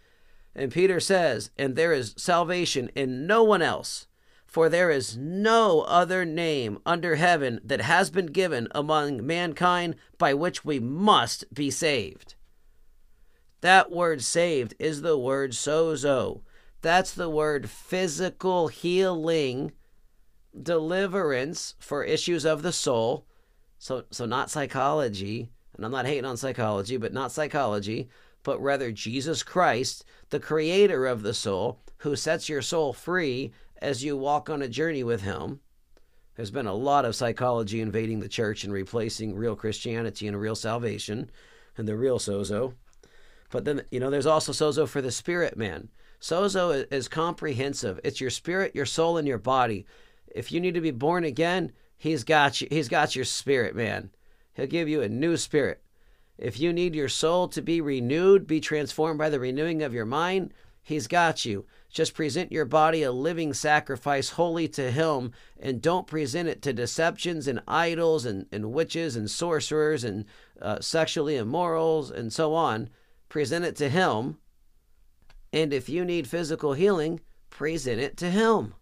And 0.52 0.72
Peter 0.72 0.98
says, 0.98 1.52
And 1.56 1.76
there 1.76 1.92
is 1.92 2.16
salvation 2.18 2.90
in 2.96 3.24
no 3.28 3.44
one 3.44 3.62
else, 3.62 4.08
for 4.46 4.68
there 4.68 4.90
is 4.90 5.16
no 5.16 5.82
other 5.82 6.24
name 6.24 6.80
under 6.84 7.14
heaven 7.14 7.60
that 7.62 7.82
has 7.82 8.10
been 8.10 8.26
given 8.26 8.66
among 8.72 9.24
mankind 9.24 9.94
by 10.18 10.34
which 10.34 10.64
we 10.64 10.80
must 10.80 11.54
be 11.54 11.70
saved. 11.70 12.34
That 13.60 13.92
word 13.92 14.24
saved 14.24 14.74
is 14.80 15.02
the 15.02 15.16
word 15.16 15.52
sozo. 15.52 16.40
That's 16.82 17.12
the 17.12 17.30
word 17.30 17.70
physical 17.70 18.66
healing, 18.66 19.70
deliverance 20.62 21.74
for 21.78 22.04
issues 22.04 22.44
of 22.44 22.62
the 22.62 22.72
soul. 22.72 23.26
So, 23.78 24.04
so 24.10 24.26
not 24.26 24.50
psychology, 24.50 25.48
and 25.74 25.84
I'm 25.84 25.92
not 25.92 26.06
hating 26.06 26.24
on 26.24 26.36
psychology, 26.36 26.96
but 26.96 27.12
not 27.12 27.32
psychology, 27.32 28.08
but 28.42 28.60
rather 28.60 28.92
Jesus 28.92 29.42
Christ, 29.42 30.04
the 30.30 30.40
creator 30.40 31.06
of 31.06 31.22
the 31.22 31.34
soul, 31.34 31.80
who 31.98 32.16
sets 32.16 32.48
your 32.48 32.62
soul 32.62 32.92
free 32.92 33.52
as 33.80 34.04
you 34.04 34.16
walk 34.16 34.50
on 34.50 34.62
a 34.62 34.68
journey 34.68 35.02
with 35.02 35.22
Him. 35.22 35.60
There's 36.36 36.50
been 36.50 36.66
a 36.66 36.74
lot 36.74 37.04
of 37.04 37.14
psychology 37.14 37.80
invading 37.80 38.20
the 38.20 38.28
church 38.28 38.64
and 38.64 38.72
replacing 38.72 39.34
real 39.34 39.56
Christianity 39.56 40.26
and 40.26 40.40
real 40.40 40.54
salvation 40.54 41.30
and 41.76 41.86
the 41.86 41.96
real 41.96 42.18
sozo. 42.18 42.74
But 43.50 43.64
then, 43.64 43.82
you 43.90 44.00
know, 44.00 44.10
there's 44.10 44.26
also 44.26 44.52
sozo 44.52 44.88
for 44.88 45.02
the 45.02 45.10
spirit 45.10 45.56
man. 45.56 45.88
Sozo 46.20 46.86
is 46.92 47.08
comprehensive. 47.08 47.98
It's 48.04 48.20
your 48.20 48.30
spirit, 48.30 48.74
your 48.74 48.86
soul, 48.86 49.16
and 49.16 49.26
your 49.26 49.38
body. 49.38 49.86
If 50.30 50.52
you 50.52 50.60
need 50.60 50.74
to 50.74 50.80
be 50.80 50.90
born 50.90 51.24
again, 51.24 51.72
he's 51.96 52.24
got 52.24 52.60
you. 52.60 52.68
He's 52.70 52.88
got 52.88 53.16
your 53.16 53.24
spirit, 53.24 53.74
man. 53.74 54.10
He'll 54.54 54.66
give 54.66 54.88
you 54.88 55.02
a 55.02 55.08
new 55.08 55.36
spirit. 55.36 55.82
If 56.38 56.58
you 56.58 56.72
need 56.72 56.94
your 56.94 57.08
soul 57.08 57.48
to 57.48 57.60
be 57.60 57.80
renewed, 57.80 58.46
be 58.46 58.60
transformed 58.60 59.18
by 59.18 59.28
the 59.28 59.40
renewing 59.40 59.82
of 59.82 59.92
your 59.92 60.06
mind, 60.06 60.54
He's 60.82 61.06
got 61.06 61.44
you. 61.44 61.66
Just 61.90 62.14
present 62.14 62.50
your 62.50 62.64
body 62.64 63.02
a 63.02 63.12
living 63.12 63.52
sacrifice 63.52 64.30
holy 64.30 64.66
to 64.68 64.90
Him 64.90 65.32
and 65.58 65.82
don't 65.82 66.06
present 66.06 66.48
it 66.48 66.62
to 66.62 66.72
deceptions 66.72 67.46
and 67.46 67.62
idols 67.68 68.24
and, 68.24 68.46
and 68.50 68.72
witches 68.72 69.16
and 69.16 69.30
sorcerers 69.30 70.02
and 70.02 70.24
uh, 70.60 70.80
sexually 70.80 71.36
immorals 71.36 72.10
and 72.10 72.32
so 72.32 72.54
on. 72.54 72.88
Present 73.28 73.64
it 73.64 73.76
to 73.76 73.88
Him. 73.88 74.38
And 75.52 75.72
if 75.72 75.88
you 75.88 76.04
need 76.04 76.26
physical 76.26 76.72
healing, 76.72 77.20
present 77.50 78.00
it 78.00 78.16
to 78.18 78.30
Him. 78.30 78.74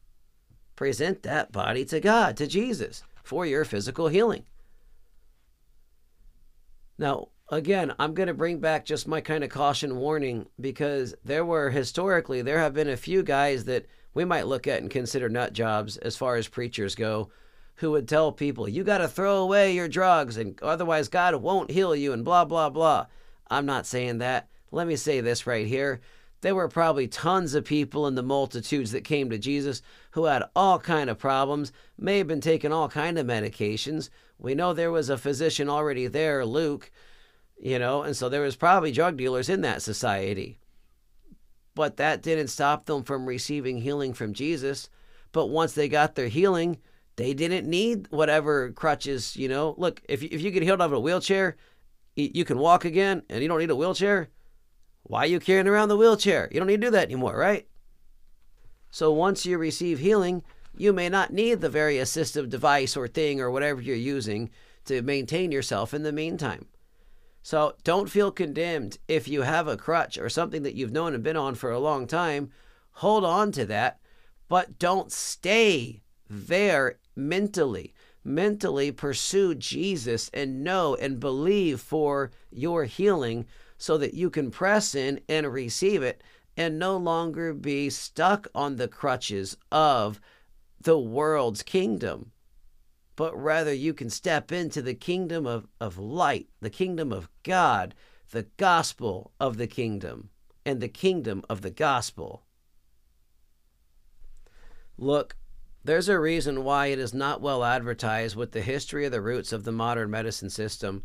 Present 0.78 1.24
that 1.24 1.50
body 1.50 1.84
to 1.86 1.98
God, 1.98 2.36
to 2.36 2.46
Jesus, 2.46 3.02
for 3.24 3.44
your 3.44 3.64
physical 3.64 4.06
healing. 4.06 4.44
Now, 6.96 7.30
again, 7.48 7.92
I'm 7.98 8.14
going 8.14 8.28
to 8.28 8.32
bring 8.32 8.60
back 8.60 8.84
just 8.84 9.08
my 9.08 9.20
kind 9.20 9.42
of 9.42 9.50
caution 9.50 9.96
warning 9.96 10.46
because 10.60 11.16
there 11.24 11.44
were 11.44 11.70
historically, 11.70 12.42
there 12.42 12.60
have 12.60 12.74
been 12.74 12.88
a 12.88 12.96
few 12.96 13.24
guys 13.24 13.64
that 13.64 13.86
we 14.14 14.24
might 14.24 14.46
look 14.46 14.68
at 14.68 14.80
and 14.80 14.88
consider 14.88 15.28
nut 15.28 15.52
jobs 15.52 15.96
as 15.96 16.16
far 16.16 16.36
as 16.36 16.46
preachers 16.46 16.94
go 16.94 17.28
who 17.74 17.90
would 17.90 18.06
tell 18.06 18.30
people, 18.30 18.68
you 18.68 18.84
got 18.84 18.98
to 18.98 19.08
throw 19.08 19.38
away 19.38 19.74
your 19.74 19.88
drugs 19.88 20.36
and 20.36 20.62
otherwise 20.62 21.08
God 21.08 21.34
won't 21.34 21.72
heal 21.72 21.96
you 21.96 22.12
and 22.12 22.24
blah, 22.24 22.44
blah, 22.44 22.70
blah. 22.70 23.06
I'm 23.50 23.66
not 23.66 23.84
saying 23.84 24.18
that. 24.18 24.48
Let 24.70 24.86
me 24.86 24.94
say 24.94 25.22
this 25.22 25.44
right 25.44 25.66
here. 25.66 26.02
There 26.40 26.54
were 26.54 26.68
probably 26.68 27.08
tons 27.08 27.54
of 27.54 27.64
people 27.64 28.06
in 28.06 28.14
the 28.14 28.22
multitudes 28.22 28.92
that 28.92 29.02
came 29.02 29.28
to 29.30 29.38
Jesus 29.38 29.82
who 30.12 30.26
had 30.26 30.44
all 30.54 30.78
kind 30.78 31.10
of 31.10 31.18
problems, 31.18 31.72
may 31.98 32.18
have 32.18 32.28
been 32.28 32.40
taking 32.40 32.72
all 32.72 32.88
kind 32.88 33.18
of 33.18 33.26
medications. 33.26 34.08
We 34.38 34.54
know 34.54 34.72
there 34.72 34.92
was 34.92 35.10
a 35.10 35.18
physician 35.18 35.68
already 35.68 36.06
there, 36.06 36.44
Luke, 36.46 36.92
you 37.60 37.78
know, 37.78 38.02
and 38.02 38.16
so 38.16 38.28
there 38.28 38.42
was 38.42 38.54
probably 38.54 38.92
drug 38.92 39.16
dealers 39.16 39.48
in 39.48 39.62
that 39.62 39.82
society. 39.82 40.60
But 41.74 41.96
that 41.96 42.22
didn't 42.22 42.48
stop 42.48 42.86
them 42.86 43.02
from 43.02 43.26
receiving 43.26 43.78
healing 43.78 44.12
from 44.12 44.32
Jesus. 44.32 44.88
But 45.32 45.46
once 45.46 45.72
they 45.72 45.88
got 45.88 46.14
their 46.14 46.28
healing, 46.28 46.78
they 47.16 47.34
didn't 47.34 47.68
need 47.68 48.06
whatever 48.10 48.70
crutches, 48.72 49.36
you 49.36 49.48
know. 49.48 49.74
Look, 49.76 50.02
if 50.08 50.22
you, 50.22 50.28
if 50.30 50.40
you 50.40 50.50
get 50.50 50.62
healed 50.62 50.80
out 50.80 50.86
of 50.86 50.92
a 50.92 51.00
wheelchair, 51.00 51.56
you 52.14 52.44
can 52.44 52.58
walk 52.58 52.84
again 52.84 53.22
and 53.28 53.42
you 53.42 53.48
don't 53.48 53.58
need 53.58 53.70
a 53.70 53.76
wheelchair. 53.76 54.28
Why 55.08 55.24
are 55.24 55.26
you 55.26 55.40
carrying 55.40 55.66
around 55.66 55.88
the 55.88 55.96
wheelchair? 55.96 56.48
You 56.52 56.60
don't 56.60 56.66
need 56.66 56.82
to 56.82 56.86
do 56.86 56.90
that 56.92 57.06
anymore, 57.06 57.36
right? 57.36 57.66
So 58.90 59.10
once 59.10 59.46
you 59.46 59.58
receive 59.58 59.98
healing, 59.98 60.42
you 60.76 60.92
may 60.92 61.08
not 61.08 61.32
need 61.32 61.60
the 61.60 61.70
very 61.70 61.96
assistive 61.96 62.48
device 62.50 62.96
or 62.96 63.08
thing 63.08 63.40
or 63.40 63.50
whatever 63.50 63.80
you're 63.80 63.96
using 63.96 64.50
to 64.84 65.02
maintain 65.02 65.50
yourself 65.50 65.92
in 65.92 66.02
the 66.02 66.12
meantime. 66.12 66.66
So 67.42 67.74
don't 67.84 68.10
feel 68.10 68.30
condemned 68.30 68.98
if 69.08 69.26
you 69.26 69.42
have 69.42 69.66
a 69.66 69.78
crutch 69.78 70.18
or 70.18 70.28
something 70.28 70.62
that 70.62 70.74
you've 70.74 70.92
known 70.92 71.14
and 71.14 71.22
been 71.22 71.36
on 71.36 71.54
for 71.54 71.70
a 71.70 71.78
long 71.78 72.06
time. 72.06 72.50
Hold 72.92 73.24
on 73.24 73.50
to 73.52 73.64
that, 73.64 74.00
but 74.48 74.78
don't 74.78 75.10
stay 75.10 76.02
there 76.28 76.98
mentally. 77.16 77.94
Mentally 78.24 78.92
pursue 78.92 79.54
Jesus 79.54 80.30
and 80.34 80.62
know 80.62 80.94
and 80.96 81.18
believe 81.18 81.80
for 81.80 82.30
your 82.50 82.84
healing 82.84 83.46
so 83.78 83.96
that 83.96 84.14
you 84.14 84.28
can 84.28 84.50
press 84.50 84.94
in 84.94 85.20
and 85.28 85.50
receive 85.52 86.02
it 86.02 86.22
and 86.56 86.78
no 86.78 86.96
longer 86.96 87.54
be 87.54 87.88
stuck 87.88 88.48
on 88.54 88.76
the 88.76 88.88
crutches 88.88 89.56
of 89.70 90.20
the 90.80 90.98
world's 90.98 91.62
kingdom, 91.62 92.32
but 93.14 93.36
rather 93.40 93.72
you 93.72 93.94
can 93.94 94.10
step 94.10 94.50
into 94.50 94.82
the 94.82 94.94
kingdom 94.94 95.46
of, 95.46 95.68
of 95.80 95.98
light, 95.98 96.48
the 96.60 96.70
kingdom 96.70 97.12
of 97.12 97.28
God, 97.44 97.94
the 98.30 98.46
gospel 98.56 99.32
of 99.38 99.56
the 99.56 99.68
kingdom, 99.68 100.30
and 100.66 100.80
the 100.80 100.88
kingdom 100.88 101.44
of 101.48 101.62
the 101.62 101.70
gospel. 101.70 102.42
Look, 104.96 105.36
there's 105.84 106.08
a 106.08 106.18
reason 106.18 106.64
why 106.64 106.86
it 106.86 106.98
is 106.98 107.14
not 107.14 107.40
well 107.40 107.64
advertised 107.64 108.34
with 108.34 108.50
the 108.50 108.62
history 108.62 109.06
of 109.06 109.12
the 109.12 109.20
roots 109.20 109.52
of 109.52 109.62
the 109.62 109.72
modern 109.72 110.10
medicine 110.10 110.50
system, 110.50 111.04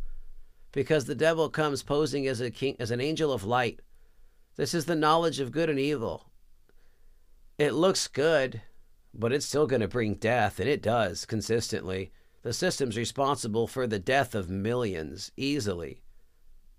because 0.73 1.05
the 1.05 1.15
devil 1.15 1.49
comes 1.49 1.83
posing 1.83 2.27
as 2.27 2.41
a 2.41 2.51
king, 2.51 2.75
as 2.79 2.91
an 2.91 2.99
angel 2.99 3.31
of 3.31 3.45
light. 3.45 3.79
This 4.57 4.73
is 4.73 4.85
the 4.85 4.95
knowledge 4.95 5.39
of 5.39 5.51
good 5.51 5.69
and 5.69 5.79
evil. 5.79 6.29
It 7.57 7.71
looks 7.73 8.07
good, 8.07 8.61
but 9.13 9.31
it's 9.31 9.45
still 9.45 9.67
going 9.67 9.81
to 9.81 9.87
bring 9.87 10.15
death, 10.15 10.59
and 10.59 10.67
it 10.67 10.81
does 10.81 11.25
consistently. 11.25 12.11
The 12.41 12.51
system's 12.51 12.97
responsible 12.97 13.67
for 13.67 13.87
the 13.87 13.99
death 13.99 14.35
of 14.35 14.49
millions 14.49 15.31
easily, 15.37 16.01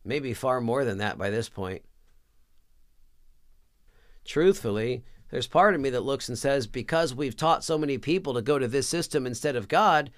maybe 0.05 0.35
far 0.35 0.61
more 0.61 0.85
than 0.85 0.99
that 0.99 1.17
by 1.17 1.31
this 1.31 1.49
point. 1.49 1.83
Truthfully, 4.25 5.05
there's 5.31 5.47
part 5.47 5.75
of 5.75 5.81
me 5.81 5.91
that 5.91 6.01
looks 6.01 6.29
and 6.29 6.37
says, 6.37 6.67
because 6.67 7.15
we've 7.15 7.37
taught 7.37 7.65
so 7.65 7.79
many 7.79 7.99
people 7.99 8.35
to 8.35 8.43
go 8.43 8.59
to 8.59 8.69
this 8.69 8.89
system 8.89 9.27
instead 9.27 9.57
of 9.57 9.69
God, 9.69 10.11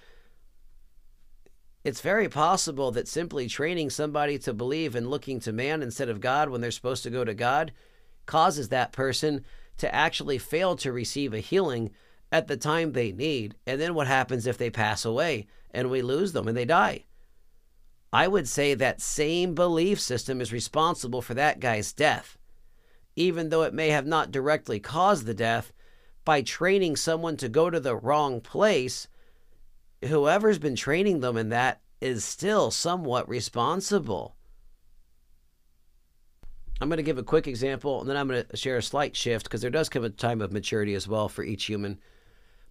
it's 1.86 2.00
very 2.00 2.28
possible 2.28 2.90
that 2.90 3.08
simply 3.08 3.48
training 3.48 3.90
somebody 3.90 4.38
to 4.38 4.52
believe 4.52 4.96
in 4.96 5.08
looking 5.08 5.40
to 5.40 5.52
man 5.52 5.82
instead 5.82 6.08
of 6.08 6.20
God 6.20 6.48
when 6.48 6.60
they're 6.60 6.70
supposed 6.70 7.02
to 7.04 7.10
go 7.10 7.24
to 7.24 7.34
God 7.34 7.72
causes 8.26 8.68
that 8.68 8.92
person 8.92 9.44
to 9.78 9.94
actually 9.94 10.38
fail 10.38 10.76
to 10.76 10.92
receive 10.92 11.32
a 11.32 11.38
healing 11.38 11.90
at 12.32 12.48
the 12.48 12.56
time 12.56 12.92
they 12.92 13.12
need. 13.12 13.54
And 13.66 13.80
then 13.80 13.94
what 13.94 14.06
happens 14.06 14.46
if 14.46 14.58
they 14.58 14.70
pass 14.70 15.04
away 15.04 15.46
and 15.70 15.90
we 15.90 16.02
lose 16.02 16.32
them 16.32 16.48
and 16.48 16.56
they 16.56 16.64
die? 16.64 17.04
I 18.12 18.28
would 18.28 18.48
say 18.48 18.74
that 18.74 19.00
same 19.00 19.54
belief 19.54 20.00
system 20.00 20.40
is 20.40 20.52
responsible 20.52 21.22
for 21.22 21.34
that 21.34 21.60
guy's 21.60 21.92
death 21.92 22.36
even 23.16 23.48
though 23.48 23.62
it 23.62 23.74
may 23.74 23.88
have 23.88 24.06
not 24.06 24.30
directly 24.30 24.78
caused 24.78 25.24
the 25.24 25.34
death, 25.34 25.72
by 26.24 26.42
training 26.42 26.96
someone 26.96 27.36
to 27.38 27.48
go 27.48 27.70
to 27.70 27.80
the 27.80 27.96
wrong 27.96 28.40
place, 28.40 29.08
whoever's 30.06 30.58
been 30.58 30.76
training 30.76 31.20
them 31.20 31.36
in 31.36 31.50
that 31.50 31.80
is 32.00 32.24
still 32.24 32.70
somewhat 32.70 33.28
responsible. 33.28 34.36
I'm 36.80 36.88
going 36.88 36.98
to 36.98 37.02
give 37.02 37.18
a 37.18 37.22
quick 37.22 37.46
example 37.46 38.00
and 38.00 38.08
then 38.08 38.16
I'm 38.16 38.28
going 38.28 38.44
to 38.44 38.56
share 38.56 38.76
a 38.76 38.82
slight 38.82 39.16
shift 39.16 39.44
because 39.44 39.62
there 39.62 39.70
does 39.70 39.88
come 39.88 40.04
a 40.04 40.10
time 40.10 40.42
of 40.42 40.52
maturity 40.52 40.94
as 40.94 41.08
well 41.08 41.28
for 41.28 41.42
each 41.42 41.64
human. 41.64 41.98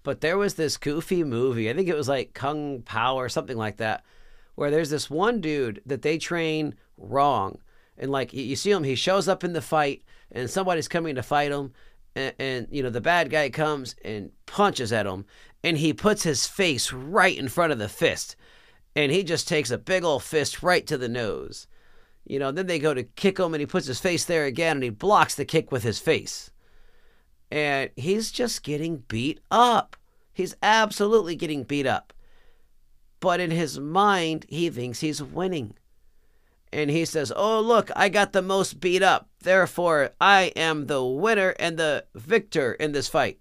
But 0.03 0.21
there 0.21 0.37
was 0.37 0.53
this 0.53 0.77
goofy 0.77 1.23
movie, 1.23 1.69
I 1.69 1.73
think 1.73 1.89
it 1.89 1.95
was 1.95 2.07
like 2.07 2.35
Kung 2.35 2.83
Pow 2.83 3.15
or 3.15 3.29
something 3.29 3.57
like 3.57 3.77
that, 3.77 4.03
where 4.53 4.69
there's 4.69 4.91
this 4.91 5.09
one 5.09 5.41
dude 5.41 5.81
that 5.87 6.03
they 6.03 6.19
train 6.19 6.75
wrong. 6.97 7.57
And 7.97 8.11
like 8.11 8.31
you 8.31 8.55
see 8.55 8.69
him, 8.69 8.83
he 8.83 8.93
shows 8.93 9.27
up 9.27 9.43
in 9.43 9.53
the 9.53 9.61
fight 9.61 10.03
and 10.31 10.49
somebody's 10.49 10.87
coming 10.87 11.15
to 11.15 11.23
fight 11.23 11.51
him 11.51 11.73
and, 12.15 12.33
and, 12.39 12.67
you 12.71 12.81
know 12.81 12.89
the 12.89 13.01
bad 13.01 13.29
guy 13.29 13.49
comes 13.49 13.95
and 14.03 14.31
punches 14.45 14.93
at 14.93 15.05
him 15.05 15.25
and 15.65 15.79
he 15.79 15.93
puts 15.93 16.21
his 16.21 16.45
face 16.45 16.93
right 16.93 17.35
in 17.35 17.49
front 17.49 17.71
of 17.71 17.79
the 17.79 17.89
fist 17.89 18.35
and 18.95 19.11
he 19.11 19.23
just 19.23 19.47
takes 19.47 19.71
a 19.71 19.79
big 19.79 20.03
old 20.03 20.21
fist 20.21 20.61
right 20.61 20.85
to 20.85 20.95
the 20.95 21.09
nose. 21.09 21.65
You 22.23 22.37
know 22.37 22.51
then 22.51 22.67
they 22.67 22.77
go 22.77 22.93
to 22.93 23.03
kick 23.03 23.39
him 23.39 23.55
and 23.55 23.59
he 23.59 23.65
puts 23.65 23.87
his 23.87 23.99
face 23.99 24.25
there 24.25 24.45
again 24.45 24.77
and 24.77 24.83
he 24.83 24.91
blocks 24.91 25.33
the 25.33 25.43
kick 25.43 25.71
with 25.71 25.81
his 25.81 25.97
face. 25.97 26.51
And 27.49 27.89
he's 27.95 28.31
just 28.31 28.61
getting 28.61 28.97
beat 29.07 29.39
up. 29.49 29.95
He's 30.33 30.55
absolutely 30.61 31.35
getting 31.35 31.63
beat 31.63 31.87
up. 31.87 32.13
But 33.19 33.39
in 33.39 33.49
his 33.49 33.79
mind 33.79 34.45
he 34.47 34.69
thinks 34.69 34.99
he's 34.99 35.23
winning. 35.23 35.73
And 36.71 36.91
he 36.91 37.05
says, 37.05 37.33
Oh, 37.35 37.59
look, 37.59 37.89
I 37.95 38.09
got 38.09 38.33
the 38.33 38.43
most 38.43 38.79
beat 38.79 39.01
up. 39.01 39.29
Therefore, 39.41 40.11
I 40.21 40.51
am 40.55 40.85
the 40.85 41.03
winner 41.03 41.55
and 41.57 41.77
the 41.77 42.05
victor 42.13 42.73
in 42.73 42.91
this 42.91 43.07
fight. 43.07 43.39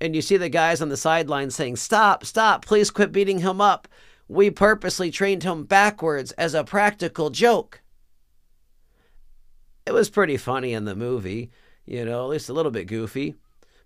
And 0.00 0.14
you 0.14 0.22
see 0.22 0.36
the 0.36 0.48
guys 0.48 0.82
on 0.82 0.88
the 0.88 0.96
sideline 0.96 1.50
saying, 1.50 1.76
Stop, 1.76 2.24
stop, 2.24 2.64
please 2.64 2.90
quit 2.90 3.12
beating 3.12 3.38
him 3.38 3.60
up. 3.60 3.88
We 4.28 4.50
purposely 4.50 5.10
trained 5.10 5.42
him 5.42 5.64
backwards 5.64 6.32
as 6.32 6.54
a 6.54 6.64
practical 6.64 7.30
joke. 7.30 7.82
It 9.86 9.92
was 9.92 10.10
pretty 10.10 10.36
funny 10.36 10.72
in 10.72 10.86
the 10.86 10.94
movie, 10.94 11.50
you 11.84 12.04
know, 12.04 12.24
at 12.24 12.30
least 12.30 12.48
a 12.48 12.54
little 12.54 12.72
bit 12.72 12.86
goofy. 12.86 13.34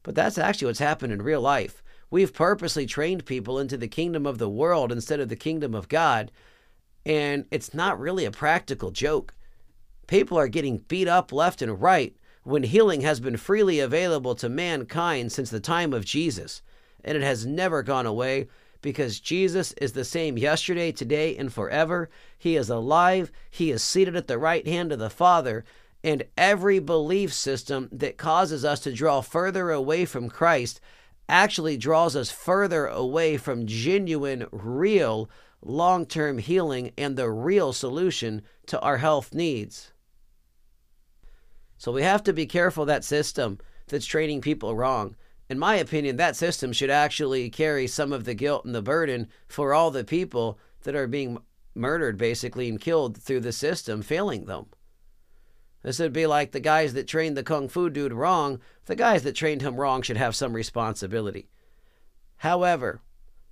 But 0.02 0.14
that's 0.14 0.38
actually 0.38 0.66
what's 0.66 0.78
happened 0.78 1.12
in 1.12 1.22
real 1.22 1.40
life. 1.40 1.82
We've 2.10 2.32
purposely 2.32 2.86
trained 2.86 3.26
people 3.26 3.58
into 3.58 3.76
the 3.76 3.88
kingdom 3.88 4.26
of 4.26 4.38
the 4.38 4.48
world 4.48 4.92
instead 4.92 5.20
of 5.20 5.28
the 5.28 5.36
kingdom 5.36 5.74
of 5.74 5.88
God 5.88 6.30
and 7.08 7.46
it's 7.50 7.72
not 7.72 7.98
really 7.98 8.26
a 8.26 8.30
practical 8.30 8.90
joke. 8.90 9.34
People 10.06 10.38
are 10.38 10.46
getting 10.46 10.78
beat 10.88 11.08
up 11.08 11.32
left 11.32 11.62
and 11.62 11.80
right 11.80 12.14
when 12.44 12.62
healing 12.62 13.00
has 13.02 13.20
been 13.20 13.36
freely 13.36 13.80
available 13.80 14.34
to 14.36 14.48
mankind 14.48 15.32
since 15.32 15.50
the 15.50 15.60
time 15.60 15.92
of 15.92 16.04
Jesus, 16.04 16.62
and 17.04 17.16
it 17.16 17.22
has 17.22 17.46
never 17.46 17.82
gone 17.82 18.06
away 18.06 18.48
because 18.80 19.20
Jesus 19.20 19.72
is 19.74 19.92
the 19.92 20.04
same 20.04 20.38
yesterday, 20.38 20.92
today, 20.92 21.36
and 21.36 21.52
forever. 21.52 22.08
He 22.38 22.56
is 22.56 22.70
alive, 22.70 23.32
He 23.50 23.70
is 23.70 23.82
seated 23.82 24.16
at 24.16 24.28
the 24.28 24.38
right 24.38 24.66
hand 24.66 24.92
of 24.92 24.98
the 24.98 25.10
Father, 25.10 25.64
and 26.04 26.24
every 26.36 26.78
belief 26.78 27.32
system 27.32 27.88
that 27.90 28.16
causes 28.16 28.64
us 28.64 28.80
to 28.80 28.92
draw 28.92 29.20
further 29.20 29.70
away 29.70 30.04
from 30.04 30.28
Christ 30.28 30.80
actually 31.28 31.76
draws 31.76 32.16
us 32.16 32.30
further 32.30 32.86
away 32.86 33.36
from 33.36 33.66
genuine, 33.66 34.46
real 34.50 35.28
long 35.60 36.06
term 36.06 36.38
healing 36.38 36.92
and 36.96 37.16
the 37.16 37.28
real 37.28 37.72
solution 37.72 38.42
to 38.66 38.80
our 38.80 38.98
health 38.98 39.34
needs. 39.34 39.92
So 41.78 41.92
we 41.92 42.02
have 42.02 42.22
to 42.24 42.32
be 42.32 42.46
careful 42.46 42.84
that 42.84 43.04
system 43.04 43.58
that's 43.86 44.04
training 44.04 44.40
people 44.42 44.76
wrong. 44.76 45.16
In 45.48 45.58
my 45.58 45.76
opinion, 45.76 46.16
that 46.16 46.36
system 46.36 46.72
should 46.72 46.90
actually 46.90 47.48
carry 47.48 47.86
some 47.86 48.12
of 48.12 48.24
the 48.24 48.34
guilt 48.34 48.66
and 48.66 48.74
the 48.74 48.82
burden 48.82 49.28
for 49.46 49.72
all 49.72 49.90
the 49.90 50.04
people 50.04 50.58
that 50.82 50.94
are 50.94 51.06
being 51.06 51.38
murdered, 51.74 52.18
basically, 52.18 52.68
and 52.68 52.80
killed 52.80 53.16
through 53.16 53.40
the 53.40 53.52
system 53.52 54.02
failing 54.02 54.44
them. 54.44 54.66
This 55.82 56.00
would 56.00 56.12
be 56.12 56.26
like 56.26 56.52
the 56.52 56.60
guys 56.60 56.92
that 56.94 57.06
trained 57.06 57.36
the 57.36 57.42
Kung 57.42 57.68
Fu 57.68 57.88
dude 57.88 58.12
wrong. 58.12 58.60
The 58.86 58.96
guys 58.96 59.22
that 59.22 59.36
trained 59.36 59.62
him 59.62 59.76
wrong 59.76 60.02
should 60.02 60.16
have 60.16 60.36
some 60.36 60.52
responsibility. 60.52 61.48
However, 62.38 63.00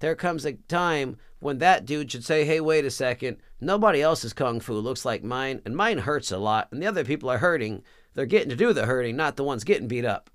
there 0.00 0.14
comes 0.14 0.44
a 0.44 0.54
time 0.54 1.16
when 1.38 1.58
that 1.58 1.86
dude 1.86 2.10
should 2.10 2.24
say, 2.24 2.44
hey, 2.44 2.60
wait 2.60 2.84
a 2.84 2.90
second, 2.90 3.38
nobody 3.60 4.02
else's 4.02 4.32
kung 4.32 4.60
fu 4.60 4.74
looks 4.74 5.04
like 5.04 5.22
mine, 5.22 5.62
and 5.64 5.76
mine 5.76 5.98
hurts 5.98 6.32
a 6.32 6.38
lot, 6.38 6.68
and 6.70 6.82
the 6.82 6.86
other 6.86 7.04
people 7.04 7.30
are 7.30 7.38
hurting. 7.38 7.82
They're 8.16 8.24
getting 8.24 8.48
to 8.48 8.56
do 8.56 8.72
the 8.72 8.86
hurting, 8.86 9.14
not 9.14 9.36
the 9.36 9.44
ones 9.44 9.62
getting 9.62 9.88
beat 9.88 10.06
up. 10.06 10.30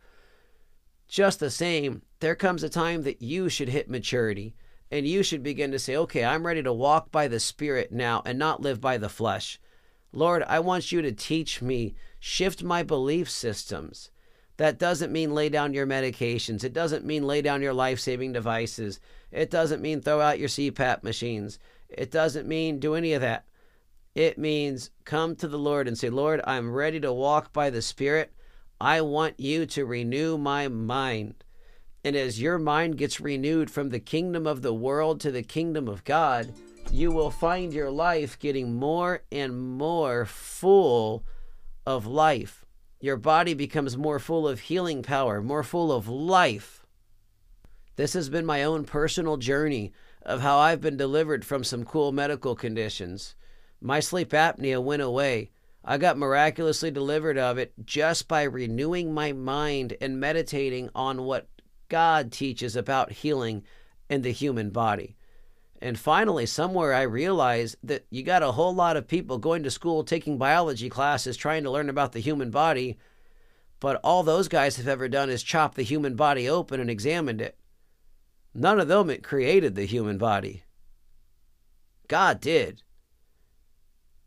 Just 1.08 1.40
the 1.40 1.50
same, 1.50 2.04
there 2.20 2.36
comes 2.36 2.62
a 2.62 2.70
time 2.70 3.02
that 3.04 3.24
you 3.24 3.50
should 3.50 3.70
hit 3.70 3.90
maturity, 3.90 4.56
and 4.92 5.08
you 5.08 5.24
should 5.24 5.42
begin 5.42 5.72
to 5.72 5.80
say, 5.80 5.96
okay, 5.98 6.24
I'm 6.24 6.46
ready 6.46 6.62
to 6.62 6.72
walk 6.72 7.12
by 7.12 7.28
the 7.28 7.40
Spirit 7.40 7.92
now 7.92 8.22
and 8.24 8.38
not 8.38 8.62
live 8.62 8.80
by 8.80 9.00
the 9.00 9.10
flesh. 9.10 9.60
Lord, 10.14 10.44
I 10.44 10.60
want 10.60 10.92
you 10.92 11.02
to 11.02 11.12
teach 11.12 11.60
me, 11.60 11.96
shift 12.20 12.62
my 12.62 12.84
belief 12.84 13.28
systems. 13.28 14.12
That 14.58 14.78
doesn't 14.78 15.12
mean 15.12 15.34
lay 15.34 15.50
down 15.50 15.74
your 15.74 15.88
medications. 15.88 16.64
It 16.64 16.74
doesn't 16.74 17.04
mean 17.04 17.26
lay 17.26 17.42
down 17.42 17.64
your 17.64 17.74
life 17.74 18.00
saving 18.00 18.34
devices. 18.34 19.00
It 19.32 19.50
doesn't 19.50 19.82
mean 19.82 20.02
throw 20.02 20.22
out 20.22 20.38
your 20.38 20.50
CPAP 20.50 21.02
machines. 21.02 21.58
It 21.90 22.12
doesn't 22.12 22.48
mean 22.48 22.80
do 22.80 22.94
any 22.94 23.14
of 23.14 23.22
that. 23.22 23.46
It 24.14 24.38
means 24.38 24.92
come 25.06 25.36
to 25.38 25.48
the 25.48 25.60
Lord 25.60 25.88
and 25.88 25.98
say, 25.98 26.10
Lord, 26.10 26.42
I'm 26.46 26.72
ready 26.72 27.00
to 27.00 27.14
walk 27.14 27.54
by 27.54 27.70
the 27.70 27.82
Spirit. 27.82 28.34
I 28.80 29.02
want 29.02 29.40
you 29.40 29.66
to 29.68 29.86
renew 29.86 30.38
my 30.38 30.68
mind. 30.68 31.44
And 32.04 32.16
as 32.16 32.42
your 32.42 32.58
mind 32.58 32.98
gets 32.98 33.22
renewed 33.22 33.70
from 33.70 33.90
the 33.90 34.00
kingdom 34.00 34.48
of 34.48 34.64
the 34.64 34.74
world 34.74 35.22
to 35.22 35.32
the 35.32 35.44
kingdom 35.44 35.88
of 35.88 36.04
God, 36.04 36.54
you 36.92 37.12
will 37.12 37.32
find 37.32 37.72
your 37.72 37.92
life 37.92 38.38
getting 38.38 38.76
more 38.76 39.24
and 39.32 39.78
more 39.78 40.26
full 40.26 41.24
of 41.86 42.06
life. 42.06 42.66
Your 43.00 43.18
body 43.18 43.54
becomes 43.54 43.98
more 43.98 44.20
full 44.20 44.48
of 44.48 44.62
healing 44.62 45.04
power, 45.04 45.42
more 45.42 45.64
full 45.64 45.92
of 45.92 46.10
life. 46.10 46.86
This 47.96 48.14
has 48.14 48.30
been 48.30 48.46
my 48.46 48.64
own 48.64 48.84
personal 48.84 49.38
journey 49.38 49.94
of 50.24 50.42
how 50.42 50.58
I've 50.58 50.82
been 50.82 50.98
delivered 50.98 51.46
from 51.46 51.64
some 51.64 51.86
cool 51.86 52.12
medical 52.12 52.56
conditions. 52.56 53.36
My 53.82 54.00
sleep 54.00 54.30
apnea 54.30 54.82
went 54.82 55.02
away. 55.02 55.50
I 55.84 55.98
got 55.98 56.18
miraculously 56.18 56.92
delivered 56.92 57.40
of 57.40 57.58
it 57.58 57.74
just 57.84 58.28
by 58.28 58.44
renewing 58.44 59.14
my 59.14 59.34
mind 59.34 59.98
and 60.00 60.20
meditating 60.20 60.92
on 60.94 61.24
what 61.24 61.50
God 61.90 62.32
teaches 62.32 62.76
about 62.76 63.12
healing 63.12 63.64
in 64.08 64.22
the 64.22 64.32
human 64.32 64.70
body. 64.70 65.16
And 65.82 65.98
finally, 65.98 66.46
somewhere 66.46 66.94
I 66.94 67.02
realized 67.02 67.78
that 67.84 68.06
you 68.12 68.22
got 68.22 68.44
a 68.44 68.52
whole 68.52 68.76
lot 68.76 68.98
of 68.98 69.08
people 69.08 69.40
going 69.40 69.64
to 69.64 69.72
school, 69.72 70.04
taking 70.04 70.38
biology 70.38 70.90
classes, 70.90 71.36
trying 71.36 71.64
to 71.64 71.72
learn 71.72 71.90
about 71.90 72.12
the 72.12 72.20
human 72.20 72.52
body. 72.52 73.00
But 73.80 74.00
all 74.04 74.22
those 74.22 74.48
guys 74.48 74.76
have 74.76 74.88
ever 74.88 75.10
done 75.10 75.32
is 75.32 75.42
chop 75.42 75.74
the 75.74 75.82
human 75.82 76.16
body 76.16 76.48
open 76.48 76.80
and 76.80 76.90
examined 76.90 77.42
it. 77.42 77.58
None 78.54 78.80
of 78.80 78.90
them 78.90 79.12
created 79.24 79.74
the 79.74 79.86
human 79.86 80.20
body. 80.20 80.64
God 82.08 82.40
did. 82.40 82.84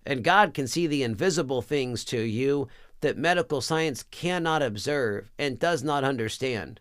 And 0.07 0.23
God 0.23 0.55
can 0.55 0.67
see 0.67 0.87
the 0.87 1.03
invisible 1.03 1.63
things 1.63 2.05
to 2.07 2.21
you 2.21 2.69
that 3.01 3.17
medical 3.17 3.61
science 3.61 4.05
cannot 4.11 4.63
observe 4.63 5.31
and 5.39 5.59
does 5.59 5.83
not 5.83 6.05
understand 6.05 6.81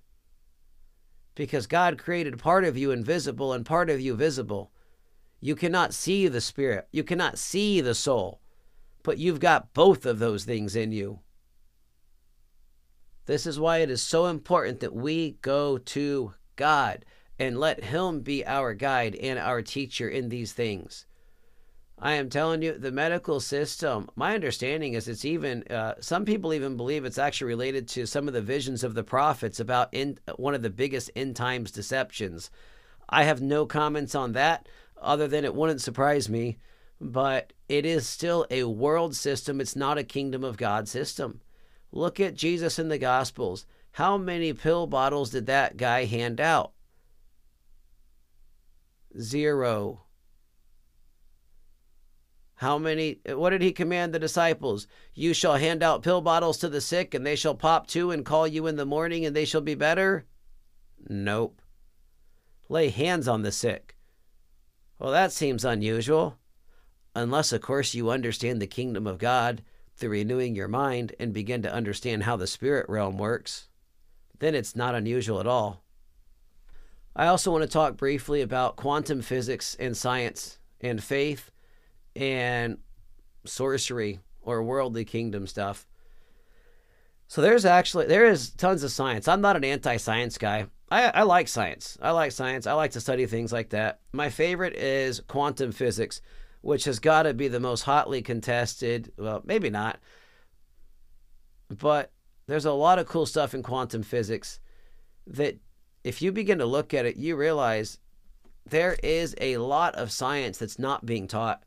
because 1.36 1.68
God 1.68 1.98
created 1.98 2.40
part 2.40 2.64
of 2.64 2.78
you 2.78 2.92
invisible 2.92 3.54
and 3.54 3.66
part 3.66 3.90
of 3.90 4.00
you 4.00 4.16
visible. 4.16 4.72
You 5.40 5.56
cannot 5.56 5.94
see 5.94 6.28
the 6.28 6.42
spirit, 6.42 6.88
you 6.92 7.04
cannot 7.04 7.38
see 7.38 7.82
the 7.82 7.96
soul, 7.96 8.40
but 9.04 9.18
you've 9.18 9.40
got 9.40 9.74
both 9.74 10.06
of 10.06 10.20
those 10.20 10.46
things 10.46 10.76
in 10.76 10.92
you. 10.92 11.20
This 13.26 13.46
is 13.46 13.60
why 13.60 13.78
it 13.78 13.90
is 13.90 14.02
so 14.02 14.28
important 14.28 14.80
that 14.82 14.94
we 14.94 15.38
go 15.42 15.78
to 15.78 16.34
God 16.56 17.06
and 17.40 17.60
let 17.60 17.86
Him 17.86 18.22
be 18.22 18.46
our 18.46 18.74
guide 18.74 19.16
and 19.16 19.40
our 19.40 19.62
teacher 19.62 20.08
in 20.08 20.30
these 20.30 20.54
things. 20.54 21.06
I 22.00 22.14
am 22.14 22.30
telling 22.30 22.62
you, 22.62 22.78
the 22.78 22.92
medical 22.92 23.40
system, 23.40 24.10
my 24.16 24.34
understanding 24.34 24.94
is 24.94 25.08
it's 25.08 25.26
even, 25.26 25.64
uh, 25.70 25.96
some 26.00 26.26
people 26.26 26.54
even 26.54 26.76
believe 26.76 27.06
it's 27.06 27.18
actually 27.18 27.48
related 27.48 27.88
to 27.90 28.06
some 28.06 28.28
of 28.28 28.34
the 28.34 28.42
visions 28.42 28.84
of 28.84 28.94
the 28.94 29.04
prophets 29.04 29.60
about 29.60 29.90
in, 29.94 30.18
one 30.36 30.56
of 30.56 30.64
the 30.64 30.70
biggest 30.70 31.12
end 31.16 31.36
times 31.36 31.72
deceptions. 31.72 32.50
I 33.08 33.24
have 33.24 33.42
no 33.42 33.66
comments 33.66 34.16
on 34.16 34.34
that 34.34 34.68
other 35.02 35.28
than 35.28 35.46
it 35.46 35.54
wouldn't 35.54 35.82
surprise 35.82 36.30
me, 36.30 36.58
but 37.00 37.54
it 37.70 37.86
is 37.86 38.08
still 38.08 38.46
a 38.50 38.64
world 38.64 39.16
system. 39.16 39.62
It's 39.62 39.76
not 39.76 39.98
a 39.98 40.04
kingdom 40.04 40.44
of 40.44 40.58
God 40.58 40.88
system. 40.88 41.42
Look 41.92 42.20
at 42.20 42.36
Jesus 42.36 42.80
in 42.80 42.90
the 42.90 42.98
Gospels. 42.98 43.66
How 43.92 44.18
many 44.18 44.54
pill 44.54 44.88
bottles 44.88 45.30
did 45.30 45.46
that 45.46 45.78
guy 45.78 46.06
hand 46.06 46.42
out? 46.42 46.72
Zero. 49.20 50.03
How 52.56 52.78
many, 52.78 53.20
what 53.28 53.50
did 53.50 53.62
he 53.62 53.72
command 53.72 54.14
the 54.14 54.20
disciples? 54.20 54.88
You 55.14 55.34
shall 55.34 55.56
hand 55.56 55.84
out 55.84 56.04
pill 56.04 56.22
bottles 56.22 56.58
to 56.60 56.70
the 56.70 56.82
sick, 56.82 57.14
and 57.14 57.26
they 57.26 57.36
shall 57.36 57.56
pop 57.56 57.88
two 57.88 58.12
and 58.12 58.26
call 58.26 58.48
you 58.48 58.68
in 58.68 58.76
the 58.76 58.86
morning, 58.86 59.26
and 59.26 59.36
they 59.36 59.46
shall 59.46 59.62
be 59.62 59.76
better? 59.76 60.26
Nope. 61.10 61.62
Lay 62.70 62.90
hands 62.90 63.28
on 63.28 63.42
the 63.42 63.52
sick. 63.52 63.96
Well, 65.00 65.12
that 65.12 65.32
seems 65.32 65.66
unusual. 65.66 66.38
Unless, 67.16 67.52
of 67.52 67.62
course, 67.62 67.94
you 67.94 68.10
understand 68.10 68.62
the 68.62 68.68
kingdom 68.68 69.06
of 69.06 69.18
God 69.18 69.64
through 69.96 70.12
renewing 70.12 70.56
your 70.56 70.68
mind 70.68 71.14
and 71.20 71.34
begin 71.34 71.62
to 71.64 71.74
understand 71.74 72.24
how 72.24 72.36
the 72.36 72.48
spirit 72.48 72.88
realm 72.88 73.18
works. 73.18 73.68
Then 74.40 74.56
it's 74.56 74.76
not 74.76 74.96
unusual 74.96 75.40
at 75.40 75.48
all. 75.48 75.84
I 77.16 77.28
also 77.28 77.52
want 77.52 77.64
to 77.64 77.68
talk 77.68 77.98
briefly 77.98 78.42
about 78.42 78.76
quantum 78.76 79.22
physics 79.22 79.76
and 79.80 79.96
science 79.96 80.58
and 80.82 81.04
faith 81.04 81.52
and 82.16 82.78
sorcery 83.46 84.20
or 84.42 84.64
worldly 84.64 85.06
kingdom 85.06 85.48
stuff. 85.48 85.88
So 87.28 87.42
there's 87.42 87.66
actually 87.66 88.06
there 88.08 88.26
is 88.26 88.52
tons 88.52 88.84
of 88.84 88.92
science. 88.92 89.28
I'm 89.28 89.42
not 89.42 89.56
an 89.56 89.64
anti-science 89.64 90.38
guy. 90.38 90.68
I, 90.92 91.06
I 91.10 91.24
like 91.24 91.48
science. 91.48 91.98
I 92.02 92.12
like 92.12 92.32
science. 92.32 92.68
I 92.68 92.74
like 92.74 92.92
to 92.92 93.02
study 93.02 93.26
things 93.26 93.52
like 93.52 93.70
that. 93.70 94.02
My 94.12 94.30
favorite 94.30 94.76
is 94.76 95.22
quantum 95.22 95.72
physics, 95.72 96.22
which 96.62 96.86
has 96.86 97.00
got 97.00 97.24
to 97.24 97.34
be 97.34 97.48
the 97.48 97.60
most 97.60 97.82
hotly 97.82 98.22
contested. 98.22 99.12
Well, 99.18 99.42
maybe 99.44 99.72
not, 99.72 100.00
but 101.70 102.12
there's 102.46 102.66
a 102.66 102.72
lot 102.72 103.00
of 103.00 103.08
cool 103.08 103.26
stuff 103.26 103.56
in 103.56 103.64
quantum 103.64 104.04
physics 104.04 104.60
that 105.26 105.58
if 106.04 106.22
you 106.22 106.32
begin 106.32 106.60
to 106.60 106.66
look 106.66 106.94
at 106.94 107.06
it, 107.06 107.16
you 107.16 107.36
realize 107.36 107.98
there 108.70 108.98
is 109.02 109.34
a 109.42 109.58
lot 109.58 109.96
of 109.96 110.12
science 110.12 110.58
that's 110.58 110.78
not 110.78 111.06
being 111.06 111.28
taught 111.28 111.64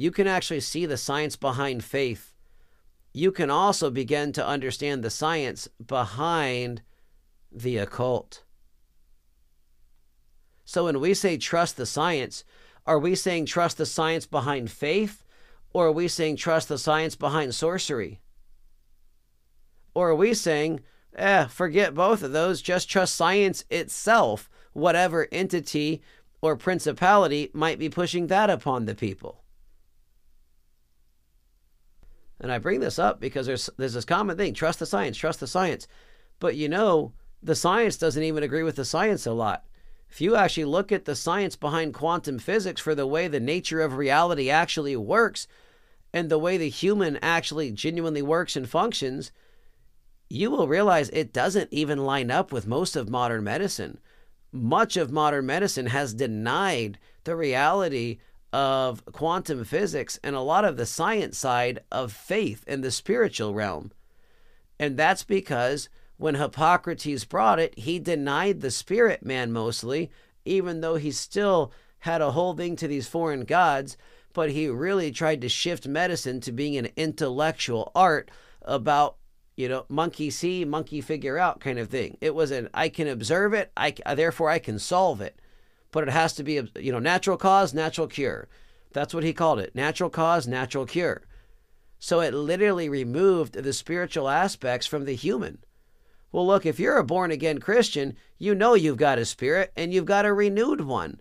you 0.00 0.10
can 0.10 0.26
actually 0.26 0.60
see 0.60 0.86
the 0.86 0.96
science 0.96 1.36
behind 1.36 1.84
faith. 1.84 2.34
You 3.12 3.30
can 3.30 3.50
also 3.50 3.90
begin 3.90 4.32
to 4.32 4.46
understand 4.46 5.02
the 5.02 5.10
science 5.10 5.68
behind 5.84 6.80
the 7.52 7.76
occult. 7.76 8.42
So 10.64 10.86
when 10.86 11.00
we 11.00 11.12
say 11.12 11.36
trust 11.36 11.76
the 11.76 11.84
science, 11.84 12.44
are 12.86 12.98
we 12.98 13.14
saying 13.14 13.44
trust 13.44 13.76
the 13.76 13.84
science 13.84 14.24
behind 14.24 14.70
faith? 14.70 15.22
Or 15.74 15.88
are 15.88 15.92
we 15.92 16.08
saying 16.08 16.36
trust 16.36 16.70
the 16.70 16.78
science 16.78 17.14
behind 17.14 17.54
sorcery? 17.54 18.22
Or 19.92 20.08
are 20.08 20.14
we 20.14 20.32
saying, 20.32 20.80
eh, 21.14 21.44
forget 21.44 21.94
both 21.94 22.22
of 22.22 22.32
those, 22.32 22.62
just 22.62 22.88
trust 22.88 23.16
science 23.16 23.66
itself, 23.68 24.48
whatever 24.72 25.28
entity 25.30 26.00
or 26.40 26.56
principality 26.56 27.50
might 27.52 27.78
be 27.78 27.90
pushing 27.90 28.28
that 28.28 28.48
upon 28.48 28.86
the 28.86 28.94
people? 28.94 29.40
And 32.40 32.50
I 32.50 32.58
bring 32.58 32.80
this 32.80 32.98
up 32.98 33.20
because 33.20 33.46
there's 33.46 33.68
there's 33.76 33.94
this 33.94 34.04
common 34.04 34.36
thing: 34.36 34.54
trust 34.54 34.78
the 34.78 34.86
science, 34.86 35.16
trust 35.16 35.40
the 35.40 35.46
science. 35.46 35.86
But 36.38 36.56
you 36.56 36.68
know, 36.68 37.12
the 37.42 37.54
science 37.54 37.96
doesn't 37.96 38.22
even 38.22 38.42
agree 38.42 38.62
with 38.62 38.76
the 38.76 38.84
science 38.84 39.26
a 39.26 39.32
lot. 39.32 39.64
If 40.08 40.20
you 40.20 40.34
actually 40.34 40.64
look 40.64 40.90
at 40.90 41.04
the 41.04 41.14
science 41.14 41.54
behind 41.54 41.94
quantum 41.94 42.38
physics 42.38 42.80
for 42.80 42.94
the 42.94 43.06
way 43.06 43.28
the 43.28 43.38
nature 43.38 43.80
of 43.80 43.96
reality 43.96 44.50
actually 44.50 44.96
works 44.96 45.46
and 46.12 46.28
the 46.28 46.38
way 46.38 46.56
the 46.56 46.68
human 46.68 47.16
actually 47.22 47.70
genuinely 47.70 48.22
works 48.22 48.56
and 48.56 48.68
functions, 48.68 49.30
you 50.28 50.50
will 50.50 50.66
realize 50.66 51.08
it 51.10 51.32
doesn't 51.32 51.72
even 51.72 52.04
line 52.04 52.30
up 52.30 52.50
with 52.50 52.66
most 52.66 52.96
of 52.96 53.08
modern 53.08 53.44
medicine. 53.44 53.98
Much 54.50 54.96
of 54.96 55.12
modern 55.12 55.46
medicine 55.46 55.86
has 55.86 56.12
denied 56.12 56.98
the 57.22 57.36
reality 57.36 58.18
of 58.52 59.04
quantum 59.12 59.64
physics 59.64 60.18
and 60.24 60.34
a 60.34 60.40
lot 60.40 60.64
of 60.64 60.76
the 60.76 60.86
science 60.86 61.38
side 61.38 61.80
of 61.90 62.12
faith 62.12 62.64
in 62.66 62.80
the 62.80 62.90
spiritual 62.90 63.54
realm. 63.54 63.92
And 64.78 64.96
that's 64.96 65.24
because 65.24 65.88
when 66.16 66.34
Hippocrates 66.34 67.24
brought 67.24 67.58
it, 67.58 67.78
he 67.78 67.98
denied 67.98 68.60
the 68.60 68.70
spirit 68.70 69.24
man 69.24 69.52
mostly, 69.52 70.10
even 70.44 70.80
though 70.80 70.96
he 70.96 71.10
still 71.12 71.72
had 72.00 72.20
a 72.20 72.32
holding 72.32 72.76
to 72.76 72.88
these 72.88 73.08
foreign 73.08 73.44
gods, 73.44 73.96
but 74.32 74.50
he 74.50 74.68
really 74.68 75.10
tried 75.10 75.40
to 75.42 75.48
shift 75.48 75.86
medicine 75.86 76.40
to 76.40 76.52
being 76.52 76.76
an 76.76 76.88
intellectual 76.96 77.90
art 77.94 78.30
about 78.62 79.16
you 79.56 79.68
know 79.68 79.84
monkey 79.88 80.30
see 80.30 80.64
monkey 80.64 81.00
figure 81.00 81.36
out 81.36 81.60
kind 81.60 81.78
of 81.78 81.88
thing 81.88 82.16
it 82.20 82.34
was 82.34 82.50
an 82.50 82.68
i 82.72 82.88
can 82.88 83.08
observe 83.08 83.52
it 83.52 83.70
i 83.76 83.92
therefore 84.14 84.48
i 84.48 84.58
can 84.58 84.78
solve 84.78 85.20
it 85.20 85.40
but 85.92 86.06
it 86.06 86.10
has 86.10 86.34
to 86.34 86.42
be, 86.42 86.60
you 86.76 86.92
know, 86.92 86.98
natural 86.98 87.36
cause, 87.36 87.74
natural 87.74 88.06
cure. 88.06 88.48
That's 88.92 89.14
what 89.14 89.24
he 89.24 89.32
called 89.32 89.60
it 89.60 89.74
natural 89.74 90.10
cause, 90.10 90.46
natural 90.46 90.86
cure. 90.86 91.22
So 91.98 92.20
it 92.20 92.32
literally 92.32 92.88
removed 92.88 93.52
the 93.52 93.72
spiritual 93.72 94.28
aspects 94.28 94.86
from 94.86 95.04
the 95.04 95.14
human. 95.14 95.58
Well, 96.32 96.46
look, 96.46 96.64
if 96.64 96.78
you're 96.80 96.96
a 96.96 97.04
born 97.04 97.30
again 97.30 97.58
Christian, 97.58 98.16
you 98.38 98.54
know 98.54 98.74
you've 98.74 98.96
got 98.96 99.18
a 99.18 99.24
spirit 99.24 99.72
and 99.76 99.92
you've 99.92 100.04
got 100.04 100.24
a 100.24 100.32
renewed 100.32 100.80
one. 100.80 101.20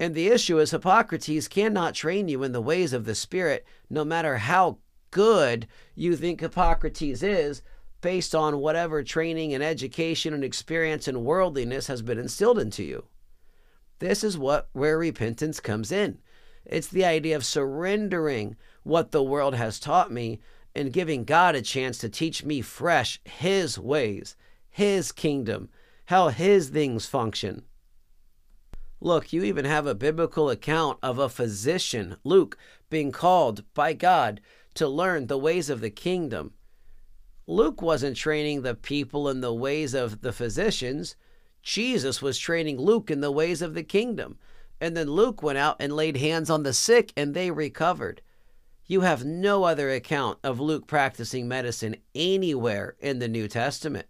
And 0.00 0.14
the 0.14 0.28
issue 0.28 0.58
is 0.58 0.70
Hippocrates 0.70 1.46
cannot 1.46 1.94
train 1.94 2.26
you 2.28 2.42
in 2.42 2.52
the 2.52 2.60
ways 2.62 2.94
of 2.94 3.04
the 3.04 3.14
spirit, 3.14 3.66
no 3.90 4.02
matter 4.02 4.38
how 4.38 4.78
good 5.10 5.66
you 5.94 6.16
think 6.16 6.40
Hippocrates 6.40 7.22
is, 7.22 7.62
based 8.00 8.34
on 8.34 8.60
whatever 8.60 9.02
training 9.02 9.52
and 9.52 9.62
education 9.62 10.32
and 10.32 10.42
experience 10.42 11.06
and 11.06 11.24
worldliness 11.24 11.86
has 11.88 12.00
been 12.00 12.18
instilled 12.18 12.58
into 12.58 12.82
you. 12.82 13.04
This 14.00 14.24
is 14.24 14.36
what 14.36 14.68
where 14.72 14.98
repentance 14.98 15.60
comes 15.60 15.92
in. 15.92 16.18
It's 16.66 16.88
the 16.88 17.04
idea 17.04 17.36
of 17.36 17.44
surrendering 17.44 18.56
what 18.82 19.12
the 19.12 19.22
world 19.22 19.54
has 19.54 19.78
taught 19.78 20.10
me 20.10 20.40
and 20.74 20.92
giving 20.92 21.24
God 21.24 21.54
a 21.54 21.62
chance 21.62 21.98
to 21.98 22.08
teach 22.08 22.44
me 22.44 22.60
fresh 22.60 23.20
his 23.24 23.78
ways, 23.78 24.36
his 24.68 25.12
kingdom, 25.12 25.68
how 26.06 26.28
his 26.28 26.70
things 26.70 27.06
function. 27.06 27.62
Look, 29.00 29.32
you 29.32 29.42
even 29.44 29.64
have 29.64 29.86
a 29.86 29.94
biblical 29.94 30.50
account 30.50 30.98
of 31.02 31.18
a 31.18 31.28
physician, 31.28 32.16
Luke, 32.24 32.56
being 32.90 33.12
called 33.12 33.64
by 33.74 33.92
God 33.92 34.40
to 34.74 34.86
learn 34.86 35.26
the 35.26 35.38
ways 35.38 35.70
of 35.70 35.80
the 35.80 35.90
kingdom. 35.90 36.52
Luke 37.46 37.82
wasn't 37.82 38.16
training 38.16 38.62
the 38.62 38.74
people 38.74 39.28
in 39.28 39.40
the 39.40 39.54
ways 39.54 39.94
of 39.94 40.20
the 40.20 40.32
physicians. 40.32 41.16
Jesus 41.62 42.22
was 42.22 42.38
training 42.38 42.78
Luke 42.78 43.10
in 43.10 43.20
the 43.20 43.30
ways 43.30 43.62
of 43.62 43.74
the 43.74 43.82
kingdom. 43.82 44.38
And 44.80 44.96
then 44.96 45.10
Luke 45.10 45.42
went 45.42 45.58
out 45.58 45.76
and 45.78 45.92
laid 45.92 46.16
hands 46.16 46.48
on 46.48 46.62
the 46.62 46.72
sick 46.72 47.12
and 47.16 47.34
they 47.34 47.50
recovered. 47.50 48.22
You 48.86 49.02
have 49.02 49.24
no 49.24 49.64
other 49.64 49.90
account 49.90 50.38
of 50.42 50.58
Luke 50.58 50.86
practicing 50.86 51.46
medicine 51.46 51.96
anywhere 52.14 52.96
in 52.98 53.18
the 53.18 53.28
New 53.28 53.46
Testament. 53.46 54.06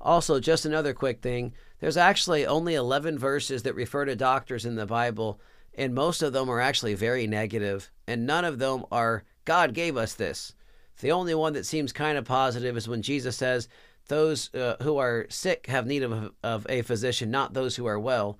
Also, 0.00 0.38
just 0.40 0.64
another 0.64 0.94
quick 0.94 1.20
thing 1.20 1.52
there's 1.80 1.96
actually 1.96 2.46
only 2.46 2.74
11 2.74 3.18
verses 3.18 3.62
that 3.62 3.74
refer 3.74 4.04
to 4.04 4.16
doctors 4.16 4.64
in 4.64 4.74
the 4.74 4.86
Bible, 4.86 5.40
and 5.74 5.94
most 5.94 6.22
of 6.22 6.32
them 6.32 6.48
are 6.48 6.60
actually 6.60 6.94
very 6.94 7.26
negative, 7.26 7.90
and 8.06 8.26
none 8.26 8.44
of 8.44 8.58
them 8.58 8.84
are, 8.90 9.22
God 9.44 9.74
gave 9.74 9.96
us 9.96 10.14
this. 10.14 10.54
The 11.00 11.12
only 11.12 11.34
one 11.34 11.52
that 11.52 11.66
seems 11.66 11.92
kind 11.92 12.18
of 12.18 12.24
positive 12.24 12.76
is 12.76 12.88
when 12.88 13.02
Jesus 13.02 13.36
says, 13.36 13.68
Those 14.08 14.52
uh, 14.54 14.76
who 14.82 14.96
are 14.98 15.26
sick 15.28 15.66
have 15.66 15.86
need 15.86 16.02
of, 16.02 16.32
of 16.42 16.66
a 16.68 16.82
physician, 16.82 17.30
not 17.30 17.54
those 17.54 17.76
who 17.76 17.86
are 17.86 17.98
well. 17.98 18.38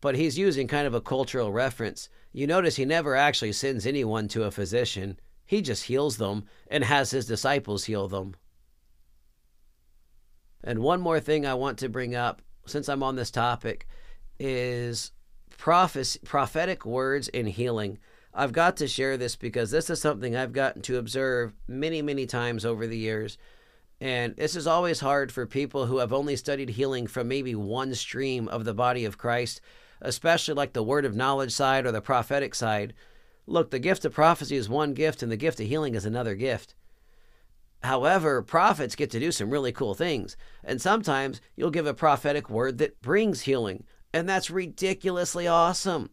But 0.00 0.16
he's 0.16 0.38
using 0.38 0.68
kind 0.68 0.86
of 0.86 0.94
a 0.94 1.00
cultural 1.00 1.52
reference. 1.52 2.08
You 2.32 2.46
notice 2.46 2.76
he 2.76 2.84
never 2.84 3.16
actually 3.16 3.52
sends 3.52 3.86
anyone 3.86 4.28
to 4.28 4.42
a 4.42 4.50
physician, 4.50 5.18
he 5.46 5.62
just 5.62 5.84
heals 5.84 6.16
them 6.16 6.44
and 6.68 6.84
has 6.84 7.10
his 7.10 7.26
disciples 7.26 7.84
heal 7.84 8.08
them. 8.08 8.34
And 10.62 10.80
one 10.80 11.00
more 11.00 11.20
thing 11.20 11.46
I 11.46 11.54
want 11.54 11.78
to 11.78 11.88
bring 11.88 12.14
up 12.14 12.42
since 12.66 12.88
I'm 12.88 13.02
on 13.02 13.16
this 13.16 13.30
topic 13.30 13.86
is 14.38 15.12
prophetic 15.58 16.86
words 16.86 17.28
in 17.28 17.46
healing. 17.46 17.98
I've 18.32 18.52
got 18.52 18.76
to 18.78 18.88
share 18.88 19.16
this 19.16 19.36
because 19.36 19.70
this 19.70 19.90
is 19.90 20.00
something 20.00 20.34
I've 20.34 20.52
gotten 20.52 20.82
to 20.82 20.98
observe 20.98 21.52
many, 21.68 22.02
many 22.02 22.26
times 22.26 22.64
over 22.64 22.86
the 22.86 22.98
years. 22.98 23.38
And 24.04 24.36
this 24.36 24.54
is 24.54 24.66
always 24.66 25.00
hard 25.00 25.32
for 25.32 25.46
people 25.46 25.86
who 25.86 25.96
have 25.96 26.12
only 26.12 26.36
studied 26.36 26.68
healing 26.68 27.06
from 27.06 27.26
maybe 27.26 27.54
one 27.54 27.94
stream 27.94 28.48
of 28.48 28.66
the 28.66 28.74
body 28.74 29.06
of 29.06 29.16
Christ, 29.16 29.62
especially 30.02 30.52
like 30.52 30.74
the 30.74 30.82
word 30.82 31.06
of 31.06 31.16
knowledge 31.16 31.52
side 31.52 31.86
or 31.86 31.90
the 31.90 32.02
prophetic 32.02 32.54
side. 32.54 32.92
Look, 33.46 33.70
the 33.70 33.78
gift 33.78 34.04
of 34.04 34.12
prophecy 34.12 34.56
is 34.56 34.68
one 34.68 34.92
gift, 34.92 35.22
and 35.22 35.32
the 35.32 35.38
gift 35.38 35.58
of 35.58 35.68
healing 35.68 35.94
is 35.94 36.04
another 36.04 36.34
gift. 36.34 36.74
However, 37.82 38.42
prophets 38.42 38.94
get 38.94 39.10
to 39.12 39.18
do 39.18 39.32
some 39.32 39.48
really 39.48 39.72
cool 39.72 39.94
things. 39.94 40.36
And 40.62 40.82
sometimes 40.82 41.40
you'll 41.56 41.70
give 41.70 41.86
a 41.86 41.94
prophetic 41.94 42.50
word 42.50 42.76
that 42.76 43.00
brings 43.00 43.40
healing, 43.40 43.84
and 44.12 44.28
that's 44.28 44.50
ridiculously 44.50 45.46
awesome. 45.46 46.10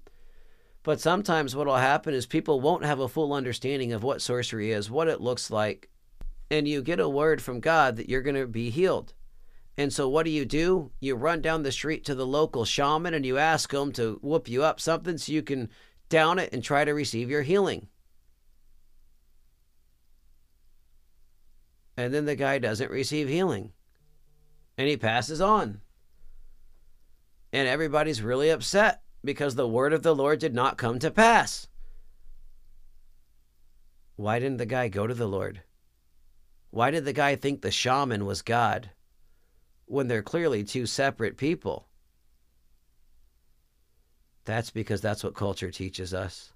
But 0.83 1.01
sometimes 1.01 1.57
what 1.57 1.67
will 1.67 1.75
happen 1.75 2.13
is 2.13 2.25
people 2.25 2.61
won't 2.61 2.85
have 2.85 3.01
a 3.01 3.09
full 3.09 3.33
understanding 3.33 3.91
of 3.91 4.01
what 4.01 4.21
sorcery 4.21 4.71
is, 4.71 4.89
what 4.89 5.09
it 5.09 5.19
looks 5.19 5.51
like, 5.51 5.89
and 6.51 6.67
you 6.67 6.81
get 6.81 6.99
a 6.99 7.07
word 7.07 7.41
from 7.41 7.61
God 7.61 7.95
that 7.95 8.09
you're 8.09 8.21
going 8.21 8.35
to 8.35 8.45
be 8.45 8.69
healed. 8.69 9.13
And 9.77 9.91
so 9.91 10.09
what 10.09 10.23
do 10.23 10.31
you 10.31 10.45
do? 10.45 10.91
You 10.99 11.15
run 11.15 11.41
down 11.41 11.63
the 11.63 11.71
street 11.71 12.03
to 12.05 12.13
the 12.13 12.27
local 12.27 12.65
shaman 12.65 13.13
and 13.13 13.25
you 13.25 13.37
ask 13.37 13.73
him 13.73 13.93
to 13.93 14.19
whoop 14.21 14.49
you 14.49 14.61
up 14.61 14.81
something 14.81 15.17
so 15.17 15.31
you 15.31 15.41
can 15.41 15.69
down 16.09 16.37
it 16.39 16.51
and 16.51 16.61
try 16.61 16.83
to 16.83 16.93
receive 16.93 17.29
your 17.29 17.41
healing. 17.41 17.87
And 21.95 22.13
then 22.13 22.25
the 22.25 22.35
guy 22.35 22.59
doesn't 22.59 22.91
receive 22.91 23.29
healing. 23.29 23.71
And 24.77 24.89
he 24.89 24.97
passes 24.97 25.39
on. 25.39 25.79
And 27.53 27.67
everybody's 27.67 28.21
really 28.21 28.49
upset 28.49 29.03
because 29.23 29.55
the 29.55 29.67
word 29.67 29.93
of 29.93 30.03
the 30.03 30.15
Lord 30.15 30.39
did 30.39 30.53
not 30.53 30.77
come 30.77 30.99
to 30.99 31.11
pass. 31.11 31.67
Why 34.17 34.39
didn't 34.39 34.57
the 34.57 34.65
guy 34.65 34.89
go 34.89 35.07
to 35.07 35.13
the 35.13 35.27
Lord? 35.27 35.61
Why 36.71 36.89
did 36.89 37.05
the 37.05 37.13
guy 37.13 37.35
think 37.35 37.61
the 37.61 37.71
shaman 37.71 38.25
was 38.25 38.41
God 38.41 38.89
when 39.85 40.07
they're 40.07 40.23
clearly 40.23 40.63
two 40.63 40.85
separate 40.85 41.37
people? 41.37 41.87
That's 44.45 44.71
because 44.71 45.01
that's 45.01 45.23
what 45.23 45.35
culture 45.35 45.69
teaches 45.69 46.13
us. 46.13 46.53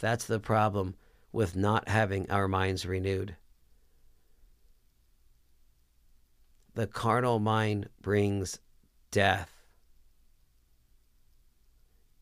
That's 0.00 0.24
the 0.24 0.40
problem 0.40 0.96
with 1.30 1.54
not 1.54 1.88
having 1.88 2.28
our 2.30 2.48
minds 2.48 2.86
renewed. 2.86 3.36
The 6.74 6.86
carnal 6.86 7.38
mind 7.38 7.88
brings 8.00 8.58
death 9.10 9.50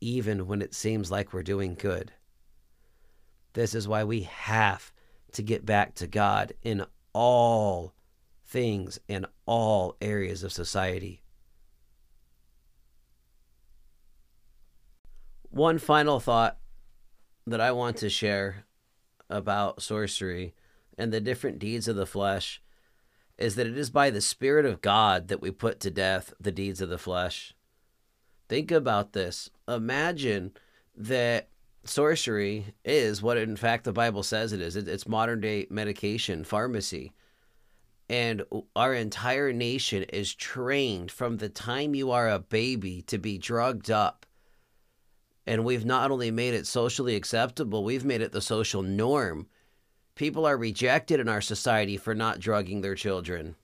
even 0.00 0.46
when 0.46 0.62
it 0.62 0.74
seems 0.74 1.10
like 1.10 1.32
we're 1.32 1.42
doing 1.42 1.74
good. 1.74 2.12
This 3.52 3.74
is 3.74 3.88
why 3.88 4.04
we 4.04 4.22
have 4.22 4.92
to 5.32 5.42
get 5.42 5.66
back 5.66 5.94
to 5.96 6.06
God 6.06 6.52
in 6.62 6.84
all 7.12 7.94
things, 8.44 8.98
in 9.08 9.26
all 9.46 9.96
areas 10.00 10.42
of 10.42 10.52
society. 10.52 11.22
One 15.50 15.78
final 15.78 16.20
thought 16.20 16.58
that 17.46 17.60
I 17.60 17.72
want 17.72 17.96
to 17.98 18.10
share 18.10 18.64
about 19.30 19.82
sorcery 19.82 20.54
and 20.96 21.12
the 21.12 21.20
different 21.20 21.58
deeds 21.58 21.88
of 21.88 21.96
the 21.96 22.06
flesh 22.06 22.62
is 23.38 23.54
that 23.54 23.66
it 23.66 23.78
is 23.78 23.90
by 23.90 24.10
the 24.10 24.20
Spirit 24.20 24.66
of 24.66 24.80
God 24.80 25.28
that 25.28 25.40
we 25.40 25.50
put 25.50 25.80
to 25.80 25.90
death 25.90 26.32
the 26.40 26.52
deeds 26.52 26.80
of 26.80 26.88
the 26.88 26.98
flesh. 26.98 27.54
Think 28.48 28.70
about 28.70 29.12
this. 29.12 29.48
Imagine 29.68 30.52
that 30.96 31.48
sorcery 31.88 32.74
is 32.84 33.22
what, 33.22 33.36
in 33.36 33.56
fact, 33.56 33.84
the 33.84 33.92
Bible 33.92 34.22
says 34.22 34.52
it 34.52 34.60
is. 34.60 34.76
It's 34.76 35.08
modern 35.08 35.40
day 35.40 35.66
medication, 35.70 36.44
pharmacy. 36.44 37.12
And 38.08 38.42
our 38.74 38.94
entire 38.94 39.52
nation 39.52 40.04
is 40.04 40.34
trained 40.34 41.10
from 41.10 41.36
the 41.36 41.48
time 41.48 41.94
you 41.94 42.10
are 42.10 42.28
a 42.28 42.38
baby 42.38 43.02
to 43.02 43.18
be 43.18 43.36
drugged 43.36 43.90
up. 43.90 44.24
And 45.46 45.64
we've 45.64 45.84
not 45.84 46.10
only 46.10 46.30
made 46.30 46.54
it 46.54 46.66
socially 46.66 47.16
acceptable, 47.16 47.84
we've 47.84 48.04
made 48.04 48.20
it 48.20 48.32
the 48.32 48.40
social 48.40 48.82
norm. 48.82 49.46
People 50.14 50.46
are 50.46 50.56
rejected 50.56 51.20
in 51.20 51.28
our 51.28 51.40
society 51.40 51.96
for 51.96 52.14
not 52.14 52.40
drugging 52.40 52.80
their 52.80 52.94
children. 52.94 53.56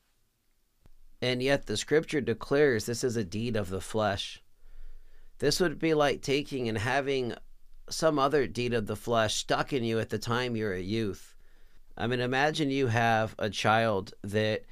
And 1.20 1.42
yet 1.42 1.66
the 1.66 1.76
scripture 1.76 2.20
declares 2.20 2.84
this 2.84 3.02
is 3.02 3.16
a 3.16 3.24
deed 3.24 3.56
of 3.56 3.70
the 3.70 3.80
flesh. 3.80 4.42
This 5.38 5.58
would 5.58 5.78
be 5.78 5.94
like 5.94 6.20
taking 6.20 6.68
and 6.68 6.78
having 6.78 7.34
some 7.88 8.18
other 8.18 8.46
deed 8.46 8.74
of 8.74 8.86
the 8.86 8.96
flesh 8.96 9.34
stuck 9.34 9.72
in 9.72 9.84
you 9.84 9.98
at 9.98 10.10
the 10.10 10.18
time 10.18 10.56
you're 10.56 10.72
a 10.72 10.80
youth. 10.80 11.34
I 11.96 12.06
mean, 12.06 12.20
imagine 12.20 12.70
you 12.70 12.88
have 12.88 13.34
a 13.38 13.50
child 13.50 14.14
that 14.22 14.64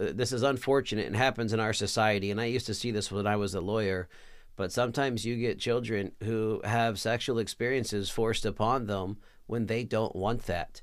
uh, 0.00 0.06
this 0.12 0.32
is 0.32 0.42
unfortunate 0.42 1.06
and 1.06 1.16
happens 1.16 1.52
in 1.52 1.60
our 1.60 1.72
society. 1.72 2.30
And 2.30 2.40
I 2.40 2.46
used 2.46 2.66
to 2.66 2.74
see 2.74 2.90
this 2.90 3.10
when 3.12 3.26
I 3.26 3.36
was 3.36 3.54
a 3.54 3.60
lawyer. 3.60 4.08
But 4.56 4.72
sometimes 4.72 5.24
you 5.24 5.36
get 5.36 5.58
children 5.58 6.12
who 6.22 6.60
have 6.64 7.00
sexual 7.00 7.38
experiences 7.38 8.08
forced 8.08 8.46
upon 8.46 8.86
them 8.86 9.18
when 9.46 9.66
they 9.66 9.84
don't 9.84 10.14
want 10.14 10.46
that. 10.46 10.80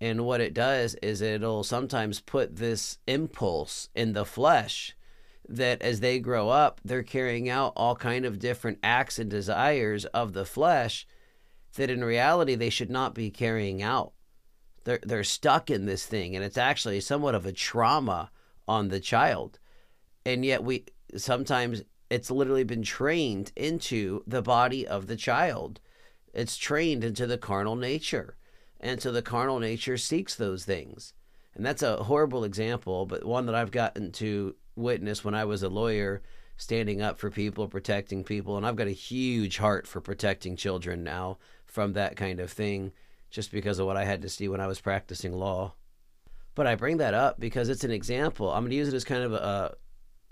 And 0.00 0.24
what 0.26 0.40
it 0.40 0.52
does 0.52 0.94
is 0.96 1.20
it'll 1.20 1.64
sometimes 1.64 2.20
put 2.20 2.56
this 2.56 2.98
impulse 3.06 3.88
in 3.94 4.12
the 4.12 4.24
flesh 4.24 4.94
that 5.48 5.82
as 5.82 6.00
they 6.00 6.18
grow 6.18 6.48
up, 6.48 6.80
they're 6.84 7.02
carrying 7.02 7.48
out 7.48 7.72
all 7.76 7.96
kind 7.96 8.24
of 8.24 8.38
different 8.38 8.78
acts 8.82 9.18
and 9.18 9.30
desires 9.30 10.04
of 10.06 10.32
the 10.32 10.44
flesh 10.44 11.06
that 11.76 11.90
in 11.90 12.04
reality 12.04 12.54
they 12.54 12.70
should 12.70 12.90
not 12.90 13.14
be 13.14 13.30
carrying 13.30 13.82
out. 13.82 14.12
They're 14.84 15.00
they're 15.02 15.24
stuck 15.24 15.70
in 15.70 15.86
this 15.86 16.06
thing 16.06 16.34
and 16.34 16.44
it's 16.44 16.58
actually 16.58 17.00
somewhat 17.00 17.34
of 17.34 17.46
a 17.46 17.52
trauma 17.52 18.30
on 18.68 18.88
the 18.88 19.00
child. 19.00 19.58
And 20.24 20.44
yet 20.44 20.62
we 20.62 20.84
sometimes 21.16 21.82
it's 22.10 22.30
literally 22.30 22.64
been 22.64 22.82
trained 22.82 23.52
into 23.56 24.22
the 24.26 24.42
body 24.42 24.86
of 24.86 25.06
the 25.06 25.16
child. 25.16 25.80
It's 26.34 26.56
trained 26.56 27.04
into 27.04 27.26
the 27.26 27.38
carnal 27.38 27.76
nature. 27.76 28.36
And 28.80 29.00
so 29.00 29.12
the 29.12 29.22
carnal 29.22 29.60
nature 29.60 29.96
seeks 29.96 30.34
those 30.34 30.64
things. 30.64 31.14
And 31.54 31.64
that's 31.64 31.82
a 31.82 32.04
horrible 32.04 32.44
example, 32.44 33.06
but 33.06 33.24
one 33.24 33.46
that 33.46 33.54
I've 33.54 33.70
gotten 33.70 34.10
to 34.12 34.54
witness 34.76 35.24
when 35.24 35.34
I 35.34 35.44
was 35.44 35.62
a 35.62 35.68
lawyer, 35.68 36.22
standing 36.56 37.02
up 37.02 37.18
for 37.18 37.30
people, 37.30 37.68
protecting 37.68 38.24
people. 38.24 38.56
And 38.56 38.66
I've 38.66 38.76
got 38.76 38.86
a 38.86 38.92
huge 38.92 39.58
heart 39.58 39.86
for 39.86 40.00
protecting 40.00 40.56
children 40.56 41.02
now 41.02 41.38
from 41.64 41.92
that 41.94 42.16
kind 42.16 42.40
of 42.40 42.50
thing, 42.50 42.92
just 43.30 43.50
because 43.50 43.78
of 43.78 43.86
what 43.86 43.96
I 43.96 44.04
had 44.04 44.22
to 44.22 44.28
see 44.28 44.48
when 44.48 44.60
I 44.60 44.66
was 44.66 44.80
practicing 44.80 45.32
law. 45.32 45.74
But 46.54 46.66
I 46.66 46.74
bring 46.74 46.98
that 46.98 47.14
up 47.14 47.40
because 47.40 47.68
it's 47.68 47.84
an 47.84 47.90
example. 47.90 48.50
I'm 48.50 48.62
going 48.62 48.70
to 48.70 48.76
use 48.76 48.88
it 48.88 48.94
as 48.94 49.04
kind 49.04 49.22
of 49.22 49.32
a, 49.32 49.74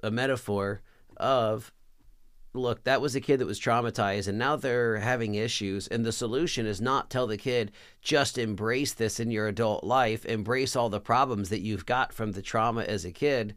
a 0.03 0.11
metaphor 0.11 0.82
of 1.16 1.72
look, 2.53 2.82
that 2.84 3.01
was 3.01 3.14
a 3.14 3.20
kid 3.20 3.38
that 3.38 3.47
was 3.47 3.61
traumatized 3.61 4.26
and 4.26 4.38
now 4.38 4.57
they're 4.57 4.99
having 4.99 5.34
issues. 5.34 5.86
And 5.86 6.05
the 6.05 6.12
solution 6.12 6.66
is 6.66 6.80
not 6.80 7.11
tell 7.11 7.26
the 7.26 7.36
kid, 7.36 7.72
just 8.03 8.38
embrace 8.38 8.93
this 8.93 9.20
in 9.20 9.30
your 9.30 9.49
adult 9.49 9.84
life, 9.84 10.24
embrace 10.24 10.74
all 10.74 10.88
the 10.88 11.01
problems 11.01 11.49
that 11.51 11.61
you've 11.61 11.86
got 11.86 12.12
from 12.12 12.32
the 12.32 12.43
trauma 12.43 12.82
as 12.82 13.05
a 13.05 13.12
kid. 13.12 13.55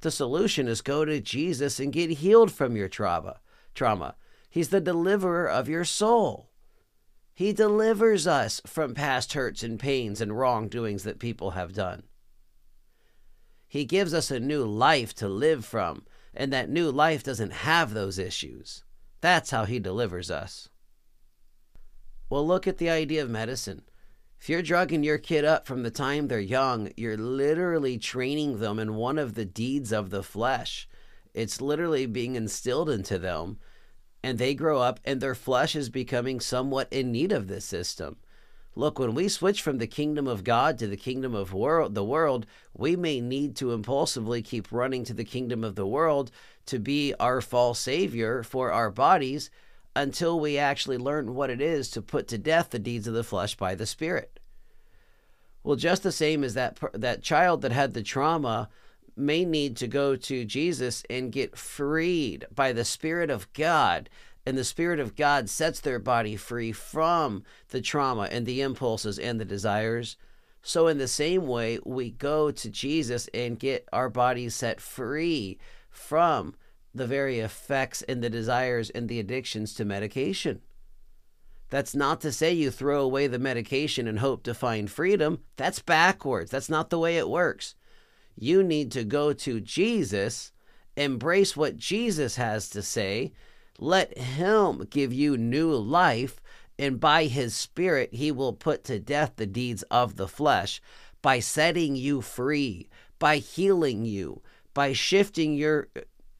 The 0.00 0.10
solution 0.10 0.66
is 0.66 0.80
go 0.80 1.04
to 1.04 1.20
Jesus 1.20 1.78
and 1.78 1.92
get 1.92 2.10
healed 2.10 2.52
from 2.52 2.76
your 2.76 2.88
trauma. 2.88 3.40
Trauma. 3.74 4.16
He's 4.48 4.70
the 4.70 4.80
deliverer 4.80 5.48
of 5.48 5.68
your 5.68 5.84
soul. 5.84 6.50
He 7.34 7.52
delivers 7.52 8.26
us 8.26 8.60
from 8.66 8.94
past 8.94 9.32
hurts 9.32 9.62
and 9.62 9.78
pains 9.78 10.20
and 10.20 10.36
wrongdoings 10.36 11.04
that 11.04 11.18
people 11.18 11.52
have 11.52 11.72
done. 11.72 12.02
He 13.68 13.84
gives 13.84 14.12
us 14.12 14.30
a 14.30 14.40
new 14.40 14.64
life 14.64 15.14
to 15.16 15.28
live 15.28 15.64
from, 15.64 16.04
and 16.34 16.52
that 16.52 16.68
new 16.68 16.90
life 16.90 17.22
doesn't 17.22 17.52
have 17.52 17.94
those 17.94 18.18
issues. 18.18 18.84
That's 19.20 19.50
how 19.50 19.64
he 19.64 19.78
delivers 19.78 20.30
us. 20.30 20.68
Well, 22.28 22.46
look 22.46 22.66
at 22.66 22.78
the 22.78 22.90
idea 22.90 23.22
of 23.22 23.30
medicine. 23.30 23.82
If 24.40 24.48
you're 24.48 24.62
drugging 24.62 25.02
your 25.02 25.18
kid 25.18 25.44
up 25.44 25.66
from 25.66 25.82
the 25.82 25.90
time 25.90 26.26
they're 26.26 26.40
young, 26.40 26.90
you're 26.96 27.18
literally 27.18 27.98
training 27.98 28.58
them 28.58 28.78
in 28.78 28.94
one 28.94 29.18
of 29.18 29.34
the 29.34 29.44
deeds 29.44 29.92
of 29.92 30.08
the 30.08 30.22
flesh. 30.22 30.88
It's 31.34 31.60
literally 31.60 32.06
being 32.06 32.36
instilled 32.36 32.88
into 32.88 33.18
them, 33.18 33.58
and 34.22 34.38
they 34.38 34.54
grow 34.54 34.80
up, 34.80 34.98
and 35.04 35.20
their 35.20 35.34
flesh 35.34 35.76
is 35.76 35.90
becoming 35.90 36.40
somewhat 36.40 36.88
in 36.90 37.12
need 37.12 37.32
of 37.32 37.48
this 37.48 37.66
system. 37.66 38.16
Look, 38.74 38.98
when 38.98 39.14
we 39.14 39.28
switch 39.28 39.60
from 39.60 39.76
the 39.76 39.86
kingdom 39.86 40.26
of 40.26 40.42
God 40.42 40.78
to 40.78 40.86
the 40.86 40.96
kingdom 40.96 41.34
of 41.34 41.52
world, 41.52 41.94
the 41.94 42.02
world, 42.02 42.46
we 42.72 42.96
may 42.96 43.20
need 43.20 43.56
to 43.56 43.72
impulsively 43.72 44.40
keep 44.40 44.72
running 44.72 45.04
to 45.04 45.12
the 45.12 45.22
kingdom 45.22 45.62
of 45.62 45.74
the 45.74 45.86
world 45.86 46.30
to 46.64 46.78
be 46.78 47.12
our 47.20 47.42
false 47.42 47.78
savior 47.78 48.42
for 48.42 48.72
our 48.72 48.90
bodies 48.90 49.50
until 49.94 50.38
we 50.38 50.56
actually 50.58 50.98
learn 50.98 51.34
what 51.34 51.50
it 51.50 51.60
is 51.60 51.90
to 51.90 52.02
put 52.02 52.28
to 52.28 52.38
death 52.38 52.70
the 52.70 52.78
deeds 52.78 53.06
of 53.06 53.14
the 53.14 53.24
flesh 53.24 53.54
by 53.56 53.74
the 53.74 53.86
Spirit. 53.86 54.38
Well, 55.62 55.76
just 55.76 56.02
the 56.02 56.12
same 56.12 56.42
as 56.42 56.54
that 56.54 56.78
that 56.94 57.22
child 57.22 57.62
that 57.62 57.72
had 57.72 57.92
the 57.92 58.02
trauma 58.02 58.68
may 59.16 59.44
need 59.44 59.76
to 59.76 59.86
go 59.86 60.16
to 60.16 60.44
Jesus 60.44 61.02
and 61.10 61.32
get 61.32 61.58
freed 61.58 62.46
by 62.54 62.72
the 62.72 62.84
Spirit 62.84 63.30
of 63.30 63.52
God. 63.52 64.08
And 64.46 64.56
the 64.56 64.64
Spirit 64.64 65.00
of 65.00 65.16
God 65.16 65.50
sets 65.50 65.80
their 65.80 65.98
body 65.98 66.34
free 66.34 66.72
from 66.72 67.44
the 67.68 67.82
trauma 67.82 68.22
and 68.30 68.46
the 68.46 68.62
impulses 68.62 69.18
and 69.18 69.38
the 69.38 69.44
desires. 69.44 70.16
So, 70.62 70.88
in 70.88 70.98
the 70.98 71.08
same 71.08 71.46
way, 71.46 71.78
we 71.84 72.10
go 72.10 72.50
to 72.50 72.70
Jesus 72.70 73.28
and 73.34 73.58
get 73.58 73.88
our 73.92 74.08
bodies 74.08 74.54
set 74.54 74.80
free 74.80 75.58
from 75.90 76.54
the 76.94 77.06
very 77.06 77.38
effects 77.38 78.02
and 78.02 78.22
the 78.22 78.30
desires 78.30 78.90
and 78.90 79.08
the 79.08 79.20
addictions 79.20 79.74
to 79.74 79.84
medication. 79.84 80.60
That's 81.70 81.94
not 81.94 82.20
to 82.22 82.32
say 82.32 82.52
you 82.52 82.70
throw 82.70 83.00
away 83.02 83.28
the 83.28 83.38
medication 83.38 84.08
and 84.08 84.18
hope 84.18 84.42
to 84.42 84.54
find 84.54 84.90
freedom. 84.90 85.40
That's 85.56 85.78
backwards. 85.78 86.50
That's 86.50 86.68
not 86.68 86.90
the 86.90 86.98
way 86.98 87.16
it 87.16 87.28
works. 87.28 87.76
You 88.36 88.62
need 88.62 88.90
to 88.92 89.04
go 89.04 89.32
to 89.32 89.60
Jesus, 89.60 90.50
embrace 90.96 91.56
what 91.56 91.76
Jesus 91.76 92.36
has 92.36 92.68
to 92.70 92.82
say, 92.82 93.32
let 93.78 94.18
Him 94.18 94.86
give 94.90 95.12
you 95.12 95.36
new 95.36 95.72
life, 95.74 96.40
and 96.78 96.98
by 96.98 97.26
His 97.26 97.54
Spirit, 97.54 98.12
He 98.12 98.32
will 98.32 98.52
put 98.52 98.84
to 98.84 98.98
death 98.98 99.34
the 99.36 99.46
deeds 99.46 99.82
of 99.84 100.16
the 100.16 100.28
flesh 100.28 100.82
by 101.22 101.38
setting 101.38 101.94
you 101.94 102.20
free, 102.20 102.88
by 103.18 103.36
healing 103.36 104.04
you, 104.04 104.42
by 104.74 104.92
shifting 104.92 105.54
your 105.54 105.88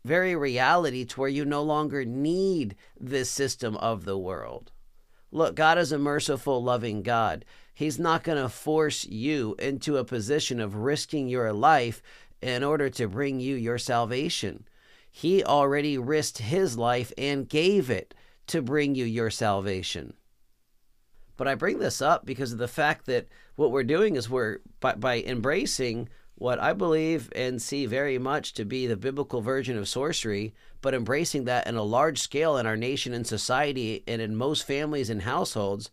very 0.04 0.34
reality 0.34 1.04
to 1.04 1.20
where 1.20 1.28
you 1.28 1.44
no 1.44 1.62
longer 1.62 2.04
need 2.04 2.76
this 2.98 3.30
system 3.30 3.76
of 3.76 4.04
the 4.04 4.18
world. 4.18 4.72
Look, 5.32 5.54
God 5.54 5.78
is 5.78 5.92
a 5.92 5.98
merciful, 5.98 6.62
loving 6.62 7.02
God. 7.02 7.44
He's 7.72 7.98
not 7.98 8.24
going 8.24 8.42
to 8.42 8.48
force 8.48 9.04
you 9.06 9.54
into 9.58 9.96
a 9.96 10.04
position 10.04 10.60
of 10.60 10.74
risking 10.74 11.28
your 11.28 11.52
life 11.52 12.02
in 12.42 12.64
order 12.64 12.90
to 12.90 13.08
bring 13.08 13.40
you 13.40 13.54
your 13.54 13.78
salvation. 13.78 14.64
He 15.10 15.44
already 15.44 15.98
risked 15.98 16.38
his 16.38 16.76
life 16.76 17.12
and 17.16 17.48
gave 17.48 17.90
it 17.90 18.14
to 18.48 18.62
bring 18.62 18.94
you 18.94 19.04
your 19.04 19.30
salvation. 19.30 20.14
But 21.36 21.48
I 21.48 21.54
bring 21.54 21.78
this 21.78 22.02
up 22.02 22.26
because 22.26 22.52
of 22.52 22.58
the 22.58 22.68
fact 22.68 23.06
that 23.06 23.26
what 23.56 23.70
we're 23.70 23.82
doing 23.84 24.16
is 24.16 24.28
we're 24.28 24.58
by, 24.80 24.94
by 24.94 25.22
embracing 25.22 26.08
what 26.40 26.58
I 26.58 26.72
believe 26.72 27.30
and 27.36 27.60
see 27.60 27.84
very 27.84 28.16
much 28.16 28.54
to 28.54 28.64
be 28.64 28.86
the 28.86 28.96
biblical 28.96 29.42
version 29.42 29.76
of 29.76 29.86
sorcery, 29.86 30.54
but 30.80 30.94
embracing 30.94 31.44
that 31.44 31.66
in 31.66 31.76
a 31.76 31.82
large 31.82 32.18
scale 32.18 32.56
in 32.56 32.64
our 32.64 32.78
nation 32.78 33.12
and 33.12 33.26
society 33.26 34.02
and 34.08 34.22
in 34.22 34.34
most 34.34 34.66
families 34.66 35.10
and 35.10 35.20
households, 35.20 35.90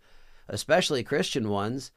especially 0.48 1.04
Christian 1.04 1.50
ones, 1.50 1.92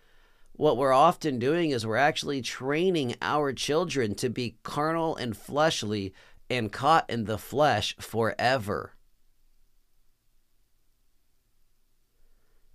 what 0.55 0.77
we're 0.77 0.93
often 0.93 1.39
doing 1.39 1.71
is 1.71 1.87
we're 1.87 1.95
actually 1.95 2.43
training 2.43 3.15
our 3.23 3.53
children 3.53 4.17
to 4.17 4.29
be 4.29 4.57
carnal 4.65 5.15
and 5.15 5.37
fleshly 5.37 6.13
and 6.51 6.73
caught 6.73 7.09
in 7.09 7.27
the 7.27 7.39
flesh 7.39 7.95
forever. 8.01 8.95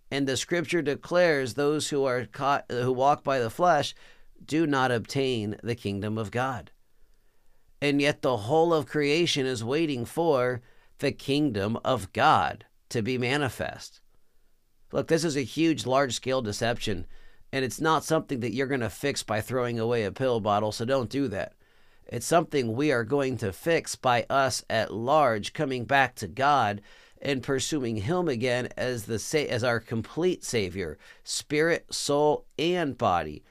And 0.10 0.26
the 0.26 0.38
scripture 0.38 0.82
declares 0.82 1.56
those 1.56 1.90
who 1.90 2.06
are 2.06 2.26
caught 2.28 2.64
who 2.72 2.94
walk 2.94 3.26
by 3.26 3.40
the 3.40 3.50
flesh 3.50 3.94
do 4.44 4.66
not 4.68 4.92
obtain 4.92 5.58
the 5.64 5.76
kingdom 5.76 6.18
of 6.18 6.32
God. 6.32 6.72
And 7.82 8.02
yet 8.02 8.22
the 8.22 8.38
whole 8.38 8.74
of 8.74 8.88
creation 8.88 9.46
is 9.46 9.64
waiting 9.64 10.06
for 10.06 10.62
the 11.00 11.12
kingdom 11.12 11.78
of 11.84 12.14
God 12.14 12.66
to 12.90 13.02
be 13.02 13.18
manifest. 13.18 14.02
Look, 14.92 15.08
this 15.08 15.24
is 15.24 15.36
a 15.36 15.42
huge, 15.42 15.86
large 15.86 16.14
scale 16.14 16.42
deception, 16.42 17.06
and 17.52 17.66
it's 17.66 17.82
not 17.82 18.04
something 18.04 18.40
that 18.40 18.54
you're 18.54 18.68
going 18.68 18.82
to 18.82 18.90
fix 18.90 19.24
by 19.24 19.42
throwing 19.42 19.80
away 19.80 20.04
a 20.04 20.12
pill 20.12 20.40
bottle, 20.40 20.72
so 20.72 20.86
don't 20.86 21.10
do 21.10 21.28
that. 21.30 21.54
It's 22.08 22.26
something 22.26 22.74
we 22.74 22.92
are 22.92 23.04
going 23.04 23.38
to 23.38 23.52
fix 23.52 23.96
by 23.96 24.26
us 24.30 24.64
at 24.70 24.94
large 24.94 25.54
coming 25.54 25.86
back 25.86 26.16
to 26.16 26.28
God 26.28 26.82
and 27.22 27.42
pursuing 27.42 27.98
him 27.98 28.28
again 28.28 28.70
as 28.78 29.06
the 29.06 29.48
as 29.50 29.64
our 29.64 29.80
complete 29.80 30.44
savior, 30.44 30.98
spirit, 31.24 31.94
soul, 31.94 32.46
and 32.60 32.98
body 32.98 33.44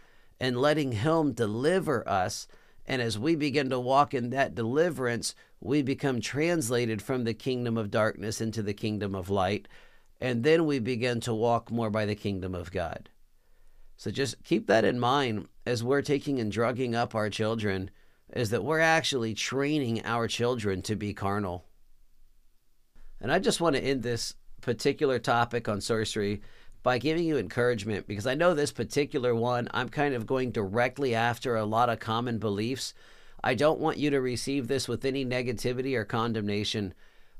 and 0.44 0.60
letting 0.60 0.92
Him 0.92 1.32
deliver 1.32 2.06
us. 2.06 2.46
And 2.84 3.00
as 3.00 3.18
we 3.18 3.34
begin 3.34 3.70
to 3.70 3.80
walk 3.80 4.12
in 4.12 4.28
that 4.30 4.54
deliverance, 4.54 5.34
we 5.58 5.80
become 5.80 6.20
translated 6.20 7.00
from 7.00 7.24
the 7.24 7.32
kingdom 7.32 7.78
of 7.78 7.90
darkness 7.90 8.42
into 8.42 8.62
the 8.62 8.74
kingdom 8.74 9.14
of 9.14 9.30
light. 9.30 9.66
And 10.20 10.44
then 10.44 10.66
we 10.66 10.80
begin 10.80 11.20
to 11.20 11.32
walk 11.32 11.70
more 11.70 11.88
by 11.88 12.04
the 12.04 12.14
kingdom 12.14 12.54
of 12.54 12.70
God. 12.70 13.08
So 13.96 14.10
just 14.10 14.44
keep 14.44 14.66
that 14.66 14.84
in 14.84 15.00
mind 15.00 15.48
as 15.64 15.82
we're 15.82 16.02
taking 16.02 16.38
and 16.38 16.52
drugging 16.52 16.94
up 16.94 17.14
our 17.14 17.30
children, 17.30 17.90
is 18.34 18.50
that 18.50 18.64
we're 18.64 18.80
actually 18.80 19.32
training 19.32 20.04
our 20.04 20.28
children 20.28 20.82
to 20.82 20.94
be 20.94 21.14
carnal. 21.14 21.64
And 23.18 23.32
I 23.32 23.38
just 23.38 23.62
want 23.62 23.76
to 23.76 23.82
end 23.82 24.02
this 24.02 24.34
particular 24.60 25.18
topic 25.18 25.70
on 25.70 25.80
sorcery 25.80 26.42
by 26.84 26.98
giving 26.98 27.24
you 27.24 27.38
encouragement 27.38 28.06
because 28.06 28.26
I 28.26 28.34
know 28.34 28.54
this 28.54 28.70
particular 28.70 29.34
one, 29.34 29.68
I'm 29.72 29.88
kind 29.88 30.14
of 30.14 30.26
going 30.26 30.52
directly 30.52 31.14
after 31.14 31.56
a 31.56 31.64
lot 31.64 31.88
of 31.88 31.98
common 31.98 32.38
beliefs. 32.38 32.92
I 33.42 33.54
don't 33.54 33.80
want 33.80 33.96
you 33.96 34.10
to 34.10 34.20
receive 34.20 34.68
this 34.68 34.86
with 34.86 35.04
any 35.04 35.24
negativity 35.24 35.96
or 35.96 36.04
condemnation. 36.04 36.92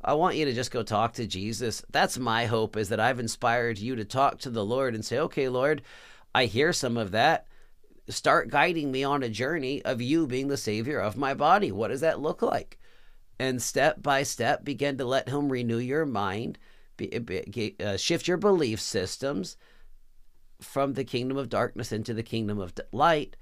I 0.03 0.15
want 0.15 0.37
you 0.37 0.47
to 0.47 0.55
just 0.55 0.71
go 0.71 0.83
talk 0.83 1.13
to 1.15 1.27
Jesus. 1.27 1.85
That's 1.91 2.19
my 2.19 2.47
hope 2.47 2.77
is 2.77 2.89
that 2.89 3.01
I've 3.01 3.21
inspired 3.21 3.79
you 3.79 3.95
to 3.97 4.05
talk 4.05 4.39
to 4.41 4.51
the 4.51 4.65
Lord 4.65 4.95
and 4.95 5.05
say, 5.05 5.19
"Okay, 5.19 5.49
Lord, 5.49 5.83
I 6.35 6.47
hear 6.47 6.73
some 6.73 6.97
of 6.97 7.11
that. 7.13 7.47
Start 8.09 8.49
guiding 8.49 8.91
me 8.91 9.05
on 9.05 9.23
a 9.23 9.29
journey 9.29 9.83
of 9.83 10.01
you 10.01 10.27
being 10.27 10.49
the 10.49 10.57
savior 10.57 11.01
of 11.01 11.19
my 11.19 11.35
body. 11.35 11.71
What 11.71 11.89
does 11.89 12.01
that 12.01 12.21
look 12.21 12.41
like?" 12.41 12.79
And 13.39 13.61
step 13.61 14.03
by 14.03 14.23
step 14.23 14.65
begin 14.65 14.97
to 14.99 15.05
let 15.05 15.29
him 15.29 15.53
renew 15.53 15.79
your 15.79 16.07
mind 16.07 16.59
be, 16.97 17.19
be, 17.19 17.77
uh, 17.81 17.97
shift 17.97 18.29
your 18.29 18.37
belief 18.37 18.81
systems 18.81 19.57
from 20.61 20.95
the 20.95 21.05
kingdom 21.05 21.37
of 21.37 21.49
darkness 21.49 21.93
into 21.93 22.15
the 22.15 22.23
kingdom 22.23 22.59
of 22.59 22.73
light 22.93 23.37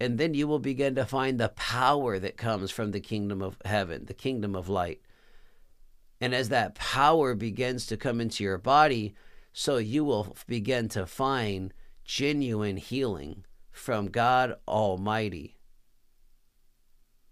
and 0.00 0.18
then 0.18 0.34
you 0.34 0.48
will 0.48 0.58
begin 0.58 0.94
to 0.96 1.04
find 1.04 1.38
the 1.38 1.50
power 1.50 2.18
that 2.18 2.36
comes 2.36 2.70
from 2.70 2.90
the 2.90 3.00
kingdom 3.00 3.40
of 3.40 3.56
heaven 3.64 4.06
the 4.06 4.14
kingdom 4.14 4.54
of 4.54 4.68
light. 4.68 5.00
And 6.20 6.34
as 6.34 6.48
that 6.48 6.74
power 6.74 7.34
begins 7.34 7.86
to 7.86 7.96
come 7.96 8.20
into 8.20 8.44
your 8.44 8.58
body 8.58 9.14
so 9.52 9.76
you 9.76 10.04
will 10.04 10.36
begin 10.46 10.88
to 10.90 11.06
find 11.06 11.72
genuine 12.04 12.76
healing 12.76 13.44
from 13.70 14.08
God 14.08 14.54
Almighty 14.66 15.56